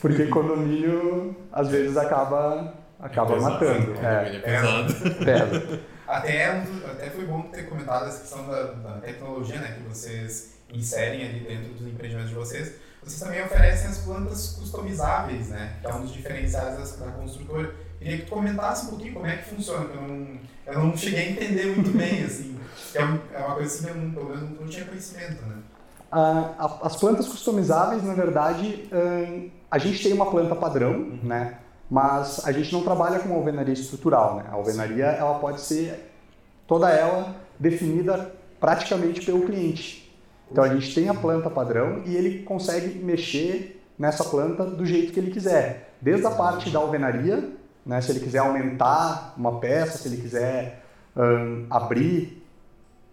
Porque 0.01 0.25
condomínio, 0.27 1.35
às 1.51 1.67
vezes, 1.69 1.95
acaba, 1.97 2.73
acaba 2.99 3.31
É 3.31 3.35
pesado, 3.35 3.53
matando. 3.53 3.93
É, 4.05 4.35
É 4.35 4.39
pesado. 4.39 4.93
pesa. 5.25 5.79
Até, 6.07 6.45
até 6.91 7.09
foi 7.09 7.25
bom 7.25 7.41
ter 7.43 7.63
comentado 7.63 8.07
essa 8.07 8.19
questão 8.21 8.47
da, 8.47 8.63
da 8.73 8.91
tecnologia 8.99 9.59
né, 9.59 9.75
que 9.77 9.89
vocês 9.89 10.55
inserem 10.71 11.27
ali 11.27 11.39
dentro 11.39 11.73
dos 11.73 11.87
empreendimentos 11.87 12.29
de 12.29 12.35
vocês. 12.35 12.73
Vocês 13.03 13.19
também 13.19 13.43
oferecem 13.43 13.87
as 13.87 13.99
plantas 13.99 14.55
customizáveis, 14.59 15.49
né? 15.49 15.75
Que 15.81 15.87
é 15.87 15.93
um 15.93 16.01
dos 16.01 16.13
diferenciais 16.13 16.97
da, 16.99 17.05
da 17.05 17.11
construtora. 17.13 17.71
Queria 17.99 18.17
que 18.17 18.25
tu 18.25 18.29
comentasse 18.31 18.85
um 18.87 18.89
pouquinho 18.89 19.13
como 19.13 19.27
é 19.27 19.37
que 19.37 19.49
funciona, 19.49 19.85
que 19.85 19.95
eu 19.95 20.01
não, 20.01 20.39
eu 20.67 20.79
não 20.79 20.97
cheguei 20.97 21.19
a 21.19 21.29
entender 21.31 21.65
muito 21.67 21.95
bem, 21.95 22.23
assim. 22.23 22.57
Que 22.91 22.97
é, 22.97 23.05
um- 23.05 23.19
é 23.33 23.37
uma 23.37 23.55
coisa 23.55 23.73
assim 23.73 23.83
que 23.85 23.89
eu 23.91 23.95
não, 23.95 24.11
pelo 24.11 24.29
menos 24.29 24.59
não 24.59 24.67
tinha 24.67 24.85
conhecimento, 24.85 25.41
né? 25.45 25.55
Ah, 26.11 26.53
a- 26.57 26.87
as 26.87 26.95
plantas 26.95 27.27
customizáveis, 27.27 28.03
na 28.03 28.13
verdade, 28.13 28.87
ahn, 28.91 29.49
a 29.69 29.77
gente 29.77 30.01
tem 30.03 30.13
uma 30.13 30.29
planta 30.29 30.55
padrão, 30.55 31.19
né? 31.23 31.57
Mas 31.89 32.45
a 32.45 32.51
gente 32.51 32.71
não 32.73 32.83
trabalha 32.83 33.19
com 33.19 33.33
alvenaria 33.33 33.73
estrutural, 33.73 34.37
né? 34.37 34.45
A 34.49 34.53
alvenaria, 34.55 35.05
ela 35.05 35.39
pode 35.39 35.61
ser 35.61 36.11
toda 36.67 36.89
ela 36.89 37.35
definida 37.59 38.31
praticamente 38.59 39.23
pelo 39.25 39.41
cliente. 39.45 40.03
Então 40.51 40.63
a 40.63 40.69
gente 40.69 40.93
tem 40.95 41.09
a 41.09 41.13
planta 41.13 41.49
padrão 41.49 42.01
e 42.05 42.15
ele 42.15 42.43
consegue 42.43 42.97
mexer 42.99 43.83
nessa 43.97 44.23
planta 44.23 44.65
do 44.65 44.85
jeito 44.85 45.11
que 45.11 45.19
ele 45.19 45.31
quiser. 45.31 45.93
Desde 46.01 46.25
a 46.25 46.31
parte 46.31 46.69
da 46.69 46.79
alvenaria, 46.79 47.49
né? 47.85 48.01
Se 48.01 48.11
ele 48.11 48.19
quiser 48.19 48.39
aumentar 48.39 49.33
uma 49.37 49.59
peça, 49.59 49.97
se 49.97 50.07
ele 50.07 50.17
quiser 50.17 50.83
ahn, 51.15 51.65
abrir 51.69 52.44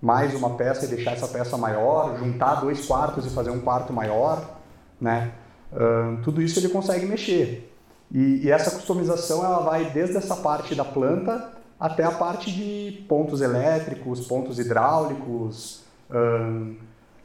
mais 0.03 0.35
uma 0.35 0.51
peça 0.57 0.85
e 0.85 0.89
deixar 0.89 1.13
essa 1.13 1.29
peça 1.29 1.57
maior, 1.57 2.19
juntar 2.19 2.57
dois 2.57 2.85
quartos 2.85 3.25
e 3.25 3.31
fazer 3.31 3.51
um 3.51 3.61
quarto 3.61 3.93
maior, 3.93 4.59
né? 5.01 5.31
Ahn, 5.73 6.17
tudo 6.25 6.43
isso 6.43 6.59
ele 6.59 6.69
consegue 6.69 7.07
mexer. 7.07 7.73
E, 8.11 8.45
e 8.45 8.51
essa 8.51 8.73
customização 8.73 9.45
ela 9.45 9.61
vai 9.61 9.91
desde 9.91 10.17
essa 10.17 10.35
parte 10.35 10.75
da 10.75 10.85
planta 10.85 11.53
até 11.79 12.03
a 12.03 12.11
parte 12.11 12.51
de 12.51 13.05
pontos 13.09 13.41
elétricos, 13.41 14.27
pontos 14.27 14.59
hidráulicos. 14.59 15.85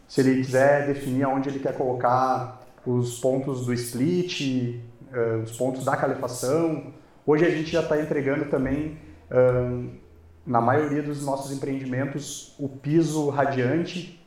se 0.08 0.22
ele 0.22 0.44
quiser 0.44 0.86
definir 0.86 1.24
aonde 1.24 1.50
ele 1.50 1.60
quer 1.60 1.76
colocar 1.76 2.62
os 2.86 3.20
pontos 3.20 3.66
do 3.66 3.74
split, 3.74 4.80
ah, 5.12 5.42
os 5.44 5.58
pontos 5.58 5.84
da 5.84 5.98
calefação. 5.98 6.94
Hoje 7.26 7.44
a 7.44 7.50
gente 7.50 7.72
já 7.72 7.82
está 7.82 8.00
entregando 8.00 8.46
também 8.46 8.98
na 10.48 10.62
maioria 10.62 11.04
dos 11.04 11.24
nossos 11.26 11.52
empreendimentos, 11.52 12.56
o 12.58 12.70
piso 12.70 13.30
radiante, 13.30 14.18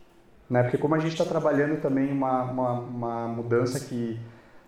né? 0.50 0.62
Porque 0.62 0.76
como 0.76 0.94
a 0.94 0.98
gente 0.98 1.12
está 1.12 1.24
trabalhando 1.24 1.80
também 1.80 2.12
uma, 2.12 2.42
uma, 2.42 2.72
uma 2.72 3.28
mudança 3.28 3.80
que 3.80 4.20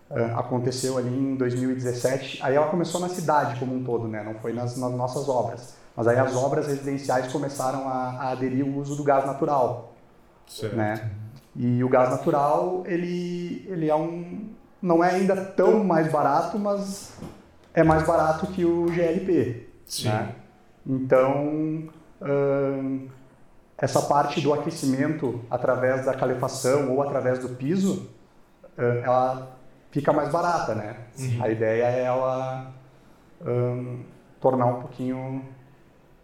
ah, 0.09 0.39
aconteceu 0.39 0.97
ali 0.97 1.15
em 1.15 1.35
2017, 1.35 2.39
aí 2.41 2.55
ela 2.55 2.67
começou 2.69 2.99
na 2.99 3.07
cidade 3.07 3.59
como 3.59 3.75
um 3.75 3.83
todo, 3.83 4.07
né? 4.07 4.23
Não 4.23 4.33
foi 4.35 4.51
nas, 4.51 4.75
nas 4.77 4.91
nossas 4.93 5.29
obras. 5.29 5.75
Mas 5.95 6.07
aí 6.07 6.17
as 6.17 6.35
obras 6.35 6.65
residenciais 6.65 7.31
começaram 7.31 7.87
a, 7.87 7.93
a 7.93 8.31
aderir 8.31 8.65
o 8.65 8.79
uso 8.79 8.95
do 8.95 9.03
gás 9.03 9.23
natural, 9.23 9.93
Certo. 10.47 10.75
né? 10.75 11.11
E 11.55 11.83
o 11.83 11.87
gás 11.87 12.09
natural, 12.09 12.81
ele, 12.87 13.63
ele 13.69 13.91
é 13.91 13.95
um... 13.95 14.49
não 14.81 15.03
é 15.03 15.11
ainda 15.11 15.35
tão 15.35 15.83
mais 15.83 16.11
barato, 16.11 16.57
mas 16.57 17.13
é 17.75 17.83
mais 17.83 18.01
barato 18.07 18.47
que 18.47 18.65
o 18.65 18.87
GLP, 18.87 19.67
Sim. 19.85 20.09
né? 20.09 20.35
Então, 20.85 21.89
ahn, 22.21 23.07
essa 23.77 24.01
parte 24.01 24.41
do 24.41 24.53
aquecimento 24.53 25.41
através 25.49 26.05
da 26.05 26.13
calefação 26.13 26.91
ou 26.91 27.01
através 27.01 27.39
do 27.39 27.49
piso, 27.49 28.09
ela 28.77 29.57
fica 29.91 30.11
mais 30.11 30.29
barata, 30.29 30.73
né? 30.75 30.97
Sim. 31.13 31.41
A 31.41 31.49
ideia 31.49 31.85
é 31.85 32.03
ela 32.03 32.71
ahn, 33.45 33.99
tornar 34.39 34.65
um 34.65 34.81
pouquinho 34.81 35.43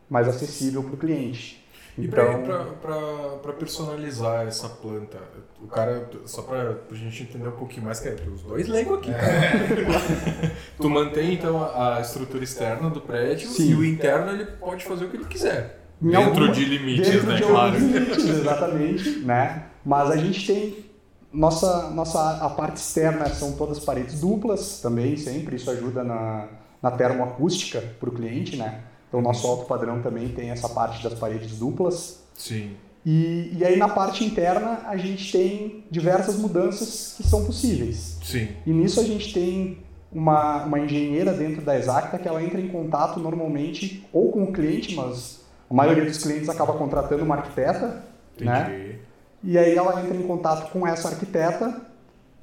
mais 0.09 0.27
acessível 0.27 0.83
para 0.83 0.93
o 0.93 0.97
cliente. 0.97 1.58
E 1.97 2.05
Então, 2.05 2.43
para 2.81 3.53
personalizar 3.53 4.47
essa 4.47 4.69
planta, 4.69 5.17
o 5.61 5.67
cara, 5.67 6.09
só 6.25 6.41
para 6.43 6.77
a 6.89 6.95
gente 6.95 7.23
entender 7.23 7.47
um 7.47 7.51
pouquinho 7.57 7.85
mais, 7.85 7.99
que 7.99 8.07
é 8.07 8.15
os 8.33 8.41
dois 8.43 8.67
leigos 8.67 8.99
aqui, 8.99 9.11
cara. 9.11 10.51
tu 10.79 10.89
mantém 10.89 11.33
então 11.33 11.61
a 11.63 11.99
estrutura 12.01 12.43
externa 12.43 12.89
do 12.89 13.01
prédio 13.01 13.49
Sim. 13.49 13.71
e 13.71 13.75
o 13.75 13.83
interno 13.85 14.31
ele 14.31 14.45
pode 14.45 14.85
fazer 14.85 15.05
o 15.05 15.09
que 15.09 15.17
ele 15.17 15.25
quiser. 15.25 15.79
Em 16.01 16.07
Dentro 16.11 16.25
alguma- 16.29 16.51
de 16.51 16.63
limites, 16.63 17.09
dentro 17.09 17.27
né? 17.27 17.35
de 17.35 17.43
claro. 17.43 17.77
limites, 17.77 18.23
exatamente, 18.29 19.09
né? 19.19 19.65
Mas 19.85 20.09
a 20.11 20.15
gente 20.15 20.47
tem 20.47 20.85
nossa 21.31 21.89
nossa 21.91 22.37
a 22.43 22.49
parte 22.49 22.77
externa 22.77 23.29
são 23.29 23.51
todas 23.51 23.79
paredes 23.79 24.21
duplas 24.21 24.79
também 24.81 25.15
sempre 25.15 25.57
isso 25.57 25.69
ajuda 25.69 26.03
na 26.03 26.47
na 26.81 26.89
termoacústica 26.91 27.83
para 27.99 28.09
o 28.09 28.11
cliente, 28.13 28.55
né? 28.55 28.79
Então 29.09 29.21
nosso 29.21 29.45
alto 29.45 29.65
padrão 29.65 30.01
também 30.01 30.29
tem 30.29 30.51
essa 30.51 30.69
parte 30.69 31.03
das 31.03 31.17
paredes 31.17 31.57
duplas 31.57 32.23
Sim. 32.35 32.75
e, 33.03 33.51
e 33.57 33.65
aí 33.65 33.75
na 33.75 33.89
parte 33.89 34.23
interna 34.23 34.83
a 34.85 34.95
gente 34.95 35.31
tem 35.31 35.83
diversas 35.89 36.37
mudanças 36.37 37.15
que 37.17 37.23
são 37.23 37.43
possíveis. 37.43 38.17
Sim. 38.23 38.49
E 38.65 38.71
nisso 38.71 38.99
a 38.99 39.03
gente 39.03 39.33
tem 39.33 39.79
uma, 40.11 40.63
uma 40.63 40.79
engenheira 40.79 41.33
dentro 41.33 41.61
da 41.61 41.77
Exacta 41.77 42.17
que 42.17 42.27
ela 42.27 42.41
entra 42.41 42.61
em 42.61 42.67
contato 42.67 43.19
normalmente 43.19 44.07
ou 44.13 44.31
com 44.31 44.43
o 44.43 44.53
cliente, 44.53 44.95
mas 44.95 45.41
a 45.69 45.73
maioria 45.73 46.05
dos 46.05 46.17
clientes 46.17 46.49
acaba 46.49 46.73
contratando 46.73 47.23
uma 47.23 47.35
arquiteta, 47.35 48.03
né? 48.39 48.61
Entendi. 48.63 48.99
E 49.43 49.57
aí 49.57 49.75
ela 49.75 50.01
entra 50.03 50.17
em 50.17 50.23
contato 50.23 50.71
com 50.71 50.85
essa 50.85 51.09
arquiteta 51.09 51.81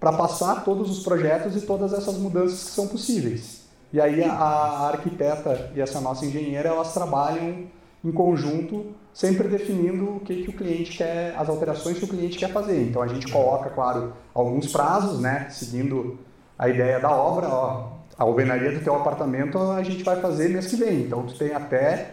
para 0.01 0.13
passar 0.13 0.65
todos 0.65 0.91
os 0.91 1.05
projetos 1.05 1.57
e 1.57 1.61
todas 1.67 1.93
essas 1.93 2.17
mudanças 2.17 2.65
que 2.65 2.71
são 2.71 2.87
possíveis. 2.87 3.66
E 3.93 4.01
aí 4.01 4.23
a, 4.23 4.33
a 4.33 4.89
arquiteta 4.89 5.71
e 5.75 5.81
essa 5.81 6.01
nossa 6.01 6.25
engenheira 6.25 6.69
elas 6.69 6.93
trabalham 6.93 7.67
em 8.05 8.13
conjunto, 8.13 8.95
sempre 9.13 9.49
definindo 9.49 10.17
o 10.17 10.21
que, 10.21 10.45
que 10.45 10.51
o 10.51 10.53
cliente 10.53 10.97
quer, 10.97 11.35
as 11.37 11.49
alterações 11.49 11.99
que 11.99 12.05
o 12.05 12.09
cliente 12.09 12.39
quer 12.39 12.53
fazer. 12.53 12.83
Então 12.83 13.03
a 13.03 13.09
gente 13.09 13.31
coloca, 13.31 13.71
claro, 13.71 14.13
alguns 14.33 14.71
prazos, 14.71 15.21
né, 15.21 15.49
seguindo 15.51 16.19
a 16.59 16.69
ideia 16.69 17.01
da 17.01 17.11
obra. 17.11 17.49
Ó, 17.49 17.97
a 18.19 18.23
alvenaria 18.23 18.73
do 18.73 18.83
teu 18.83 18.95
apartamento 18.95 19.59
a 19.59 19.83
gente 19.83 20.03
vai 20.05 20.21
fazer 20.21 20.49
mês 20.49 20.67
que 20.67 20.77
vem. 20.77 21.03
Então 21.03 21.25
tu 21.27 21.37
tem 21.37 21.53
até 21.53 22.13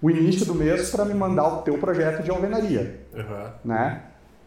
o 0.00 0.10
início 0.10 0.44
do 0.44 0.54
mês 0.54 0.90
para 0.90 1.04
me 1.04 1.14
mandar 1.14 1.46
o 1.46 1.62
teu 1.62 1.78
projeto 1.78 2.22
de 2.22 2.30
alvenaria 2.30 3.06
Aham. 3.14 3.54
né? 3.64 4.02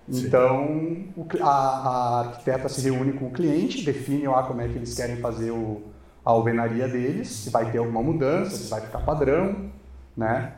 Então, 0.08 1.08
o 1.18 1.26
a, 1.42 1.50
a 1.50 2.20
arquiteta 2.20 2.70
se 2.70 2.82
reúne 2.82 3.14
com 3.14 3.26
o 3.26 3.32
cliente, 3.32 3.84
define 3.84 4.28
lá 4.28 4.44
como 4.44 4.62
é 4.62 4.68
que 4.68 4.76
eles 4.76 4.94
querem 4.94 5.18
fazer 5.18 5.50
o, 5.50 5.82
a 6.26 6.32
alvenaria 6.32 6.88
deles, 6.88 7.28
se 7.30 7.50
vai 7.50 7.72
ter 7.72 7.78
alguma 7.78 8.02
mudança, 8.02 8.56
se 8.56 8.70
vai 8.70 8.82
ficar 8.82 9.00
padrão, 9.00 9.70
né? 10.18 10.54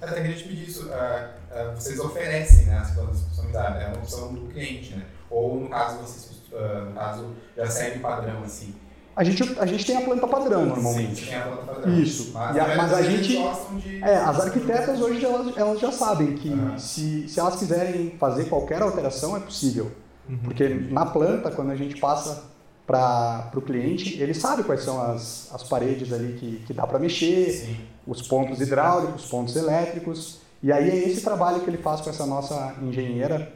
Até 0.00 0.20
queria 0.22 0.36
te 0.36 0.44
pedir 0.44 0.68
isso. 0.68 0.88
ah, 0.92 1.30
ah, 1.52 1.72
vocês 1.76 1.98
oferecem 2.00 2.66
né, 2.66 2.78
as 2.78 2.90
plantas 2.92 3.20
customizadas, 3.20 3.82
é 3.82 3.86
uma 3.88 3.96
opção 3.98 4.32
do 4.32 4.48
cliente, 4.48 4.94
né? 4.96 5.04
Ou 5.28 5.60
no 5.60 5.68
caso 5.68 5.98
vocês, 5.98 6.40
ah, 6.54 6.84
no 6.88 6.92
caso, 6.94 7.26
já 7.56 7.66
segue 7.66 7.98
o 7.98 8.02
padrão, 8.02 8.42
assim. 8.42 8.74
A 9.14 9.22
gente, 9.24 9.42
a 9.58 9.66
gente 9.66 9.84
tem 9.84 9.96
a 9.96 10.00
planta 10.02 10.26
padrão 10.26 10.64
normalmente. 10.64 11.16
Sim, 11.24 11.26
tem 11.26 11.36
a 11.36 11.42
planta 11.42 11.62
padrão. 11.64 11.94
Isso. 11.94 12.30
Mas, 12.32 12.56
E 12.56 12.60
a- 12.60 12.76
mas 12.76 12.92
a 12.94 13.02
gente- 13.02 13.36
de... 13.82 14.02
É, 14.02 14.16
as 14.16 14.40
arquitetas 14.40 15.00
hoje 15.00 15.24
elas, 15.24 15.56
elas 15.56 15.80
já 15.80 15.92
sabem 15.92 16.34
que 16.36 16.50
Aham. 16.50 16.78
se, 16.78 17.28
se 17.28 17.38
elas 17.38 17.56
quiserem 17.56 18.16
fazer 18.18 18.44
qualquer 18.46 18.80
alteração 18.80 19.36
é 19.36 19.40
possível. 19.40 19.90
Uhum. 20.28 20.38
Porque 20.44 20.68
na 20.68 21.04
planta, 21.04 21.50
quando 21.50 21.70
a 21.72 21.76
gente 21.76 22.00
passa 22.00 22.44
para 22.86 23.50
o 23.54 23.60
cliente, 23.60 24.20
ele 24.20 24.34
sabe 24.34 24.64
quais 24.64 24.82
são 24.82 25.00
as, 25.00 25.48
as 25.54 25.62
paredes 25.62 26.12
ali 26.12 26.32
que, 26.38 26.56
que 26.66 26.72
dá 26.72 26.86
para 26.86 26.98
mexer, 26.98 27.50
Sim. 27.50 27.76
os 28.06 28.22
pontos 28.22 28.60
hidráulicos, 28.60 29.26
pontos 29.26 29.54
elétricos. 29.54 30.40
E 30.62 30.72
aí 30.72 30.90
é 30.90 31.08
esse 31.08 31.22
trabalho 31.22 31.60
que 31.60 31.70
ele 31.70 31.78
faz 31.78 32.00
com 32.00 32.10
essa 32.10 32.26
nossa 32.26 32.74
engenheira 32.82 33.52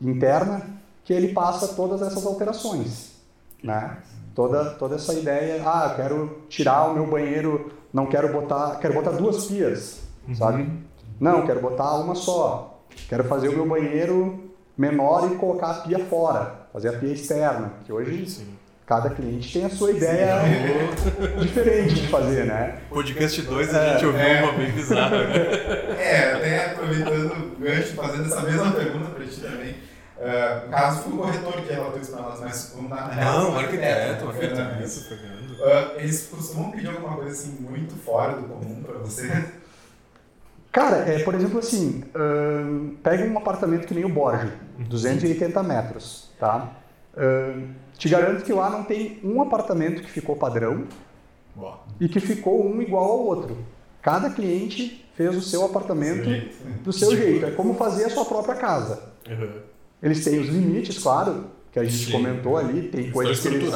interna 0.00 0.62
que 1.04 1.12
ele 1.12 1.28
passa 1.28 1.68
todas 1.68 2.02
essas 2.02 2.26
alterações, 2.26 3.12
né? 3.62 3.98
Toda 4.34 4.70
toda 4.70 4.96
essa 4.96 5.14
ideia, 5.14 5.62
ah, 5.64 5.94
quero 5.94 6.42
tirar 6.48 6.90
o 6.90 6.94
meu 6.94 7.06
banheiro, 7.06 7.72
não 7.92 8.06
quero 8.06 8.32
botar, 8.32 8.78
quero 8.80 8.92
botar 8.92 9.12
duas 9.12 9.46
pias, 9.46 10.00
sabe? 10.34 10.70
Não, 11.18 11.46
quero 11.46 11.60
botar 11.60 11.94
uma 11.96 12.14
só. 12.14 12.80
Quero 13.08 13.24
fazer 13.24 13.48
o 13.48 13.52
meu 13.52 13.66
banheiro 13.66 14.50
menor 14.76 15.30
e 15.32 15.36
colocar 15.36 15.70
a 15.70 15.74
pia 15.74 16.04
fora, 16.06 16.65
fazer 16.76 16.90
a 16.90 16.92
pia 16.92 17.14
externa, 17.14 17.72
que 17.86 17.90
hoje 17.90 18.28
Sim. 18.28 18.48
cada 18.84 19.08
cliente 19.08 19.50
tem 19.50 19.64
a 19.64 19.70
sua 19.70 19.92
ideia 19.92 20.40
diferente 21.40 21.94
de 21.94 22.08
fazer, 22.08 22.44
né? 22.44 22.80
Podcast 22.90 23.40
2 23.40 23.74
a 23.74 23.92
gente 23.94 24.04
ouviu 24.04 24.20
É. 24.20 24.42
uma 24.42 24.52
bem 24.52 24.70
bizarra. 24.72 25.24
né? 25.24 25.34
É, 25.98 26.32
até 26.34 26.66
aproveitando 26.66 27.32
o 27.56 27.58
gancho, 27.58 27.94
fazendo 27.94 28.26
essa 28.26 28.42
mesma 28.42 28.72
pergunta 28.72 29.08
para 29.08 29.24
ti 29.24 29.40
também. 29.40 29.70
Uh, 30.18 30.66
no 30.66 30.70
caso, 30.70 31.02
foi 31.04 31.12
o 31.14 31.16
corretor 31.16 31.52
que 31.62 31.72
relatou 31.72 31.98
isso 32.00 32.12
para 32.12 32.22
nós, 32.22 32.40
mas 32.40 32.72
vamos 32.76 32.90
dar 32.90 33.16
Não, 33.16 33.52
o 33.54 33.58
arquiteto, 33.58 34.28
arquiteto, 34.28 35.04
Fernando. 35.08 35.52
Uh, 35.52 35.98
eles 36.00 36.28
costumam 36.30 36.70
pedir 36.72 36.88
alguma 36.88 37.16
coisa 37.16 37.30
assim 37.32 37.56
muito 37.58 37.94
fora 37.96 38.34
do 38.36 38.42
comum 38.48 38.82
para 38.82 38.98
você? 38.98 39.44
Cara, 40.70 40.96
é, 41.10 41.20
por 41.20 41.34
exemplo 41.34 41.58
assim, 41.58 42.04
ahn, 42.14 42.96
pega 43.02 43.24
um 43.24 43.38
apartamento 43.38 43.86
que 43.86 43.94
nem 43.94 44.04
o 44.04 44.10
Borja, 44.10 44.52
280 44.78 45.62
metros, 45.62 46.25
tá? 46.38 46.72
Ahn, 47.16 47.74
te 47.96 48.08
garanto 48.08 48.44
que 48.44 48.52
lá 48.52 48.68
não 48.68 48.84
tem 48.84 49.18
um 49.24 49.40
apartamento 49.40 50.02
que 50.02 50.10
ficou 50.10 50.36
padrão 50.36 50.84
Boa. 51.54 51.80
e 51.98 52.08
que 52.08 52.20
ficou 52.20 52.66
um 52.66 52.82
igual 52.82 53.04
ao 53.04 53.20
outro. 53.20 53.56
Cada 54.02 54.30
cliente 54.30 55.04
fez 55.14 55.34
o 55.34 55.40
seu 55.40 55.64
apartamento 55.64 56.28
do 56.84 56.92
seu 56.92 57.16
jeito. 57.16 57.46
É 57.46 57.50
como 57.50 57.74
fazer 57.74 58.04
a 58.04 58.10
sua 58.10 58.24
própria 58.24 58.54
casa. 58.54 59.02
Uhum. 59.28 59.60
Eles 60.02 60.22
têm 60.22 60.38
os 60.38 60.48
limites, 60.48 60.98
claro, 61.02 61.46
que 61.72 61.78
a 61.78 61.84
gente 61.84 62.06
Sim. 62.06 62.12
comentou 62.12 62.56
ali. 62.56 62.82
Tem 62.82 63.04
Questão 63.04 63.12
coisas 63.12 63.40
que 63.40 63.48
eles, 63.48 63.70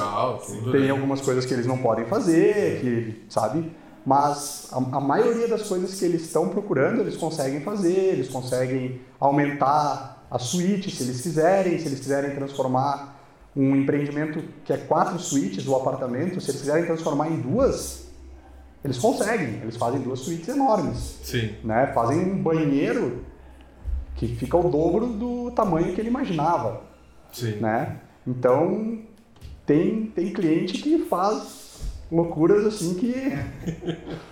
tem 0.70 0.80
né? 0.82 0.90
algumas 0.90 1.20
coisas 1.20 1.46
que 1.46 1.54
eles 1.54 1.66
não 1.66 1.78
podem 1.78 2.04
fazer, 2.04 2.80
que, 2.80 3.24
sabe? 3.28 3.72
Mas 4.04 4.68
a, 4.72 4.76
a 4.76 5.00
maioria 5.00 5.48
das 5.48 5.62
coisas 5.62 5.98
que 5.98 6.04
eles 6.04 6.22
estão 6.22 6.48
procurando, 6.48 7.00
eles 7.00 7.16
conseguem 7.16 7.60
fazer, 7.60 8.12
eles 8.12 8.28
conseguem 8.28 9.00
aumentar 9.18 10.19
a 10.30 10.38
suíte 10.38 10.90
se 10.90 11.02
eles 11.02 11.20
quiserem, 11.20 11.78
se 11.78 11.86
eles 11.86 11.98
quiserem 11.98 12.34
transformar 12.34 13.20
um 13.56 13.74
empreendimento 13.74 14.42
que 14.64 14.72
é 14.72 14.76
quatro 14.76 15.18
suítes 15.18 15.64
do 15.64 15.74
apartamento, 15.74 16.40
se 16.40 16.50
eles 16.50 16.60
quiserem 16.60 16.86
transformar 16.86 17.28
em 17.28 17.40
duas, 17.40 18.06
eles 18.84 18.98
conseguem, 18.98 19.60
eles 19.60 19.76
fazem 19.76 20.00
duas 20.00 20.20
suítes 20.20 20.48
enormes 20.48 21.18
Sim. 21.22 21.54
né? 21.64 21.90
Fazem 21.92 22.18
um 22.18 22.42
banheiro 22.42 23.24
que 24.14 24.28
fica 24.36 24.56
o 24.56 24.70
dobro 24.70 25.08
do 25.08 25.50
tamanho 25.50 25.92
que 25.94 26.00
ele 26.00 26.08
imaginava, 26.08 26.82
Sim. 27.32 27.56
né? 27.56 27.96
Então 28.26 29.00
tem 29.66 30.06
tem 30.14 30.32
cliente 30.32 30.80
que 30.80 31.06
faz 31.06 31.60
loucuras 32.10 32.66
assim 32.66 32.94
que 32.94 33.14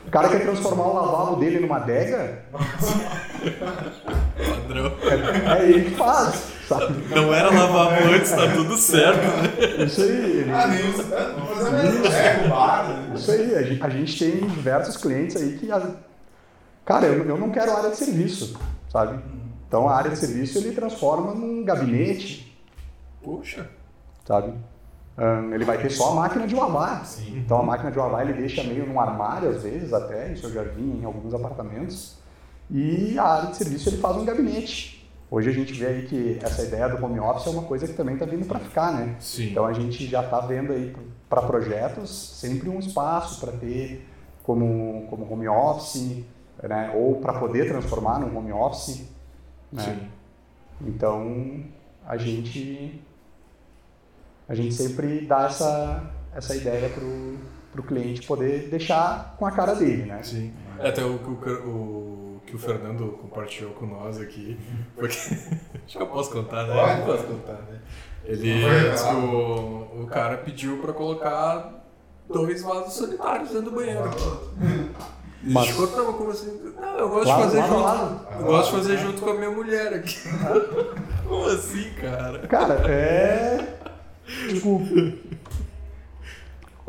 o 0.06 0.10
cara 0.10 0.28
quer 0.28 0.42
transformar 0.42 0.86
o 0.86 0.94
lavabo 0.94 1.36
dele 1.36 1.60
numa 1.60 1.76
adega, 1.76 2.44
Padrão. 4.68 4.92
é, 5.02 5.58
é 5.62 5.68
ele 5.70 5.90
que 5.90 5.96
faz, 5.96 6.34
sabe? 6.68 6.94
Não 7.14 7.32
era 7.32 7.50
lavar 7.50 8.02
antes, 8.02 8.30
tá 8.30 8.52
tudo 8.54 8.76
certo. 8.76 9.18
né? 9.18 9.84
Isso 9.84 10.02
aí, 10.02 10.08
ele- 10.10 10.52
Ah, 10.52 10.66
nem 10.66 10.90
usa. 10.90 11.02
Vamos 11.34 11.48
fazer 11.58 11.68
a 11.68 11.82
mesma. 11.82 12.06
É, 12.16 12.46
o 12.46 12.48
bar, 12.50 12.88
né? 12.88 13.12
isso 13.14 13.30
aí. 13.30 13.54
A 13.80 13.88
gente, 13.88 14.18
tem 14.18 14.46
diversos 14.48 14.96
clientes 14.96 15.36
aí 15.36 15.56
que, 15.58 15.68
cara, 16.84 17.06
eu, 17.06 17.24
eu 17.26 17.38
não 17.38 17.50
quero 17.50 17.74
área 17.76 17.90
de 17.90 17.96
serviço, 17.96 18.58
sabe? 18.90 19.18
Então 19.66 19.88
a 19.88 19.94
área 19.96 20.10
de 20.10 20.18
serviço 20.18 20.58
ele 20.58 20.72
transforma 20.72 21.34
num 21.34 21.64
gabinete, 21.64 22.56
Puxa. 23.22 23.66
sabe? 24.26 24.52
Ahn, 25.16 25.52
ele 25.52 25.64
vai 25.64 25.76
ter 25.78 25.90
só 25.90 26.12
a 26.12 26.14
máquina 26.14 26.46
de 26.46 26.54
lavar. 26.54 27.04
Sim. 27.04 27.38
Então 27.44 27.58
a 27.58 27.62
máquina 27.62 27.90
de 27.90 27.98
lavar 27.98 28.22
ele 28.22 28.34
deixa 28.34 28.62
meio 28.62 28.86
num 28.86 29.00
armário 29.00 29.50
às 29.50 29.62
vezes 29.62 29.92
até, 29.92 30.32
isso 30.32 30.46
eu 30.46 30.52
já 30.52 30.62
vi 30.62 30.80
em 30.82 31.04
alguns 31.04 31.34
apartamentos. 31.34 32.16
E 32.70 33.18
a 33.18 33.24
área 33.24 33.50
de 33.50 33.56
serviço 33.56 33.88
ele 33.88 33.98
faz 33.98 34.16
um 34.16 34.24
gabinete. 34.24 34.98
Hoje 35.30 35.50
a 35.50 35.52
gente 35.52 35.72
vê 35.74 35.86
aí 35.86 36.06
que 36.06 36.38
essa 36.42 36.62
ideia 36.62 36.88
do 36.88 37.04
home 37.04 37.20
office 37.20 37.46
é 37.46 37.50
uma 37.50 37.62
coisa 37.62 37.86
que 37.86 37.92
também 37.92 38.14
está 38.14 38.24
vindo 38.24 38.46
para 38.46 38.58
ficar, 38.58 38.92
né? 38.92 39.16
Sim. 39.20 39.50
Então 39.50 39.66
a 39.66 39.72
gente 39.72 40.06
já 40.06 40.24
está 40.24 40.40
vendo 40.40 40.72
aí 40.72 40.94
para 41.28 41.42
projetos 41.42 42.10
sempre 42.40 42.68
um 42.68 42.78
espaço 42.78 43.40
para 43.40 43.52
ter 43.52 44.06
como, 44.42 45.06
como 45.10 45.30
home 45.30 45.46
office, 45.48 46.24
né? 46.62 46.92
ou 46.94 47.16
para 47.16 47.34
poder 47.38 47.68
transformar 47.68 48.18
num 48.18 48.36
home 48.36 48.52
office. 48.52 49.06
Né? 49.70 49.82
Sim. 49.82 50.08
Então 50.88 51.64
a 52.06 52.16
gente 52.16 53.02
a 54.48 54.54
gente 54.54 54.72
sempre 54.72 55.26
dá 55.26 55.44
essa, 55.44 56.10
essa 56.34 56.56
ideia 56.56 56.88
pro, 56.88 57.36
pro 57.70 57.82
cliente 57.82 58.26
poder 58.26 58.70
deixar 58.70 59.36
com 59.38 59.44
a 59.44 59.50
cara 59.50 59.74
dele, 59.74 60.04
né? 60.06 60.22
Sim. 60.22 60.54
É, 60.78 60.88
Até 60.88 61.04
o, 61.04 61.16
o, 61.16 61.68
o 61.68 62.07
que 62.48 62.56
o 62.56 62.58
Fernando 62.58 63.06
compartilhou 63.20 63.72
com 63.72 63.86
nós 63.86 64.20
aqui. 64.20 64.58
Porque. 64.94 65.16
Acho 65.86 65.96
que 65.96 66.02
eu 66.02 66.06
posso 66.06 66.30
contar, 66.30 66.66
né? 66.66 66.74
Pode. 66.74 67.00
Eu 67.00 67.06
posso 67.06 67.24
contar, 67.24 67.62
né? 67.70 67.80
Ele 68.24 68.64
o, 69.14 70.02
o 70.02 70.06
cara 70.06 70.36
pediu 70.38 70.78
pra 70.78 70.92
colocar 70.92 71.84
dois 72.28 72.62
vasos 72.62 72.94
sanitários 72.94 73.50
dentro 73.50 73.70
do 73.70 73.76
banheiro. 73.76 74.10
Mas- 75.42 75.78
não, 75.78 76.12
como 76.14 76.30
assim? 76.30 76.72
Não, 76.78 76.98
eu 76.98 77.08
gosto 77.08 77.28
Lado, 77.28 77.38
de 77.42 77.44
fazer 77.46 77.60
a 77.60 77.66
junto. 77.68 77.80
lado. 77.80 78.26
Eu 78.38 78.44
gosto 78.46 78.70
de 78.70 78.76
fazer 78.76 78.98
junto 78.98 79.22
com 79.22 79.30
a 79.30 79.34
minha 79.34 79.50
mulher 79.50 79.94
aqui. 79.94 80.18
como 81.26 81.46
assim, 81.46 81.90
cara? 82.00 82.46
Cara, 82.48 82.74
é. 82.90 83.78
Tipo. 84.48 84.82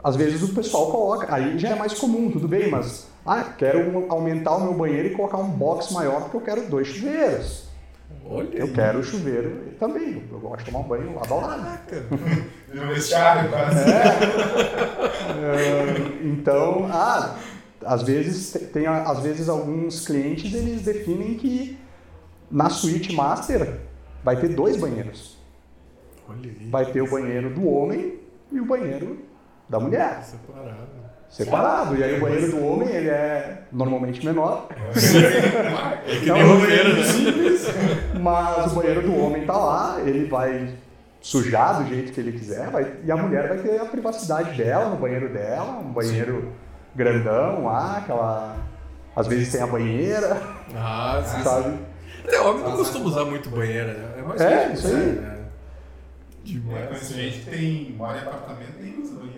Às 0.03 0.15
vezes 0.15 0.41
o 0.41 0.53
pessoal 0.53 0.89
coloca, 0.91 1.33
aí 1.33 1.59
já 1.59 1.69
é 1.69 1.75
mais 1.75 1.93
comum, 1.93 2.31
tudo 2.31 2.47
bem, 2.47 2.69
mas. 2.69 3.08
Ah, 3.31 3.43
quero 3.57 3.79
um- 3.97 4.11
aumentar 4.11 4.55
o 4.55 4.63
meu 4.63 4.73
banheiro 4.73 5.07
e 5.09 5.11
colocar 5.11 5.37
um 5.37 5.49
box 5.49 5.91
maior 5.91 6.21
porque 6.23 6.37
eu 6.37 6.41
quero 6.41 6.67
dois 6.69 6.87
chuveiros. 6.87 7.67
Olha 8.25 8.47
Eu 8.53 8.65
aí. 8.65 8.73
quero 8.73 9.03
chuveiro 9.03 9.73
também. 9.79 10.23
Eu 10.31 10.39
gosto 10.39 10.63
de 10.65 10.71
tomar 10.71 10.87
banho 10.87 11.13
lado 11.15 11.33
a 11.33 11.37
lado. 11.37 11.63
Caraca. 11.63 12.03
No 12.73 12.87
vestiário, 12.87 13.49
quase. 13.49 13.79
É, 13.91 15.19
então, 16.25 16.87
ah, 16.91 17.35
às 17.85 18.03
vezes 18.03 18.51
te- 18.51 18.59
tem 18.65 18.87
às 18.87 19.19
vezes 19.19 19.49
alguns 19.49 20.05
clientes 20.05 20.53
eles 20.53 20.81
definem 20.81 21.35
que 21.35 21.77
na 22.51 22.69
suíte 22.69 23.13
master 23.13 23.79
vai 24.23 24.35
ter 24.37 24.49
dois 24.49 24.77
banheiros. 24.77 25.37
Olha 26.27 26.39
aí. 26.49 26.69
Vai 26.69 26.85
ter 26.91 27.01
o 27.01 27.09
banheiro 27.09 27.49
do 27.53 27.67
homem 27.67 28.19
e 28.51 28.59
o 28.59 28.65
banheiro 28.65 29.19
da 29.67 29.79
mulher, 29.79 30.23
Separado. 30.23 31.08
Separado. 31.29 31.95
E 31.95 32.03
aí 32.03 32.17
o 32.17 32.21
banheiro 32.21 32.51
do 32.51 32.65
homem 32.65 32.89
ele 32.89 33.09
é 33.09 33.61
normalmente 33.71 34.25
menor, 34.25 34.67
É 36.05 36.19
que 36.19 36.29
É 36.29 36.33
nem 36.33 36.43
um 36.43 36.59
roteiro, 36.59 36.93
né? 36.95 37.03
mas 38.19 38.71
o 38.71 38.75
banheiro 38.75 39.01
do 39.03 39.15
homem 39.17 39.45
tá 39.45 39.53
lá, 39.57 39.97
ele 40.05 40.25
vai 40.25 40.69
sujar 41.21 41.81
do 41.83 41.89
jeito 41.89 42.11
que 42.11 42.19
ele 42.19 42.31
quiser, 42.31 42.69
vai- 42.69 42.93
e 43.03 43.11
a 43.11 43.15
mulher 43.17 43.47
vai 43.49 43.57
ter 43.57 43.79
a 43.79 43.85
privacidade 43.85 44.57
dela 44.57 44.89
no 44.89 44.95
banheiro 44.97 45.29
dela, 45.33 45.79
um 45.79 45.91
banheiro 45.91 46.51
grandão 46.95 47.65
lá, 47.65 47.97
aquela. 47.97 48.55
Às 49.15 49.27
vezes 49.27 49.51
tem 49.51 49.61
a 49.61 49.67
banheira, 49.67 50.37
Ah, 50.75 51.21
sim. 51.25 51.43
sabe? 51.43 51.73
Até 52.25 52.39
homem 52.39 52.63
não 52.63 52.77
costuma 52.77 53.05
usar 53.05 53.25
muito 53.25 53.49
banheira, 53.49 53.93
né? 53.93 54.09
É 54.17 54.21
mais 54.21 54.41
É, 54.41 54.71
isso 54.73 54.87
aí. 54.87 54.93
né? 54.93 55.35
Eu 55.39 56.43
Demais. 56.45 56.87
conheço 56.87 57.13
gente 57.13 57.39
que 57.39 57.49
tem 57.51 57.95
mora 57.97 58.17
em 58.17 58.21
apartamento 58.21 58.73
e 58.79 58.83
nem 58.83 59.01
usa 59.01 59.15
banheiro. 59.15 59.28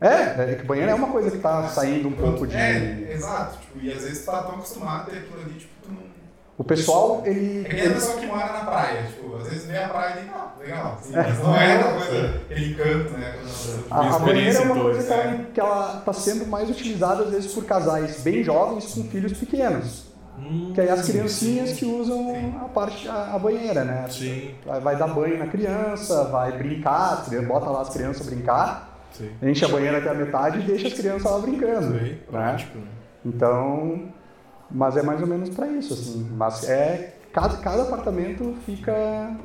É, 0.00 0.52
é 0.52 0.54
que 0.60 0.66
banheiro 0.66 0.90
é 0.90 0.94
uma 0.94 1.08
coisa 1.08 1.30
que 1.30 1.38
tá 1.38 1.66
saindo 1.68 2.08
um 2.08 2.12
pouco 2.12 2.46
de. 2.46 2.56
É, 2.56 3.12
exato. 3.12 3.58
Tipo, 3.58 3.80
e 3.84 3.92
às 3.92 4.02
vezes 4.02 4.20
tu 4.24 4.30
tá 4.30 4.42
tão 4.42 4.52
acostumado 4.52 5.02
a 5.02 5.10
ter 5.10 5.18
aquilo 5.18 5.40
ali, 5.40 5.54
tipo, 5.54 5.72
tu 5.82 5.90
não. 5.92 6.02
O 6.56 6.64
pessoal, 6.64 7.22
ele. 7.24 7.64
É 7.64 7.68
que 7.68 7.76
nem 7.76 7.86
a 7.86 7.92
pessoa 7.92 8.16
que 8.18 8.26
mora 8.26 8.52
na 8.52 8.60
praia, 8.60 9.02
tipo, 9.04 9.36
às 9.36 9.48
vezes 9.48 9.66
vê 9.66 9.78
a 9.78 9.88
praia 9.88 10.14
e 10.18 10.22
diz, 10.22 10.30
ah, 10.32 10.52
legal. 10.60 10.98
Assim, 11.00 11.12
mas 11.12 11.38
não 11.38 11.56
é 11.56 11.72
aquela 11.74 11.92
coisa, 11.94 12.34
aquele 12.50 12.70
encanto, 12.72 13.10
né? 13.18 13.34
A, 13.90 14.16
a 14.16 14.18
banheira 14.18 14.58
é 14.58 14.60
uma 14.62 14.80
coisa 14.80 15.02
que 15.02 15.12
ela, 15.12 15.44
que 15.54 15.60
ela 15.60 16.02
tá 16.04 16.12
sendo 16.12 16.46
mais 16.46 16.70
utilizada 16.70 17.24
às 17.24 17.30
vezes 17.30 17.52
por 17.52 17.64
casais 17.64 18.20
bem 18.22 18.42
jovens 18.44 18.94
com 18.94 19.04
filhos 19.04 19.32
pequenos. 19.38 20.06
Hum, 20.38 20.70
Que 20.72 20.80
aí 20.80 20.88
as 20.88 21.04
criancinhas 21.04 21.72
que 21.72 21.84
usam 21.84 22.54
a 22.64 22.68
parte 22.68 23.08
a, 23.08 23.34
a 23.34 23.38
banheira, 23.38 23.82
né? 23.84 24.06
Sim, 24.08 24.54
Vai, 24.64 24.80
vai 24.80 24.96
dar 24.96 25.08
banho 25.08 25.36
na 25.36 25.48
criança, 25.48 26.24
vai 26.24 26.52
brincar, 26.56 27.24
bota 27.46 27.70
lá 27.70 27.82
as 27.82 27.88
crianças 27.88 28.24
brincar, 28.26 28.87
sim. 29.18 29.30
enche 29.42 29.64
a 29.64 29.68
banheira 29.68 29.98
até 29.98 30.10
a 30.10 30.14
metade 30.14 30.60
e 30.60 30.62
deixa 30.62 30.88
as 30.88 30.94
crianças 30.94 31.30
lá 31.30 31.38
brincando. 31.38 31.98
Sim, 31.98 32.04
né? 32.04 32.18
prático, 32.30 32.78
né? 32.78 32.88
Então, 33.24 34.12
mas 34.70 34.96
é 34.96 35.02
mais 35.02 35.20
ou 35.20 35.26
menos 35.26 35.50
para 35.50 35.66
isso, 35.66 35.94
assim. 35.94 36.28
Mas 36.36 36.68
é 36.68 37.14
cada, 37.32 37.56
cada 37.58 37.82
apartamento 37.82 38.56
fica 38.64 39.36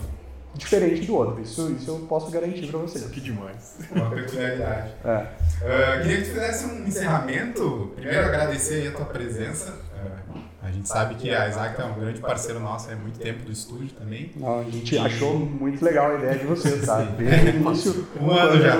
diferente 0.55 1.05
do 1.05 1.15
outro. 1.15 1.41
Isso, 1.41 1.71
isso 1.71 1.89
eu 1.89 1.99
posso 2.07 2.31
garantir 2.31 2.67
para 2.67 2.79
vocês. 2.79 3.05
Que 3.05 3.21
demais. 3.21 3.77
Uma 3.91 4.09
peculiaridade. 4.09 4.93
É. 5.05 5.95
Ah, 5.95 6.01
queria 6.01 6.17
que 6.17 6.23
tu 6.23 6.29
fizesse 6.31 6.65
um 6.65 6.85
encerramento. 6.85 7.91
Primeiro, 7.95 8.25
agradecer 8.25 8.81
aí 8.81 8.87
a 8.87 8.91
tua 8.91 9.05
presença. 9.05 9.73
Ah, 9.95 10.39
a 10.61 10.71
gente 10.71 10.89
sabe 10.89 11.15
que 11.15 11.33
a 11.33 11.47
Isaac 11.47 11.79
é 11.79 11.85
um 11.85 11.93
grande 11.93 12.19
parceiro 12.19 12.59
nosso 12.59 12.91
há 12.91 12.95
muito 12.95 13.17
tempo 13.17 13.43
do 13.43 13.51
estúdio 13.51 13.89
também. 13.97 14.31
Não, 14.35 14.59
a 14.59 14.63
gente 14.63 14.97
achou 14.97 15.37
muito 15.39 15.83
legal 15.83 16.11
a 16.11 16.15
ideia 16.15 16.39
de 16.39 16.45
vocês, 16.45 16.85
tá? 16.85 17.01
Desde 17.17 17.49
o 17.49 17.55
início, 17.55 18.07
Um 18.19 18.31
ano 18.31 18.61
já. 18.61 18.75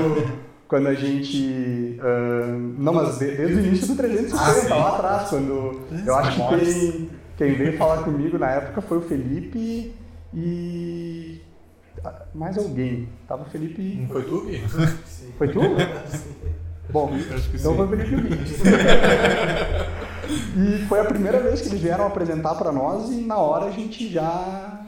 Quando 0.74 0.88
a 0.88 0.96
gente. 0.96 2.00
ah, 2.02 2.48
não, 2.80 2.94
mas 2.94 3.20
de- 3.20 3.38
desde 3.38 3.56
o 3.58 3.60
início 3.60 3.88
do 3.90 3.96
360, 3.96 4.74
Ah, 4.74 4.76
lá 4.76 4.96
atrás, 4.96 5.30
quando. 5.30 5.82
Eu 6.04 6.16
acho 6.16 6.32
que 6.32 6.58
quem, 6.58 7.10
quem 7.38 7.54
veio 7.56 7.78
falar 7.78 8.02
comigo 8.02 8.40
na 8.40 8.50
época 8.50 8.82
foi 8.82 8.98
o 8.98 9.02
Felipe 9.02 9.94
E 10.34 11.40
mais 12.34 12.58
alguém. 12.58 13.08
Tava 13.28 13.44
o 13.44 13.46
Felipe. 13.46 14.00
Não 14.02 14.08
foi 14.10 14.24
tu? 14.24 14.48
Foi 15.38 15.48
tu? 15.48 15.60
Bom, 16.90 17.12
então 17.54 17.76
foi 17.76 17.86
o 17.86 17.90
Felipe 17.90 18.16
e 18.16 18.36
Gui. 18.36 18.38
E 20.58 20.86
foi 20.88 21.00
a 21.02 21.06
primeira 21.06 21.40
vez 21.40 21.62
que 21.62 21.68
eles 21.68 21.82
vieram 21.82 22.08
apresentar 22.08 22.56
para 22.56 22.72
nós 22.72 23.12
e 23.12 23.22
na 23.22 23.38
hora 23.38 23.66
a 23.66 23.72
gente 23.72 24.12
já 24.12 24.80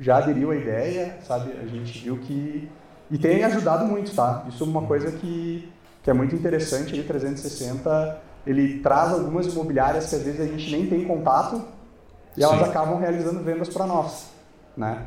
já 0.00 0.18
aderiu 0.18 0.52
à 0.52 0.56
ideia, 0.56 1.16
sabe? 1.26 1.50
A 1.60 1.66
gente 1.66 1.98
viu 2.04 2.16
que 2.18 2.68
e 3.10 3.18
tem 3.18 3.44
ajudado 3.44 3.84
muito, 3.84 4.14
tá? 4.14 4.44
Isso 4.48 4.64
é 4.64 4.66
uma 4.66 4.82
coisa 4.82 5.12
que, 5.12 5.68
que 6.02 6.10
é 6.10 6.12
muito 6.12 6.34
interessante 6.34 6.94
aí 6.94 7.02
360, 7.02 8.20
ele 8.46 8.80
traz 8.80 9.12
algumas 9.12 9.46
imobiliárias 9.46 10.08
que 10.08 10.16
às 10.16 10.22
vezes 10.22 10.40
a 10.40 10.46
gente 10.46 10.70
nem 10.70 10.86
tem 10.86 11.04
contato 11.04 11.62
e 12.36 12.42
elas 12.42 12.58
Sim. 12.58 12.64
acabam 12.64 12.98
realizando 12.98 13.42
vendas 13.42 13.68
para 13.68 13.86
nós, 13.86 14.30
né? 14.76 15.06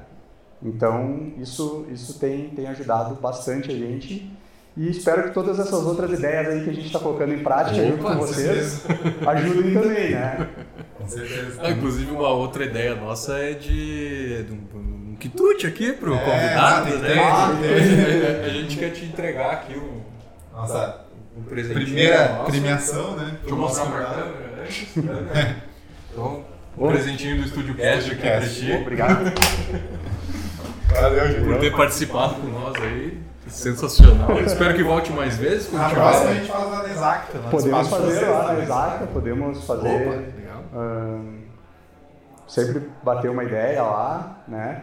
Então, 0.62 1.32
isso 1.38 1.86
isso 1.90 2.20
tem 2.20 2.50
tem 2.50 2.68
ajudado 2.68 3.16
bastante 3.16 3.72
a 3.72 3.76
gente. 3.76 4.30
E 4.78 4.90
espero 4.90 5.24
que 5.24 5.34
todas 5.34 5.60
essas 5.60 5.86
outras 5.86 6.12
ideias 6.12 6.48
aí 6.48 6.64
que 6.64 6.70
a 6.70 6.74
gente 6.74 6.86
está 6.86 7.00
colocando 7.00 7.34
em 7.34 7.44
prática 7.44 7.76
junto 7.86 8.02
Opa, 8.02 8.14
com 8.14 8.20
com 8.20 8.26
vocês 8.28 8.86
ajudem 9.28 9.74
também, 9.74 10.12
né? 10.12 10.50
Com 10.98 11.08
certeza. 11.08 11.60
Ah, 11.62 11.72
inclusive, 11.72 12.12
uma 12.12 12.30
outra 12.30 12.66
ideia 12.66 12.96
nossa 12.96 13.38
é 13.40 13.54
de, 13.54 14.44
de 14.44 14.54
um, 14.54 14.80
um 14.80 14.99
quitute 15.20 15.68
aqui 15.68 15.94
pro 15.94 16.16
É, 16.16 16.18
convidado, 16.20 16.98
né? 16.98 17.10
tem- 17.10 17.20
A, 17.20 18.46
a 18.46 18.50
gente 18.50 18.78
quer 18.78 18.90
te 18.92 19.06
entregar 19.06 19.52
aqui 19.52 19.78
um, 19.78 20.02
Nossa 20.56 21.02
um 21.38 21.44
presentinho 21.44 21.86
primeira 21.86 22.30
nosso. 22.34 22.52
premiação, 22.52 23.16
né? 23.16 23.38
Deixa 23.42 23.50
eu 23.50 23.58
mostrar 23.58 23.86
pra 23.86 24.06
câmera, 24.06 24.66
né? 25.34 25.56
Então, 26.12 26.44
um 26.78 26.88
presentinho 26.88 27.38
do 27.38 27.44
Estúdio 27.48 27.76
Cast 27.76 28.12
aqui 28.12 28.22
pra 28.22 28.40
ti. 28.42 28.72
Obrigado. 28.82 29.32
Valeu, 30.94 31.20
Por 31.26 31.32
Julião. 31.40 31.60
ter 31.60 31.76
participado 31.76 32.36
com 32.36 32.48
nós 32.48 32.76
aí. 32.82 33.20
Sensacional. 33.48 34.40
Espero 34.42 34.74
que 34.76 34.84
volte 34.84 35.12
mais 35.12 35.38
vezes. 35.38 35.68
A 35.68 35.84
continuar. 35.84 35.90
próxima 35.94 36.30
a 36.30 36.34
gente 36.34 36.48
faz 36.52 36.64
lá 36.72 36.84
na 36.84 36.90
Exacta. 36.90 37.38
lá 37.38 37.44
no 37.46 37.50
Podemos 37.52 37.88
fazer 37.90 38.06
vocês, 38.12 38.28
lá 38.30 38.44
na 38.48 38.54
né? 38.54 38.64
Exacta, 38.64 39.08
podemos 39.08 39.64
fazer. 39.66 39.88
Opa, 39.88 40.16
legal. 40.16 41.20
sempre 42.48 42.82
bater 43.04 43.30
uma 43.30 43.44
ideia 43.44 43.84
lá, 43.84 44.38
né? 44.48 44.82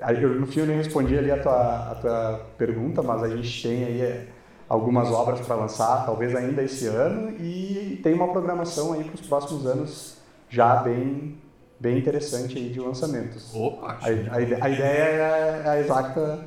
Aí 0.00 0.22
eu, 0.22 0.38
no 0.38 0.46
fim 0.46 0.60
eu 0.60 0.66
nem 0.66 0.76
respondi 0.76 1.16
ali 1.16 1.30
a 1.30 1.40
tua, 1.42 1.90
a 1.90 1.94
tua 1.94 2.46
pergunta, 2.58 3.02
mas 3.02 3.22
a 3.22 3.28
gente 3.28 3.62
tem 3.62 3.84
aí 3.84 4.00
é, 4.02 4.26
algumas 4.68 5.10
obras 5.10 5.40
para 5.40 5.54
lançar, 5.56 6.04
talvez 6.04 6.34
ainda 6.34 6.62
esse 6.62 6.86
ano, 6.86 7.30
e 7.38 7.98
tem 8.02 8.12
uma 8.12 8.28
programação 8.28 8.92
aí 8.92 9.04
para 9.04 9.14
os 9.14 9.26
próximos 9.26 9.66
anos 9.66 10.18
já 10.50 10.76
bem, 10.76 11.38
bem 11.80 11.98
interessante 11.98 12.58
aí 12.58 12.68
de 12.68 12.78
lançamentos. 12.78 13.54
Opa, 13.54 13.98
A, 14.02 14.06
a 14.06 14.36
a 14.36 14.70
ideia 14.70 15.02
é 15.02 15.68
a 15.68 15.80
Exacta 15.80 16.44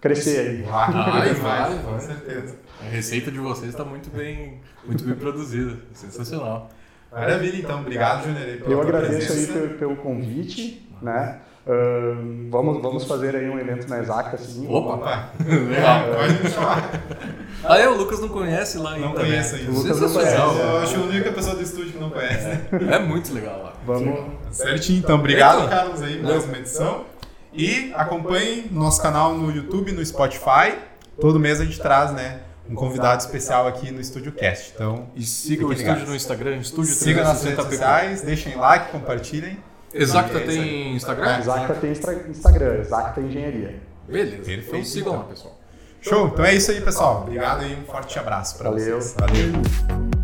crescer 0.00 0.38
aí. 0.38 0.62
Vai, 0.62 0.92
Vai, 0.92 1.34
vai, 1.34 1.78
com 1.82 2.00
certeza. 2.00 2.56
a 2.80 2.84
receita 2.84 3.30
de 3.30 3.38
vocês 3.38 3.70
está 3.70 3.84
muito 3.84 4.10
bem, 4.10 4.60
muito 4.84 5.04
bem 5.04 5.14
produzida. 5.14 5.78
Sensacional. 5.92 6.68
Maravilha, 7.12 7.58
então. 7.58 7.80
Obrigado, 7.80 8.24
Júnior, 8.24 8.62
Eu 8.66 8.80
agradeço 8.80 9.32
aí 9.32 9.46
presença. 9.46 9.52
pelo, 9.52 9.68
pelo 9.74 9.96
convite, 9.96 10.88
né? 11.00 11.40
Ahn, 11.64 12.48
vamos, 12.50 12.82
vamos 12.82 13.04
fazer 13.04 13.36
aí 13.36 13.48
um 13.48 13.56
evento 13.56 13.88
na 13.88 14.00
Exacta, 14.00 14.36
sim. 14.36 14.66
Opa. 14.68 15.30
Legal. 15.46 16.04
pode 16.14 16.42
me 16.42 16.50
chamar. 16.50 16.90
Ah, 17.64 17.78
é, 17.78 17.88
o 17.88 17.96
Lucas 17.96 18.18
não 18.18 18.28
conhece 18.28 18.76
lá 18.78 18.94
ainda. 18.94 19.06
Não 19.06 19.14
conheço 19.14 19.54
né? 19.54 19.60
ainda. 19.60 19.70
O 19.70 19.74
Lucas 19.76 20.00
não 20.00 20.08
Sensacional. 20.08 20.56
Eu 20.56 20.78
acho 20.78 20.96
a 20.96 21.00
única 21.00 21.30
pessoa 21.30 21.54
do 21.54 21.62
estúdio 21.62 21.92
que 21.92 21.98
não 21.98 22.10
conhece, 22.10 22.44
né? 22.48 22.66
É 22.90 22.98
muito 22.98 23.32
legal 23.32 23.62
lá. 23.62 23.72
Vamos. 23.86 24.32
Certinho, 24.50 24.98
então. 24.98 25.14
Obrigado, 25.14 25.58
Então. 25.58 25.68
Carlos, 25.68 26.02
aí, 26.02 26.20
mais 26.20 26.44
uma 26.44 26.58
edição. 26.58 27.04
E 27.52 27.92
acompanhem 27.94 28.66
nosso 28.72 29.00
canal 29.00 29.34
no 29.34 29.54
YouTube, 29.54 29.92
no 29.92 30.04
Spotify. 30.04 30.74
Todo 31.20 31.38
mês 31.38 31.60
a 31.60 31.64
gente 31.64 31.78
traz, 31.78 32.10
né, 32.12 32.40
um 32.70 32.74
convidado 32.74 33.20
especial 33.20 33.66
aqui 33.66 33.90
no 33.90 34.00
Estúdio 34.00 34.32
Cast. 34.32 34.72
Então, 34.74 35.08
E 35.14 35.22
siga 35.22 35.66
o 35.66 35.72
estúdio 35.72 36.06
no 36.06 36.14
Instagram, 36.14 36.56
estúdio 36.56 36.94
siga 36.94 37.22
nas 37.24 37.40
360 37.40 37.62
redes 37.62 37.78
sociais, 37.78 38.22
deixem 38.22 38.56
like, 38.56 38.90
compartilhem. 38.90 39.58
Exacta 39.92 40.38
é 40.38 40.46
tem 40.46 40.94
Instagram? 40.96 41.38
Exacta 41.38 41.74
tem 41.74 41.90
Instagram, 41.90 42.74
Exacta 42.80 43.20
Engenharia. 43.20 43.80
Beleza. 44.08 44.36
Perfeito, 44.36 44.68
Então 44.68 44.84
sigam 44.84 45.12
então. 45.12 45.22
lá, 45.22 45.28
pessoal. 45.28 45.58
Show, 46.00 46.26
então 46.28 46.44
é 46.44 46.54
isso 46.54 46.70
aí, 46.70 46.80
pessoal. 46.80 47.22
Obrigado 47.22 47.64
e 47.64 47.74
um 47.74 47.84
forte 47.84 48.18
abraço 48.18 48.58
para 48.58 48.70
Valeu. 48.70 49.00
vocês. 49.00 49.14
Valeu. 49.18 50.21